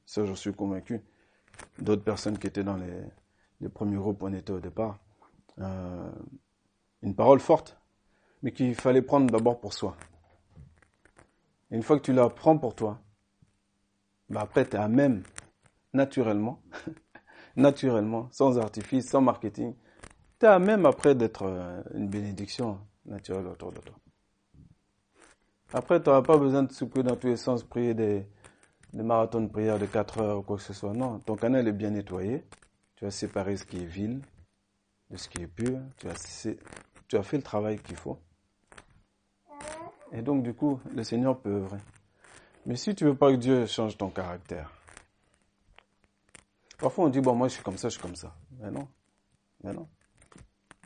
ça 0.06 0.24
j'en 0.24 0.34
suis 0.34 0.52
convaincu, 0.52 1.02
d'autres 1.78 2.04
personnes 2.04 2.38
qui 2.38 2.46
étaient 2.46 2.62
dans 2.62 2.76
les, 2.76 3.02
les 3.60 3.68
premiers 3.68 3.96
groupes 3.96 4.22
où 4.22 4.26
on 4.26 4.32
était 4.32 4.52
au 4.52 4.60
départ, 4.60 4.98
euh, 5.58 6.10
une 7.02 7.14
parole 7.14 7.40
forte, 7.40 7.76
mais 8.42 8.52
qu'il 8.52 8.74
fallait 8.74 9.02
prendre 9.02 9.30
d'abord 9.30 9.60
pour 9.60 9.72
soi. 9.72 9.96
Une 11.70 11.82
fois 11.82 11.98
que 11.98 12.04
tu 12.04 12.12
la 12.12 12.28
prends 12.28 12.56
pour 12.58 12.74
toi, 12.74 12.98
bah 14.30 14.40
après 14.42 14.66
tu 14.66 14.76
es 14.76 14.78
à 14.78 14.88
même, 14.88 15.22
naturellement, 15.92 16.62
naturellement, 17.56 18.28
sans 18.30 18.58
artifice, 18.58 19.08
sans 19.08 19.20
marketing, 19.20 19.74
tu 20.38 20.46
es 20.46 20.48
à 20.48 20.58
même 20.58 20.86
après 20.86 21.14
d'être 21.14 21.42
euh, 21.44 21.82
une 21.94 22.08
bénédiction 22.08 22.78
naturelle 23.04 23.46
autour 23.46 23.72
de 23.72 23.80
toi. 23.80 23.96
Après, 25.72 26.02
tu 26.02 26.08
n'auras 26.08 26.22
pas 26.22 26.38
besoin 26.38 26.62
de 26.62 26.72
souper 26.72 27.02
dans 27.02 27.16
tous 27.16 27.26
les 27.26 27.36
sens, 27.36 27.62
prier 27.62 27.92
des, 27.92 28.26
des 28.94 29.02
marathons 29.02 29.42
de 29.42 29.48
prière 29.48 29.78
de 29.78 29.84
4 29.84 30.18
heures 30.18 30.38
ou 30.38 30.42
quoi 30.42 30.56
que 30.56 30.62
ce 30.62 30.72
soit. 30.72 30.94
Non, 30.94 31.18
ton 31.20 31.36
canal 31.36 31.68
est 31.68 31.72
bien 31.72 31.90
nettoyé. 31.90 32.44
Tu 32.96 33.04
as 33.04 33.10
séparé 33.10 33.56
ce 33.56 33.64
qui 33.66 33.82
est 33.82 33.86
vil 33.86 34.22
de 35.10 35.16
ce 35.16 35.28
qui 35.28 35.42
est 35.42 35.46
pur. 35.46 35.78
Tu 35.98 37.16
as 37.16 37.22
fait 37.22 37.36
le 37.36 37.42
travail 37.42 37.78
qu'il 37.78 37.96
faut. 37.96 38.18
Et 40.12 40.22
donc, 40.22 40.42
du 40.42 40.54
coup, 40.54 40.80
le 40.94 41.02
Seigneur 41.04 41.38
peut 41.38 41.50
œuvrer. 41.50 41.78
Mais 42.66 42.76
si 42.76 42.94
tu 42.94 43.04
veux 43.04 43.16
pas 43.16 43.30
que 43.30 43.36
Dieu 43.36 43.66
change 43.66 43.96
ton 43.96 44.10
caractère, 44.10 44.70
parfois 46.78 47.06
on 47.06 47.08
dit, 47.08 47.20
bon, 47.20 47.34
moi 47.34 47.48
je 47.48 47.54
suis 47.54 47.62
comme 47.62 47.78
ça, 47.78 47.88
je 47.88 47.94
suis 47.94 48.02
comme 48.02 48.16
ça. 48.16 48.34
Mais 48.60 48.70
non. 48.70 48.88
Mais 49.64 49.72
non. 49.72 49.88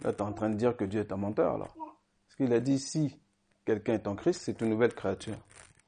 Là, 0.03 0.13
tu 0.13 0.19
es 0.19 0.23
en 0.23 0.33
train 0.33 0.51
de 0.51 0.55
dire 0.55 0.77
que 0.77 0.85
Dieu 0.85 1.01
est 1.01 1.13
un 1.13 1.17
menteur, 1.17 1.55
alors. 1.55 1.75
Parce 1.77 2.37
qu'il 2.37 2.53
a 2.53 2.61
dit, 2.61 2.79
si 2.79 3.21
quelqu'un 3.65 3.95
est 3.95 4.07
en 4.07 4.15
Christ, 4.15 4.43
c'est 4.45 4.61
une 4.61 4.71
nouvelle 4.71 4.95
créature. 4.95 5.37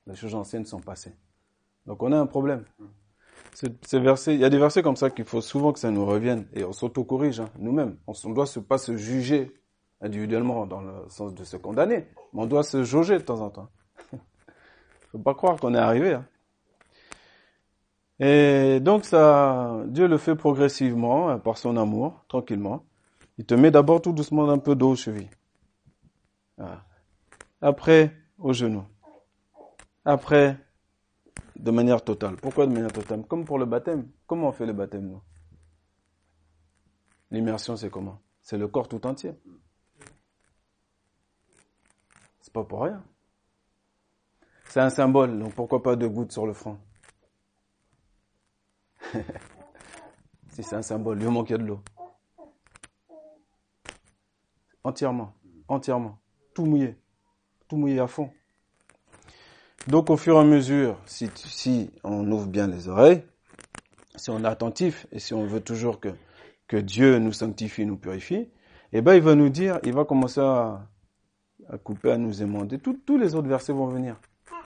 Les 0.06 0.14
choses 0.14 0.34
anciennes 0.34 0.66
sont 0.66 0.80
passées. 0.80 1.14
Donc 1.86 2.02
on 2.02 2.12
a 2.12 2.18
un 2.18 2.26
problème. 2.26 2.64
Ces 3.52 4.00
versets, 4.00 4.34
il 4.34 4.40
y 4.40 4.44
a 4.44 4.50
des 4.50 4.58
versets 4.58 4.82
comme 4.82 4.96
ça 4.96 5.10
qu'il 5.10 5.24
faut 5.24 5.40
souvent 5.40 5.72
que 5.72 5.78
ça 5.78 5.90
nous 5.90 6.04
revienne 6.04 6.48
et 6.54 6.64
on 6.64 6.72
s'auto-corrige 6.72 7.40
hein, 7.40 7.50
nous-mêmes. 7.58 7.98
On 8.06 8.12
ne 8.12 8.34
doit 8.34 8.46
pas 8.68 8.78
se 8.78 8.96
juger 8.96 9.52
individuellement 10.04 10.66
dans 10.66 10.82
le 10.82 10.92
sens 11.08 11.34
de 11.34 11.44
se 11.44 11.56
condamner, 11.56 12.06
mais 12.32 12.42
on 12.42 12.46
doit 12.46 12.62
se 12.62 12.84
jauger 12.84 13.18
de 13.18 13.24
temps 13.24 13.40
en 13.40 13.50
temps. 13.50 13.68
Il 14.12 14.18
faut 15.12 15.18
pas 15.18 15.34
croire 15.34 15.56
qu'on 15.56 15.74
est 15.74 15.78
arrivé. 15.78 16.12
Hein. 16.12 16.26
Et 18.20 18.80
donc 18.80 19.04
ça, 19.04 19.82
Dieu 19.86 20.06
le 20.06 20.18
fait 20.18 20.36
progressivement 20.36 21.30
hein, 21.30 21.38
par 21.38 21.56
son 21.58 21.76
amour, 21.76 22.24
tranquillement. 22.28 22.84
Il 23.38 23.46
te 23.46 23.54
met 23.54 23.70
d'abord 23.70 24.02
tout 24.02 24.12
doucement 24.12 24.48
un 24.48 24.58
peu 24.58 24.76
d'eau 24.76 24.90
aux 24.90 24.96
chevilles. 24.96 25.30
Après, 27.60 28.14
au 28.38 28.52
genou. 28.52 28.84
Après, 30.04 30.56
de 31.56 31.70
manière 31.70 32.04
totale. 32.04 32.36
Pourquoi 32.36 32.66
de 32.66 32.72
manière 32.72 32.92
totale? 32.92 33.24
Comme 33.26 33.44
pour 33.44 33.58
le 33.58 33.64
baptême. 33.64 34.08
Comment 34.26 34.48
on 34.48 34.52
fait 34.52 34.66
le 34.66 34.72
baptême, 34.74 35.08
nous? 35.08 35.22
L'immersion, 37.30 37.74
c'est 37.74 37.90
comment? 37.90 38.20
C'est 38.42 38.58
le 38.58 38.68
corps 38.68 38.86
tout 38.86 39.04
entier. 39.06 39.32
Pas 42.54 42.64
pour 42.64 42.84
rien. 42.84 43.04
C'est 44.66 44.80
un 44.80 44.88
symbole, 44.88 45.38
donc 45.38 45.54
pourquoi 45.54 45.82
pas 45.82 45.96
deux 45.96 46.08
gouttes 46.08 46.32
sur 46.32 46.46
le 46.46 46.54
front? 46.54 46.78
Si 50.50 50.62
c'est 50.62 50.76
un 50.76 50.82
symbole, 50.82 51.20
il 51.20 51.28
manque 51.28 51.48
de 51.48 51.56
l'eau. 51.56 51.80
Entièrement, 54.84 55.34
entièrement, 55.66 56.20
tout 56.54 56.64
mouillé 56.64 56.96
tout 57.66 57.76
mouillé 57.76 57.98
à 57.98 58.06
fond. 58.06 58.30
Donc 59.88 60.10
au 60.10 60.16
fur 60.16 60.36
et 60.36 60.38
à 60.38 60.44
mesure, 60.44 60.96
si, 61.06 61.28
si 61.34 61.90
on 62.04 62.30
ouvre 62.30 62.46
bien 62.46 62.68
les 62.68 62.86
oreilles, 62.88 63.24
si 64.14 64.30
on 64.30 64.44
est 64.44 64.46
attentif 64.46 65.08
et 65.10 65.18
si 65.18 65.34
on 65.34 65.44
veut 65.44 65.60
toujours 65.60 65.98
que, 65.98 66.10
que 66.68 66.76
Dieu 66.76 67.18
nous 67.18 67.32
sanctifie, 67.32 67.84
nous 67.84 67.96
purifie, 67.96 68.48
eh 68.92 69.02
ben 69.02 69.14
il 69.14 69.22
va 69.22 69.34
nous 69.34 69.48
dire, 69.48 69.80
il 69.82 69.92
va 69.92 70.04
commencer 70.04 70.40
à, 70.40 70.86
à 71.68 71.78
couper, 71.78 72.12
à 72.12 72.18
nous 72.18 72.42
émander. 72.42 72.78
tous 72.78 73.18
les 73.18 73.34
autres 73.34 73.48
versets 73.48 73.72
vont 73.72 73.86
venir 73.86 74.16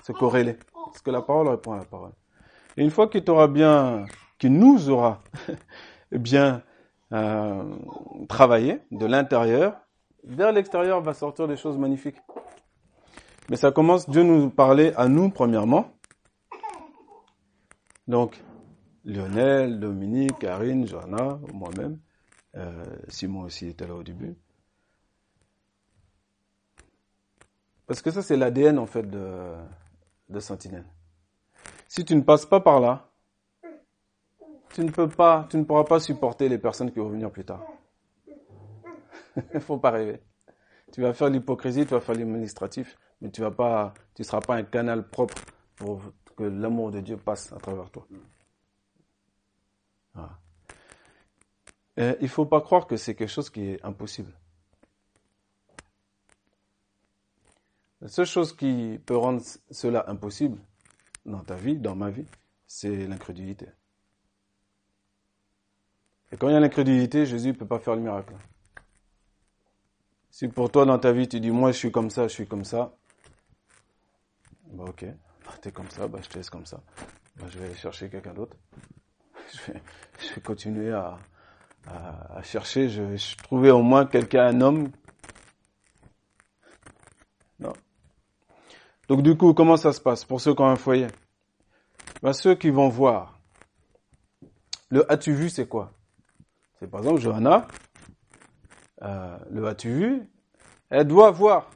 se 0.03 0.13
corréler. 0.13 0.57
Parce 0.73 1.03
que 1.03 1.11
la 1.11 1.23
parole 1.23 1.49
répond 1.49 1.73
à 1.73 1.79
la 1.79 1.85
parole. 1.85 2.13
Et 2.77 2.83
une 2.83 2.91
fois 2.91 3.09
qu'il 3.09 3.25
t'aura 3.25 3.49
bien, 3.49 4.07
qu'il 4.39 4.53
nous 4.53 4.89
aura 4.89 5.21
bien 6.13 6.63
euh, 7.13 7.65
travaillé 8.29 8.81
de 8.91 9.07
l'intérieur, 9.07 9.77
vers 10.25 10.53
l'extérieur 10.53 11.01
va 11.01 11.15
sortir 11.15 11.49
des 11.49 11.57
choses 11.57 11.77
magnifiques. 11.77 12.21
Mais 13.51 13.57
ça 13.57 13.73
commence, 13.73 14.09
Dieu 14.09 14.23
nous 14.23 14.51
parlait 14.51 14.95
à 14.97 15.09
nous 15.09 15.31
premièrement. 15.31 15.91
Donc, 18.07 18.43
Lionel, 19.05 19.81
Dominique, 19.81 20.39
Karine, 20.39 20.87
Johanna, 20.87 21.39
moi-même, 21.53 21.99
euh, 22.57 22.85
Simon 23.09 23.43
aussi 23.43 23.69
était 23.69 23.87
là 23.87 23.95
au 23.95 24.03
début. 24.03 24.37
Parce 27.89 28.01
que 28.01 28.13
ça, 28.13 28.23
c'est 28.23 28.37
l'ADN 28.37 28.79
en 28.79 28.87
fait 28.87 29.03
de, 29.03 29.55
de 30.29 30.39
Sentinelle. 30.41 30.87
Si 31.89 32.05
tu 32.05 32.15
ne 32.15 32.21
passes 32.21 32.47
pas 32.47 32.61
par 32.61 32.79
là, 32.79 33.11
tu 34.75 34.85
ne 34.85 34.91
peux 34.91 35.09
pas, 35.09 35.49
tu 35.51 35.57
ne 35.57 35.65
pourras 35.65 35.85
pas 35.85 35.99
supporter 35.99 36.49
les 36.49 36.59
personnes 36.59 36.93
qui 36.93 37.01
vont 37.01 37.09
venir 37.09 37.33
plus 37.33 37.45
tard. 37.45 37.65
Il 39.55 39.61
faut 39.61 39.79
pas 39.79 39.91
rêver. 39.91 40.21
Tu 40.93 41.03
vas 41.03 41.13
faire 41.13 41.31
l'hypocrisie, 41.31 41.85
tu 41.85 41.95
vas 41.95 42.01
faire 42.01 42.15
l'administratif 42.15 42.97
mais 43.21 43.31
tu 43.31 43.41
vas 43.41 43.51
pas, 43.51 43.95
tu 44.15 44.25
seras 44.25 44.41
pas 44.41 44.57
un 44.57 44.65
canal 44.65 45.09
propre 45.09 45.37
pour 45.77 46.03
que 46.37 46.45
l'amour 46.45 46.91
de 46.91 47.01
Dieu 47.01 47.17
passe 47.17 47.53
à 47.53 47.57
travers 47.57 47.91
toi. 47.91 48.07
Voilà. 50.15 50.39
Et 51.97 52.17
il 52.21 52.29
faut 52.29 52.47
pas 52.47 52.61
croire 52.61 52.87
que 52.87 52.97
c'est 52.97 53.15
quelque 53.15 53.31
chose 53.31 53.51
qui 53.51 53.71
est 53.71 53.85
impossible. 53.85 54.33
La 58.01 58.09
seule 58.09 58.27
chose 58.27 58.55
qui 58.55 59.01
peut 59.05 59.17
rendre 59.17 59.43
cela 59.71 60.05
impossible 60.09 60.59
dans 61.27 61.41
ta 61.41 61.57
vie, 61.57 61.77
dans 61.77 61.97
ma 61.97 62.11
vie, 62.11 62.27
c'est 62.67 63.07
l'incrédulité. 63.07 63.67
Et 66.31 66.37
quand 66.37 66.49
il 66.49 66.53
y 66.53 66.57
a 66.57 66.61
l'incrédulité, 66.61 67.27
Jésus 67.27 67.49
ne 67.49 67.53
peut 67.53 67.67
pas 67.67 67.79
faire 67.79 67.97
le 67.97 68.03
miracle. 68.03 68.35
Si 70.31 70.47
pour 70.47 70.71
toi 70.71 70.85
dans 70.85 70.99
ta 70.99 71.11
vie 71.11 71.27
tu 71.27 71.41
dis 71.41 71.51
moi 71.51 71.73
je 71.73 71.79
suis 71.79 71.91
comme 71.91 72.11
ça, 72.11 72.29
je 72.29 72.33
suis 72.33 72.47
comme 72.47 72.65
ça, 72.65 72.95
bah 74.71 74.85
ok, 74.87 75.07
bah, 75.45 75.53
t'es 75.61 75.73
comme 75.73 75.91
ça, 75.91 76.07
bah 76.07 76.21
je 76.23 76.29
te 76.29 76.37
laisse 76.37 76.51
comme 76.51 76.67
ça. 76.67 76.81
Bah, 77.37 77.47
je 77.49 77.59
vais 77.59 77.67
aller 77.67 77.75
chercher 77.75 78.09
quelqu'un 78.09 78.35
d'autre. 78.35 78.57
Je 80.21 80.35
vais, 80.35 80.41
continuer 80.43 80.93
à 80.93 81.19
chercher. 82.43 82.89
Je 82.91 83.03
vais 83.03 83.17
trouver 83.43 83.71
au 83.71 83.83
moins 83.83 84.05
quelqu'un, 84.05 84.47
un 84.47 84.61
homme. 84.61 84.91
Donc 89.09 89.23
du 89.23 89.37
coup, 89.37 89.55
comment 89.55 89.79
ça 89.79 89.93
se 89.93 90.01
passe 90.01 90.25
pour 90.25 90.41
ceux 90.41 90.55
qui 90.55 90.61
ont 90.61 90.69
un 90.69 90.77
foyer? 90.77 91.09
Bah, 92.23 92.35
Ceux 92.35 92.55
qui 92.55 92.69
vont 92.71 92.89
voir. 92.89 93.39
Le 94.91 95.11
as-tu 95.11 95.33
vu, 95.33 95.49
c'est 95.49 95.67
quoi? 95.67 95.93
C'est 96.79 96.91
par 96.91 97.01
exemple 97.01 97.21
Johanna. 97.21 97.67
Euh, 99.03 99.39
le 99.51 99.67
as-tu 99.67 99.91
vu 99.91 100.23
Elle 100.91 101.07
doit 101.07 101.31
voir 101.31 101.71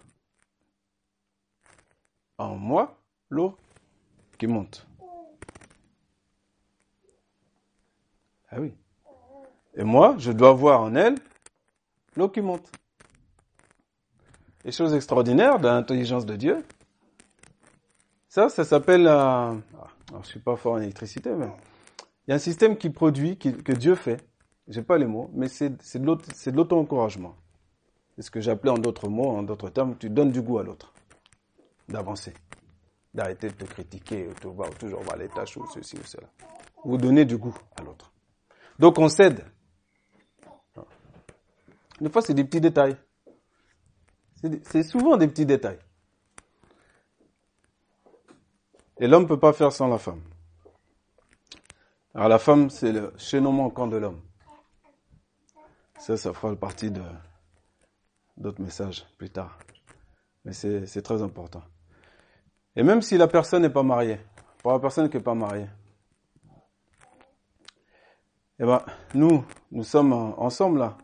en 2.39 2.57
moi 2.57 2.97
l'eau 3.31 3.57
qui 4.39 4.47
monte. 4.47 4.87
Ah 8.51 8.57
oui. 8.61 8.75
Et 9.75 9.85
moi, 9.85 10.17
je 10.19 10.33
dois 10.33 10.53
voir 10.53 10.83
en 10.83 10.95
elle 10.95 11.15
l'eau 12.17 12.29
qui 12.29 12.43
monte. 12.43 12.71
Les 14.65 14.73
choses 14.73 14.95
extraordinaires 14.95 15.59
de 15.59 15.69
l'intelligence 15.69 16.27
de 16.27 16.37
Dieu. 16.37 16.65
Ça, 18.33 18.49
ça 18.49 18.65
s'appelle... 18.65 19.07
Euh, 19.07 19.55
je 20.23 20.27
suis 20.27 20.41
pas 20.41 20.57
fort 20.57 20.73
en 20.73 20.79
électricité, 20.79 21.35
mais 21.37 21.51
il 22.27 22.31
y 22.31 22.33
a 22.33 22.37
un 22.37 22.39
système 22.39 22.79
qui 22.79 22.89
produit, 22.89 23.37
que 23.37 23.73
Dieu 23.73 23.95
fait. 23.95 24.27
J'ai 24.69 24.81
pas 24.81 24.97
les 24.97 25.05
mots, 25.05 25.31
mais 25.35 25.49
c'est 25.49 25.69
de 25.69 26.57
l'auto-encouragement. 26.57 27.37
C'est 28.17 28.23
ce 28.23 28.31
que 28.31 28.41
j'appelais 28.41 28.71
en 28.71 28.79
d'autres 28.79 29.11
mots, 29.11 29.29
en 29.29 29.43
d'autres 29.43 29.69
termes, 29.69 29.99
tu 29.99 30.09
donnes 30.09 30.31
du 30.31 30.41
goût 30.41 30.57
à 30.59 30.63
l'autre, 30.63 30.95
d'avancer, 31.91 32.33
d'arrêter 33.13 33.49
de 33.49 33.53
te 33.53 33.65
critiquer, 33.67 34.29
de 34.29 34.79
toujours 34.79 35.03
voir 35.03 35.19
les 35.19 35.29
tâches 35.29 35.59
ou 35.59 35.67
ceci 35.67 35.99
ou 35.99 36.05
cela. 36.05 36.27
Vous 36.87 36.97
donnez 36.97 37.27
du 37.27 37.37
goût 37.37 37.59
à 37.77 37.83
l'autre. 37.83 38.15
Donc 38.79 38.99
on 38.99 39.11
cède. 39.11 39.45
Des 42.01 42.09
fois, 42.09 42.23
c'est 42.23 42.33
des 42.33 42.45
petits 42.45 42.63
détails. 42.63 42.97
C'est 44.63 44.85
souvent 44.85 45.19
des 45.19 45.29
petits 45.29 45.45
détails. 45.45 45.81
Et 49.03 49.09
l'homme 49.09 49.25
ne 49.25 49.29
peut 49.29 49.41
pas 49.41 49.53
faire 49.53 49.73
sans 49.73 49.89
la 49.89 49.99
femme. 49.99 50.21
Alors 52.15 52.29
la 52.29 52.39
femme, 52.39 52.71
c'est 52.71 52.93
le 52.93 53.13
chaînon 53.17 53.51
manquant 53.51 53.89
de 53.89 53.97
l'homme. 53.97 54.21
Ça, 55.99 56.17
ça 56.17 56.33
fera 56.33 56.55
partie 56.55 56.93
de 56.93 57.03
d'autres 58.37 58.63
messages 58.63 59.05
plus 59.19 59.29
tard. 59.29 59.59
Mais 60.45 60.53
c'est 60.53 61.03
très 61.03 61.21
important. 61.21 61.65
Et 62.77 62.85
même 62.85 63.03
si 63.03 63.19
la 63.19 63.27
personne 63.27 63.63
n'est 63.63 63.71
pas 63.71 63.83
mariée, 63.83 64.21
pour 64.59 64.71
la 64.71 64.79
personne 64.79 65.11
qui 65.11 65.17
n'est 65.17 65.23
pas 65.25 65.35
mariée, 65.35 65.67
eh 68.61 68.65
ben, 68.65 68.85
nous, 69.15 69.45
nous 69.73 69.83
sommes 69.83 70.13
ensemble 70.13 70.79
là, 70.79 70.97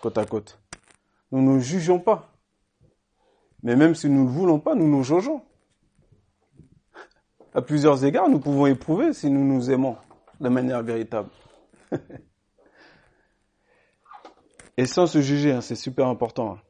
côte 0.00 0.16
à 0.16 0.24
côte. 0.24 0.58
Nous 1.30 1.42
ne 1.42 1.56
nous 1.56 1.60
jugeons 1.60 2.00
pas. 2.00 2.32
Mais 3.62 3.76
même 3.76 3.94
si 3.94 4.08
nous 4.08 4.24
ne 4.24 4.30
voulons 4.30 4.60
pas, 4.60 4.74
nous 4.74 4.88
nous 4.88 5.04
jugeons. 5.04 5.42
À 7.54 7.62
plusieurs 7.62 8.04
égards, 8.04 8.28
nous 8.28 8.40
pouvons 8.40 8.66
éprouver 8.66 9.12
si 9.12 9.30
nous 9.30 9.44
nous 9.44 9.70
aimons 9.70 9.96
de 10.40 10.48
manière 10.48 10.82
véritable. 10.82 11.30
Et 14.76 14.86
sans 14.86 15.06
se 15.06 15.20
juger, 15.20 15.52
hein, 15.52 15.60
c'est 15.60 15.76
super 15.76 16.08
important. 16.08 16.54
Hein. 16.54 16.60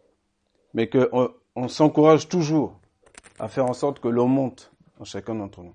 Mais 0.74 0.90
qu'on 0.90 1.32
on, 1.56 1.68
s'encourage 1.68 2.28
toujours 2.28 2.78
à 3.38 3.48
faire 3.48 3.64
en 3.64 3.72
sorte 3.72 3.98
que 3.98 4.08
l'on 4.08 4.28
monte 4.28 4.72
en 5.00 5.04
chacun 5.04 5.34
d'entre 5.34 5.62
nous. 5.62 5.74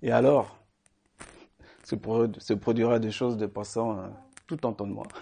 Et 0.00 0.10
alors, 0.10 0.58
se, 1.84 2.54
produira 2.54 2.98
des 2.98 3.10
choses 3.10 3.36
dépassant 3.36 3.98
euh, 3.98 4.08
tout 4.46 4.64
entendement. 4.64 5.04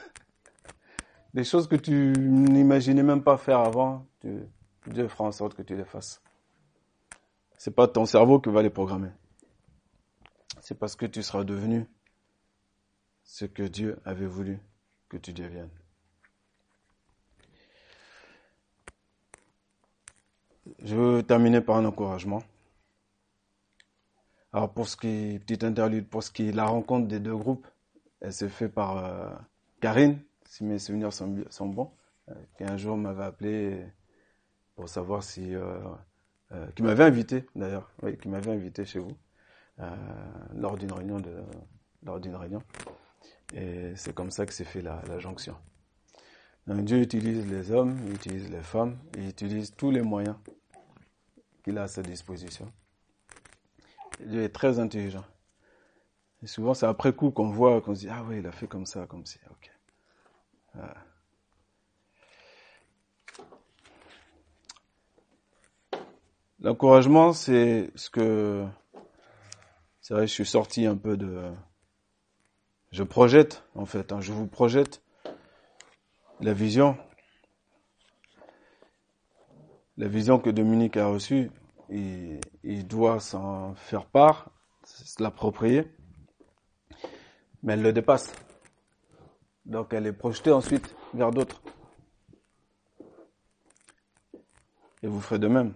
Des 1.35 1.43
choses 1.43 1.67
que 1.67 1.75
tu 1.75 2.13
n'imaginais 2.17 3.03
même 3.03 3.25
pas 3.25 3.37
faire 3.37 3.59
avant, 3.59 4.07
Dieu 4.23 5.09
fera 5.09 5.25
en 5.25 5.33
sorte 5.33 5.55
que 5.55 5.63
tu 5.63 5.75
les 5.75 5.85
fasses. 5.85 6.23
C'est 7.65 7.71
pas 7.71 7.89
ton 7.89 8.05
cerveau 8.05 8.41
qui 8.41 8.51
va 8.51 8.61
les 8.61 8.69
programmer. 8.69 9.09
C'est 10.61 10.79
parce 10.79 10.97
que 10.97 11.07
tu 11.07 11.23
seras 11.23 11.45
devenu 11.45 11.87
ce 13.23 13.47
que 13.47 13.63
Dieu 13.63 13.99
avait 14.05 14.27
voulu 14.27 14.61
que 15.09 15.17
tu 15.17 15.33
deviennes. 15.33 15.71
Je 20.81 20.95
veux 20.95 21.23
terminer 21.23 21.63
par 21.63 21.77
un 21.77 21.87
encouragement. 21.87 22.43
Alors 24.53 24.71
pour 24.71 24.87
ce 24.87 24.99
qui 24.99 25.39
petite 25.39 25.65
interlude, 25.65 26.07
pour 26.07 26.23
ce 26.23 26.31
qui 26.31 26.53
la 26.53 26.67
rencontre 26.67 27.09
des 27.09 27.19
deux 27.19 27.35
groupes, 27.35 27.67
elle 28.21 28.35
s'est 28.35 28.51
faite 28.51 28.75
par 28.75 28.99
euh, 28.99 29.35
Karine, 29.81 30.21
si 30.45 30.65
mes 30.65 30.79
souvenirs 30.79 31.15
sont, 31.15 31.67
bons, 31.69 31.91
euh, 32.29 32.35
qui 32.59 32.65
un 32.65 32.77
jour 32.77 32.99
m'avait 32.99 33.25
appelé 33.25 33.87
pour 34.75 34.87
savoir 34.87 35.23
si, 35.23 35.55
euh, 35.55 35.79
qui 36.75 36.83
m'avait 36.83 37.05
invité 37.05 37.47
d'ailleurs, 37.57 37.91
oui, 38.03 38.17
qui 38.17 38.29
m'avait 38.29 38.53
invité 38.53 38.85
chez 38.85 38.99
vous 39.01 39.17
lors 40.55 40.77
d'une 40.77 40.93
réunion 40.93 41.19
de, 41.19 41.43
lors 42.05 42.21
d'une 42.21 42.37
réunion. 42.37 42.63
Et 43.55 43.93
c'est 43.97 44.15
comme 44.15 44.31
ça 44.31 44.47
que 44.47 44.53
s'est 44.53 44.65
fait 44.65 44.83
la, 44.83 45.03
la 45.09 45.19
jonction. 45.19 45.57
Donc 46.67 46.85
Dieu 46.85 47.01
utilise 47.01 47.47
les 47.47 47.73
hommes, 47.73 47.99
il 48.07 48.15
utilise 48.15 48.51
les 48.51 48.63
femmes, 48.63 48.97
il 49.17 49.29
utilise 49.29 49.73
tous 49.73 49.91
les 49.91 50.03
moyens 50.03 50.37
qu'il 51.63 51.79
a 51.79 51.83
à 51.85 51.89
sa 51.89 52.03
disposition 52.03 52.73
Dieu 54.21 54.43
est 54.43 54.55
très 54.55 54.79
intelligent. 54.79 55.25
Et 56.43 56.47
souvent, 56.47 56.75
c'est 56.75 56.87
après 56.87 57.13
coup 57.13 57.31
qu'on 57.31 57.51
voit, 57.51 57.81
qu'on 57.81 57.95
se 57.95 58.01
dit, 58.01 58.09
ah 58.11 58.23
oui, 58.29 58.39
il 58.39 58.47
a 58.47 58.53
fait 58.53 58.67
comme 58.67 58.87
ça, 58.87 59.07
comme 59.07 59.25
ça. 59.25 59.39
Ok. 59.51 59.71
L'encouragement, 66.65 67.35
c'est 67.35 67.91
ce 67.95 68.09
que, 68.09 68.65
c'est 70.01 70.15
vrai, 70.15 70.27
je 70.27 70.33
suis 70.33 70.47
sorti 70.47 70.87
un 70.87 70.97
peu 70.97 71.19
de, 71.19 71.53
je 72.91 73.03
projette, 73.03 73.63
en 73.75 73.85
fait, 73.85 74.13
hein, 74.13 74.23
je 74.23 74.33
vous 74.33 74.47
projette 74.47 75.03
la 76.41 76.55
vision, 76.55 76.97
la 79.99 80.09
vision 80.09 80.39
que 80.39 80.49
Dominique 80.49 80.97
a 80.97 81.07
reçue 81.07 81.51
il, 81.91 82.41
il 82.63 82.87
doit 82.87 83.21
s'en 83.21 83.75
faire 83.75 84.07
part, 84.07 84.51
se 84.85 85.23
l'approprier, 85.23 85.95
mais 87.63 87.75
elle 87.75 87.83
le 87.83 87.93
dépasse. 87.93 88.33
Donc 89.67 89.93
elle 89.93 90.07
est 90.07 90.15
projetée 90.15 90.51
ensuite 90.51 90.97
vers 91.13 91.31
d'autres. 91.31 91.61
Et 95.03 95.07
vous 95.07 95.21
ferez 95.21 95.39
de 95.39 95.49
même. 95.49 95.75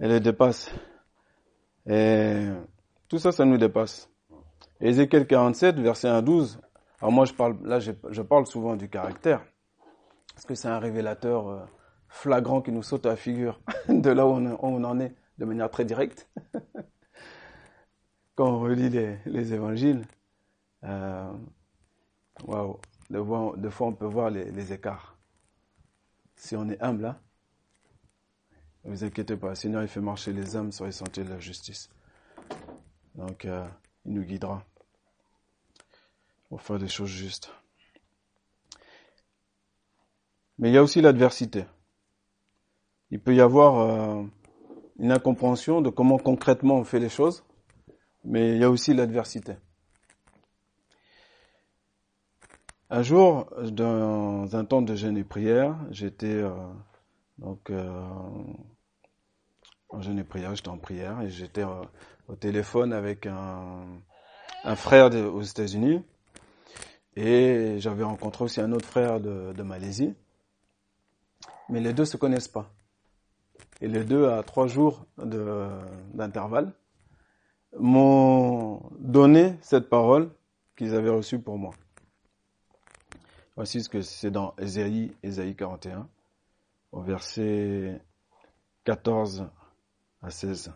Elle 0.00 0.10
le 0.10 0.20
dépasse. 0.20 0.70
Et 1.86 2.48
tout 3.08 3.18
ça, 3.18 3.32
ça 3.32 3.44
nous 3.44 3.58
dépasse. 3.58 4.10
Ézéchiel 4.80 5.26
47, 5.26 5.76
verset 5.80 6.08
1 6.08 6.14
à 6.16 6.22
12. 6.22 6.60
Alors 7.00 7.12
moi, 7.12 7.24
je 7.24 7.32
parle, 7.32 7.56
là, 7.64 7.78
je, 7.80 7.92
je 8.10 8.22
parle 8.22 8.46
souvent 8.46 8.76
du 8.76 8.88
caractère. 8.88 9.44
Parce 10.34 10.46
que 10.46 10.54
c'est 10.54 10.68
un 10.68 10.78
révélateur 10.78 11.48
euh, 11.48 11.60
flagrant 12.08 12.60
qui 12.60 12.72
nous 12.72 12.82
saute 12.82 13.06
à 13.06 13.10
la 13.10 13.16
figure 13.16 13.60
de 13.88 14.10
là 14.10 14.26
où 14.26 14.30
on, 14.30 14.84
en 14.84 15.00
est 15.00 15.14
de 15.38 15.44
manière 15.44 15.70
très 15.70 15.84
directe. 15.84 16.28
Quand 18.34 18.48
on 18.48 18.60
relit 18.60 18.90
les, 18.90 19.54
évangiles, 19.54 20.04
euh, 20.82 21.32
waouh, 22.44 22.80
de, 23.10 23.70
fois 23.70 23.86
on 23.86 23.92
peut 23.92 24.06
voir 24.06 24.30
les, 24.30 24.72
écarts. 24.72 25.16
Si 26.34 26.56
on 26.56 26.68
est 26.68 26.82
humble, 26.82 27.06
hein, 27.06 27.16
ne 28.84 28.90
vous 28.90 29.04
inquiétez 29.04 29.36
pas, 29.36 29.50
le 29.50 29.54
Seigneur 29.54 29.82
il 29.82 29.88
fait 29.88 30.00
marcher 30.00 30.32
les 30.32 30.56
âmes 30.56 30.72
sur 30.72 30.84
les 30.84 30.92
sentiers 30.92 31.24
de 31.24 31.30
la 31.30 31.40
justice. 31.40 31.88
Donc 33.14 33.44
euh, 33.44 33.66
il 34.04 34.14
nous 34.14 34.24
guidera 34.24 34.64
pour 36.48 36.60
faire 36.62 36.78
des 36.78 36.88
choses 36.88 37.08
justes. 37.08 37.50
Mais 40.58 40.70
il 40.70 40.74
y 40.74 40.78
a 40.78 40.82
aussi 40.82 41.00
l'adversité 41.00 41.64
il 43.14 43.20
peut 43.20 43.34
y 43.34 43.40
avoir 43.40 43.78
euh, 43.78 44.24
une 44.98 45.12
incompréhension 45.12 45.80
de 45.80 45.88
comment 45.88 46.18
concrètement 46.18 46.78
on 46.78 46.84
fait 46.84 46.98
les 46.98 47.08
choses, 47.08 47.44
mais 48.24 48.56
il 48.56 48.58
y 48.58 48.64
a 48.64 48.70
aussi 48.70 48.92
l'adversité. 48.92 49.54
Un 52.90 53.02
jour, 53.02 53.46
dans 53.70 54.56
un 54.56 54.64
temps 54.64 54.82
de 54.82 54.96
jeûne 54.96 55.16
et 55.16 55.22
prière, 55.22 55.76
j'étais 55.92 56.26
euh, 56.26 56.50
donc 57.38 57.70
euh, 57.70 58.02
en 59.94 60.02
jeûne 60.02 60.18
et 60.18 60.24
prière, 60.24 60.54
j'étais 60.54 60.68
en 60.68 60.78
prière 60.78 61.20
et 61.20 61.30
j'étais 61.30 61.64
au 62.28 62.34
téléphone 62.36 62.92
avec 62.92 63.26
un, 63.26 63.86
frère 64.76 65.10
aux 65.32 65.42
États-Unis 65.42 66.02
et 67.16 67.76
j'avais 67.78 68.02
rencontré 68.02 68.44
aussi 68.44 68.60
un 68.60 68.72
autre 68.72 68.86
frère 68.86 69.20
de, 69.20 69.52
de 69.52 69.62
Malaisie. 69.62 70.14
Mais 71.68 71.80
les 71.80 71.92
deux 71.92 72.04
se 72.04 72.16
connaissent 72.16 72.48
pas. 72.48 72.70
Et 73.80 73.88
les 73.88 74.04
deux, 74.04 74.28
à 74.28 74.42
trois 74.42 74.66
jours 74.66 75.06
d'intervalle, 75.16 76.72
m'ont 77.78 78.82
donné 78.98 79.56
cette 79.62 79.88
parole 79.88 80.30
qu'ils 80.76 80.94
avaient 80.94 81.10
reçue 81.10 81.38
pour 81.38 81.58
moi. 81.58 81.72
Voici 83.56 83.82
ce 83.82 83.88
que 83.88 84.02
c'est 84.02 84.30
dans 84.30 84.54
Ésaïe, 84.58 85.12
Ésaïe 85.22 85.54
41, 85.54 86.08
au 86.92 87.00
verset 87.00 88.00
14 88.84 89.48
à 90.24 90.30
16. 90.30 90.72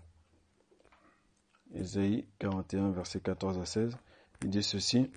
Ésaïe 1.74 2.26
41, 2.38 2.90
verset 2.90 3.20
14 3.20 3.58
à 3.58 3.64
16. 3.64 3.96
Il 4.42 4.50
dit 4.50 4.62
ceci. 4.62 5.10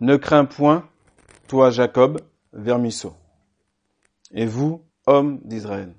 Ne 0.00 0.16
crains 0.16 0.44
point, 0.44 0.88
toi 1.48 1.70
Jacob, 1.70 2.20
vermisseau, 2.52 3.14
et 4.32 4.46
vous, 4.46 4.84
hommes 5.06 5.40
d'Israël. 5.44 5.94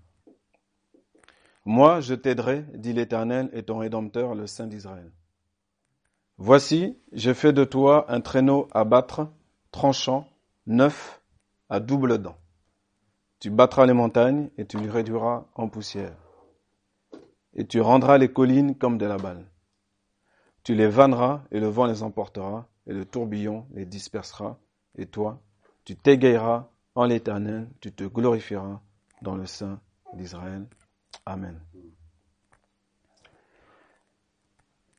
Moi, 1.65 2.01
je 2.01 2.13
t'aiderai, 2.13 2.63
dit 2.75 2.93
l'Éternel 2.93 3.49
et 3.53 3.63
ton 3.63 3.79
Rédempteur, 3.79 4.35
le 4.35 4.45
Saint 4.45 4.67
d'Israël. 4.67 5.11
Voici, 6.37 6.99
j'ai 7.13 7.33
fait 7.33 7.53
de 7.53 7.63
toi 7.63 8.05
un 8.09 8.21
traîneau 8.21 8.67
à 8.71 8.83
battre, 8.83 9.31
tranchant, 9.71 10.29
neuf, 10.67 11.21
à 11.69 11.79
double 11.79 12.19
dent. 12.19 12.37
Tu 13.45 13.51
battras 13.51 13.85
les 13.85 13.93
montagnes 13.93 14.49
et 14.57 14.65
tu 14.65 14.79
les 14.79 14.89
réduiras 14.89 15.45
en 15.53 15.69
poussière. 15.69 16.17
Et 17.53 17.67
tu 17.67 17.79
rendras 17.79 18.17
les 18.17 18.33
collines 18.33 18.75
comme 18.75 18.97
de 18.97 19.05
la 19.05 19.17
balle. 19.17 19.45
Tu 20.63 20.73
les 20.73 20.87
vanneras 20.87 21.43
et 21.51 21.59
le 21.59 21.67
vent 21.67 21.85
les 21.85 22.01
emportera 22.01 22.67
et 22.87 22.93
le 22.93 23.05
tourbillon 23.05 23.67
les 23.75 23.85
dispersera. 23.85 24.57
Et 24.97 25.05
toi, 25.05 25.43
tu 25.83 25.95
t'égayeras 25.95 26.69
en 26.95 27.05
l'éternel, 27.05 27.69
tu 27.81 27.91
te 27.91 28.03
glorifieras 28.03 28.81
dans 29.21 29.35
le 29.35 29.45
sein 29.45 29.79
d'Israël. 30.15 30.65
Amen. 31.27 31.61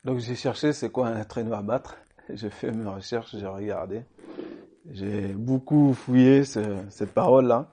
Donc 0.04 0.20
j'ai 0.20 0.36
cherché 0.36 0.72
c'est 0.72 0.90
quoi 0.90 1.08
un 1.08 1.24
traîneau 1.24 1.54
à 1.54 1.62
battre? 1.62 1.96
J'ai 2.30 2.50
fait 2.50 2.70
mes 2.70 2.88
recherches, 2.88 3.34
j'ai 3.36 3.46
regardé. 3.48 4.04
J'ai 4.92 5.32
beaucoup 5.32 5.94
fouillé 5.94 6.44
cette 6.44 7.12
parole-là. 7.12 7.72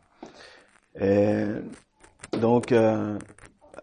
Et 1.00 1.46
donc 2.40 2.72
euh, 2.72 3.18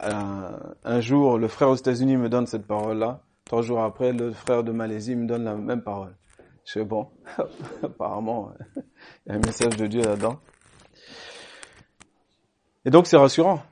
un, 0.01 1.01
jour, 1.01 1.39
le 1.39 1.49
frère 1.49 1.71
aux 1.71 1.77
États-Unis 1.77 2.17
me 2.17 2.29
donne 2.29 2.47
cette 2.47 2.67
parole-là. 2.67 3.23
Trois 3.45 3.63
jours 3.63 3.81
après, 3.83 4.13
le 4.13 4.33
frère 4.33 4.63
de 4.63 4.73
Malaisie 4.73 5.17
me 5.17 5.27
donne 5.27 5.45
la 5.45 5.55
même 5.55 5.83
parole. 5.83 6.17
Je 6.65 6.73
sais 6.73 6.85
bon, 6.85 7.09
apparemment, 7.83 8.53
il 8.77 8.83
y 9.27 9.33
a 9.33 9.35
un 9.35 9.39
message 9.39 9.77
de 9.77 9.87
Dieu 9.87 10.03
là-dedans. 10.03 10.39
Et 12.85 12.91
donc 12.91 13.07
c'est 13.07 13.17
rassurant. 13.17 13.63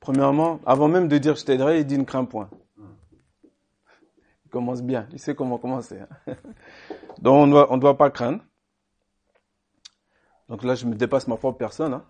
Premièrement, 0.00 0.60
avant 0.64 0.88
même 0.88 1.08
de 1.08 1.18
dire 1.18 1.36
je 1.36 1.44
t'aiderai, 1.44 1.80
il 1.80 1.86
dit 1.86 1.98
ne 1.98 2.04
crains 2.04 2.24
point. 2.24 2.48
Il 4.46 4.50
commence 4.50 4.82
bien, 4.82 5.06
il 5.12 5.18
sait 5.18 5.34
comment 5.34 5.58
commencer. 5.58 6.00
Hein. 6.00 6.34
Donc 7.20 7.34
on 7.34 7.46
doit, 7.46 7.68
ne 7.70 7.78
doit 7.78 7.96
pas 7.96 8.10
craindre. 8.10 8.40
Donc 10.48 10.64
là, 10.64 10.74
je 10.74 10.86
me 10.86 10.96
dépasse 10.96 11.28
ma 11.28 11.36
propre 11.36 11.58
personne. 11.58 11.94
Hein. 11.94 12.04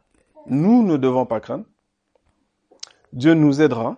Nous 0.47 0.83
ne 0.83 0.97
devons 0.97 1.27
pas 1.27 1.41
craindre. 1.41 1.65
Dieu 3.13 3.35
nous 3.35 3.61
aidera. 3.61 3.97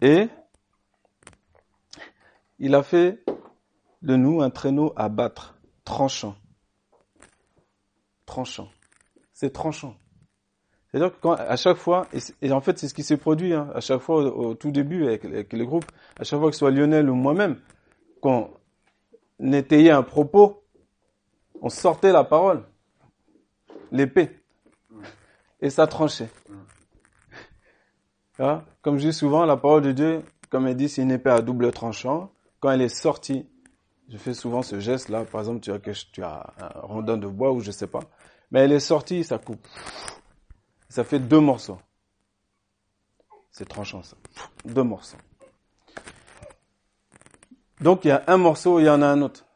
Et 0.00 0.28
il 2.58 2.74
a 2.74 2.82
fait 2.82 3.24
de 4.02 4.16
nous 4.16 4.40
un 4.40 4.50
traîneau 4.50 4.92
à 4.96 5.08
battre, 5.08 5.58
tranchant. 5.84 6.36
Tranchant. 8.26 8.68
C'est 9.32 9.50
tranchant. 9.50 9.96
C'est-à-dire 10.90 11.18
que 11.20 11.28
à 11.28 11.56
chaque 11.56 11.76
fois, 11.76 12.08
et, 12.42 12.52
en 12.52 12.60
fait 12.60 12.78
c'est 12.78 12.88
ce 12.88 12.94
qui 12.94 13.04
s'est 13.04 13.16
produit 13.16 13.54
hein, 13.54 13.70
à 13.74 13.80
chaque 13.80 14.00
fois 14.00 14.24
au, 14.24 14.54
tout 14.54 14.72
début 14.72 15.06
avec, 15.06 15.24
avec, 15.24 15.52
les 15.52 15.64
groupes, 15.64 15.84
à 16.18 16.24
chaque 16.24 16.40
fois 16.40 16.48
que 16.48 16.54
ce 16.54 16.60
soit 16.60 16.70
Lionel 16.70 17.08
ou 17.08 17.14
moi-même, 17.14 17.60
qu'on 18.20 18.50
étayait 19.40 19.90
un 19.90 20.02
propos, 20.02 20.64
on 21.62 21.68
sortait 21.68 22.12
la 22.12 22.24
parole, 22.24 22.66
l'épée, 23.92 24.39
et 25.60 25.70
ça 25.70 25.86
tranchait. 25.86 26.30
Hein? 28.38 28.64
Comme 28.82 28.98
je 28.98 29.08
dis 29.08 29.12
souvent, 29.12 29.44
la 29.44 29.56
parole 29.56 29.82
de 29.82 29.92
Dieu, 29.92 30.22
comme 30.48 30.66
elle 30.66 30.76
dit, 30.76 30.88
c'est 30.88 31.02
une 31.02 31.10
épée 31.10 31.30
à 31.30 31.42
double 31.42 31.70
tranchant. 31.72 32.32
Quand 32.58 32.70
elle 32.70 32.82
est 32.82 32.88
sortie, 32.88 33.46
je 34.08 34.16
fais 34.16 34.34
souvent 34.34 34.62
ce 34.62 34.80
geste-là. 34.80 35.24
Par 35.24 35.42
exemple, 35.42 35.60
tu 35.60 35.70
as, 35.70 35.78
tu 35.78 36.22
as 36.22 36.52
un 36.58 36.80
rondin 36.80 37.16
de 37.16 37.26
bois 37.26 37.52
ou 37.52 37.60
je 37.60 37.70
sais 37.70 37.86
pas. 37.86 38.00
Mais 38.50 38.60
elle 38.60 38.72
est 38.72 38.80
sortie, 38.80 39.22
ça 39.24 39.38
coupe. 39.38 39.66
Ça 40.88 41.04
fait 41.04 41.20
deux 41.20 41.40
morceaux. 41.40 41.78
C'est 43.50 43.68
tranchant 43.68 44.02
ça. 44.02 44.16
Deux 44.64 44.82
morceaux. 44.82 45.18
Donc 47.80 48.04
il 48.04 48.08
y 48.08 48.10
a 48.10 48.24
un 48.26 48.36
morceau, 48.36 48.80
il 48.80 48.86
y 48.86 48.90
en 48.90 49.00
a 49.02 49.06
un 49.06 49.22
autre. 49.22 49.46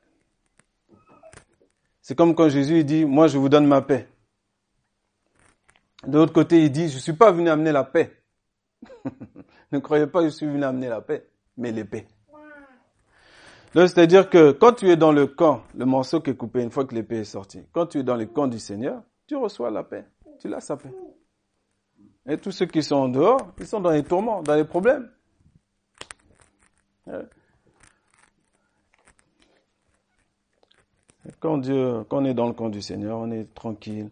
C'est 2.00 2.14
comme 2.14 2.34
quand 2.34 2.48
Jésus 2.48 2.84
dit, 2.84 3.04
moi 3.04 3.28
je 3.28 3.38
vous 3.38 3.48
donne 3.48 3.66
ma 3.66 3.82
paix. 3.82 4.08
De 6.06 6.18
l'autre 6.18 6.32
côté, 6.32 6.64
il 6.64 6.70
dit, 6.70 6.88
je 6.88 6.96
ne 6.96 7.00
suis 7.00 7.12
pas 7.12 7.32
venu 7.32 7.48
amener 7.48 7.72
la 7.72 7.84
paix. 7.84 8.22
ne 9.72 9.78
croyez 9.78 10.06
pas 10.06 10.20
que 10.20 10.26
je 10.26 10.34
suis 10.34 10.46
venu 10.46 10.62
amener 10.64 10.88
la 10.88 11.00
paix, 11.00 11.28
mais 11.56 11.72
l'épée. 11.72 12.06
C'est-à-dire 13.74 14.30
que 14.30 14.52
quand 14.52 14.74
tu 14.74 14.88
es 14.88 14.96
dans 14.96 15.10
le 15.10 15.26
camp, 15.26 15.62
le 15.76 15.84
morceau 15.84 16.20
qui 16.20 16.30
est 16.30 16.36
coupé 16.36 16.62
une 16.62 16.70
fois 16.70 16.84
que 16.84 16.94
l'épée 16.94 17.18
est 17.20 17.24
sortie, 17.24 17.62
quand 17.72 17.86
tu 17.86 17.98
es 17.98 18.02
dans 18.04 18.14
le 18.14 18.26
camp 18.26 18.46
du 18.46 18.60
Seigneur, 18.60 19.02
tu 19.26 19.34
reçois 19.34 19.70
la 19.70 19.82
paix. 19.82 20.04
Tu 20.38 20.48
l'as 20.48 20.60
sa 20.60 20.76
paix. 20.76 20.92
Et 22.26 22.38
tous 22.38 22.52
ceux 22.52 22.66
qui 22.66 22.82
sont 22.82 22.96
en 22.96 23.08
dehors, 23.08 23.52
ils 23.58 23.66
sont 23.66 23.80
dans 23.80 23.90
les 23.90 24.04
tourments, 24.04 24.42
dans 24.42 24.54
les 24.54 24.64
problèmes. 24.64 25.10
Quand 31.40 31.58
Dieu, 31.58 32.04
quand 32.08 32.22
on 32.22 32.24
est 32.24 32.34
dans 32.34 32.46
le 32.46 32.52
camp 32.52 32.68
du 32.68 32.80
Seigneur, 32.80 33.18
on 33.18 33.30
est 33.30 33.52
tranquille. 33.54 34.10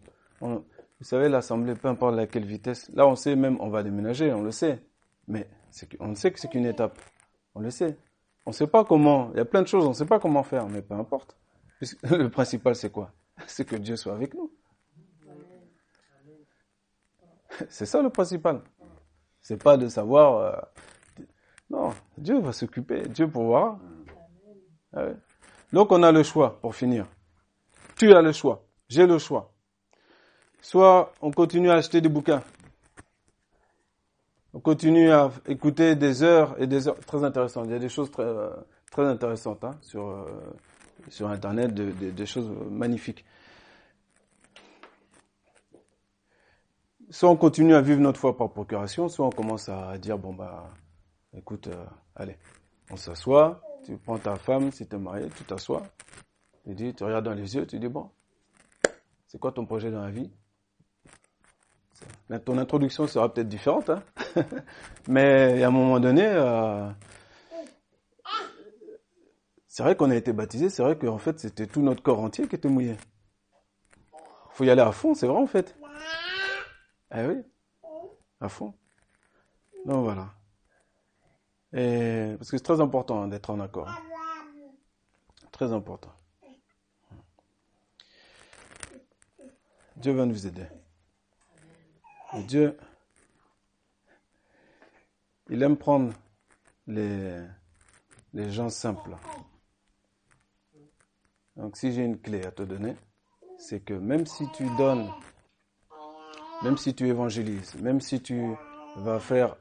Vous 1.03 1.09
savez, 1.09 1.27
l'assemblée, 1.27 1.75
peu 1.75 1.89
importe 1.89 2.17
à 2.17 2.27
quelle 2.27 2.45
vitesse, 2.45 2.89
là 2.93 3.05
on 3.05 3.17
sait 3.17 3.35
même, 3.35 3.57
on 3.59 3.67
va 3.67 3.83
déménager, 3.83 4.31
on 4.31 4.41
le 4.41 4.51
sait. 4.51 4.81
Mais 5.27 5.49
on 5.99 6.15
sait 6.15 6.31
que 6.31 6.39
c'est 6.39 6.47
qu'une 6.47 6.65
étape. 6.65 6.97
On 7.55 7.59
le 7.59 7.71
sait. 7.71 7.97
On 8.45 8.51
ne 8.51 8.55
sait 8.55 8.67
pas 8.67 8.85
comment, 8.85 9.29
il 9.33 9.37
y 9.37 9.41
a 9.41 9.45
plein 9.45 9.61
de 9.61 9.67
choses, 9.67 9.85
on 9.85 9.89
ne 9.89 9.93
sait 9.93 10.05
pas 10.05 10.17
comment 10.17 10.43
faire, 10.43 10.69
mais 10.69 10.81
peu 10.81 10.93
importe. 10.93 11.35
Le 12.09 12.29
principal, 12.29 12.73
c'est 12.75 12.89
quoi? 12.89 13.11
C'est 13.47 13.65
que 13.65 13.75
Dieu 13.75 13.97
soit 13.97 14.13
avec 14.13 14.33
nous. 14.33 14.49
C'est 17.67 17.85
ça 17.85 18.01
le 18.01 18.09
principal. 18.09 18.61
C'est 19.41 19.61
pas 19.61 19.75
de 19.75 19.89
savoir. 19.89 20.37
Euh, 20.37 20.55
non, 21.69 21.93
Dieu 22.17 22.39
va 22.39 22.53
s'occuper, 22.53 23.01
Dieu 23.09 23.29
pourra. 23.29 23.77
Ah 24.93 25.07
Donc 25.73 25.91
on 25.91 26.01
a 26.01 26.13
le 26.13 26.23
choix 26.23 26.61
pour 26.61 26.73
finir. 26.75 27.07
Tu 27.97 28.13
as 28.13 28.21
le 28.21 28.31
choix, 28.31 28.65
j'ai 28.87 29.05
le 29.05 29.19
choix. 29.19 29.52
Soit 30.63 31.13
on 31.21 31.29
continue 31.29 31.69
à 31.69 31.75
acheter 31.75 32.01
des 32.01 32.09
bouquins, 32.09 32.41
on 34.55 34.59
continue 34.59 35.11
à 35.11 35.29
écouter 35.45 35.95
des 35.95 36.23
heures 36.23 36.59
et 36.59 36.65
des 36.65 36.87
heures 36.87 36.99
très 37.01 37.23
intéressantes. 37.23 37.65
Il 37.67 37.73
y 37.73 37.75
a 37.75 37.79
des 37.79 37.89
choses 37.89 38.09
très, 38.09 38.23
euh, 38.23 38.49
très 38.91 39.05
intéressantes 39.05 39.63
hein, 39.63 39.75
sur, 39.81 40.07
euh, 40.07 40.25
sur 41.09 41.29
Internet, 41.29 41.75
des 41.75 42.25
choses 42.25 42.49
magnifiques. 42.71 43.23
soit 47.13 47.29
on 47.29 47.35
continue 47.35 47.75
à 47.75 47.81
vivre 47.81 48.01
notre 48.01 48.19
foi 48.19 48.35
par 48.35 48.51
procuration, 48.51 49.07
soit 49.07 49.27
on 49.27 49.29
commence 49.29 49.69
à 49.69 49.97
dire, 49.99 50.17
bon 50.17 50.33
bah, 50.33 50.71
écoute, 51.37 51.67
euh, 51.67 51.85
allez, 52.15 52.37
on 52.89 52.95
s'assoit, 52.95 53.61
tu 53.85 53.97
prends 53.97 54.17
ta 54.17 54.35
femme, 54.35 54.71
si 54.71 54.87
tu 54.87 54.95
es 54.95 54.97
marié, 54.97 55.29
tu 55.37 55.43
t'assois, 55.43 55.83
tu 56.65 56.73
dis, 56.73 56.91
tu 56.95 57.03
regardes 57.03 57.25
dans 57.25 57.35
les 57.35 57.55
yeux, 57.55 57.67
tu 57.67 57.77
dis, 57.77 57.87
bon, 57.87 58.09
c'est 59.27 59.37
quoi 59.37 59.51
ton 59.51 59.67
projet 59.67 59.91
dans 59.91 60.01
la 60.01 60.09
vie? 60.09 60.31
Ton 62.45 62.57
introduction 62.57 63.07
sera 63.07 63.31
peut-être 63.31 63.47
différente, 63.47 63.89
hein 63.89 64.03
mais 65.07 65.61
à 65.63 65.67
un 65.67 65.71
moment 65.71 65.99
donné, 65.99 66.25
euh, 66.25 66.89
c'est 69.67 69.83
vrai 69.83 69.95
qu'on 69.95 70.09
a 70.09 70.15
été 70.15 70.33
baptisé, 70.33 70.69
c'est 70.69 70.81
vrai 70.83 70.97
qu'en 70.97 71.17
fait 71.17 71.39
c'était 71.39 71.67
tout 71.67 71.81
notre 71.81 72.01
corps 72.01 72.19
entier 72.19 72.47
qui 72.47 72.55
était 72.55 72.69
mouillé. 72.69 72.95
Faut 74.51 74.63
y 74.63 74.69
aller 74.69 74.81
à 74.81 74.91
fond, 74.91 75.13
c'est 75.13 75.27
vrai 75.27 75.41
en 75.41 75.47
fait. 75.47 75.75
Eh 77.15 77.25
oui, 77.25 77.43
à 78.39 78.49
fond. 78.49 78.73
Donc 79.85 80.03
voilà. 80.03 80.29
Parce 81.71 82.49
que 82.51 82.57
c'est 82.57 82.63
très 82.63 82.81
important 82.81 83.27
d'être 83.27 83.49
en 83.49 83.59
accord. 83.59 83.89
Très 85.51 85.71
important. 85.71 86.11
Dieu 89.97 90.13
va 90.13 90.25
nous 90.25 90.47
aider. 90.47 90.65
Dieu, 92.41 92.75
il 95.49 95.61
aime 95.61 95.77
prendre 95.77 96.13
les, 96.87 97.45
gens 98.33 98.69
simples. 98.69 99.15
Donc 101.55 101.77
si 101.77 101.93
j'ai 101.93 102.03
une 102.03 102.19
clé 102.19 102.43
à 102.43 102.51
te 102.51 102.63
donner, 102.63 102.95
c'est 103.59 103.81
que 103.81 103.93
même 103.93 104.25
si 104.25 104.49
tu 104.51 104.65
donnes, 104.77 105.09
même 106.63 106.77
si 106.77 106.95
tu 106.95 107.07
évangélises, 107.07 107.75
même 107.75 108.01
si 108.01 108.21
tu 108.21 108.55
vas 108.97 109.19
faire 109.19 109.55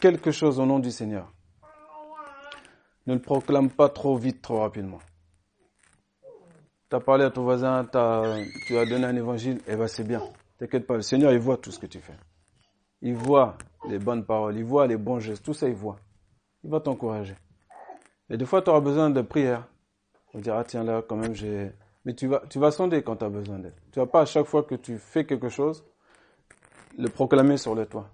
quelque 0.00 0.32
chose 0.32 0.58
au 0.58 0.66
nom 0.66 0.80
du 0.80 0.90
Seigneur, 0.90 1.32
ne 3.06 3.14
le 3.14 3.20
proclame 3.20 3.70
pas 3.70 3.88
trop 3.88 4.16
vite, 4.16 4.42
trop 4.42 4.58
rapidement. 4.60 4.98
Tu 6.90 6.96
as 6.96 7.00
parlé 7.00 7.24
à 7.24 7.30
ton 7.30 7.44
voisin, 7.44 7.84
tu 7.84 7.96
as 8.76 8.86
donné 8.86 9.04
un 9.04 9.16
évangile, 9.16 9.58
et 9.58 9.72
eh 9.72 9.76
ben 9.76 9.86
c'est 9.86 10.04
bien. 10.04 10.22
T'inquiète 10.58 10.86
pas, 10.86 10.96
le 10.96 11.02
Seigneur, 11.02 11.32
il 11.32 11.38
voit 11.38 11.56
tout 11.56 11.70
ce 11.70 11.78
que 11.78 11.86
tu 11.86 12.00
fais. 12.00 12.16
Il 13.00 13.14
voit 13.14 13.56
les 13.88 13.98
bonnes 13.98 14.24
paroles, 14.24 14.56
il 14.56 14.64
voit 14.64 14.86
les 14.86 14.96
bons 14.96 15.20
gestes, 15.20 15.44
tout 15.44 15.54
ça, 15.54 15.68
il 15.68 15.74
voit. 15.74 15.96
Il 16.64 16.70
va 16.70 16.80
t'encourager. 16.80 17.36
Et 18.28 18.36
des 18.36 18.44
fois, 18.44 18.60
tu 18.60 18.70
auras 18.70 18.80
besoin 18.80 19.08
de 19.10 19.22
prière. 19.22 19.68
On 20.34 20.40
dira, 20.40 20.58
ah, 20.60 20.64
tiens, 20.64 20.82
là, 20.82 21.02
quand 21.02 21.16
même, 21.16 21.34
j'ai... 21.34 21.72
Mais 22.04 22.14
tu 22.14 22.26
vas, 22.26 22.42
tu 22.50 22.58
vas 22.58 22.70
sonder 22.70 23.02
quand 23.02 23.16
tu 23.16 23.24
as 23.24 23.28
besoin 23.28 23.58
d'aide. 23.58 23.76
Tu 23.92 24.00
vas 24.00 24.06
pas, 24.06 24.22
à 24.22 24.26
chaque 24.26 24.46
fois 24.46 24.64
que 24.64 24.74
tu 24.74 24.98
fais 24.98 25.24
quelque 25.24 25.48
chose, 25.48 25.84
le 26.96 27.08
proclamer 27.08 27.56
sur 27.56 27.74
le 27.74 27.86
toit. 27.86 28.10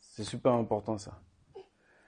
C'est 0.00 0.24
super 0.24 0.52
important, 0.52 0.98
ça. 0.98 1.18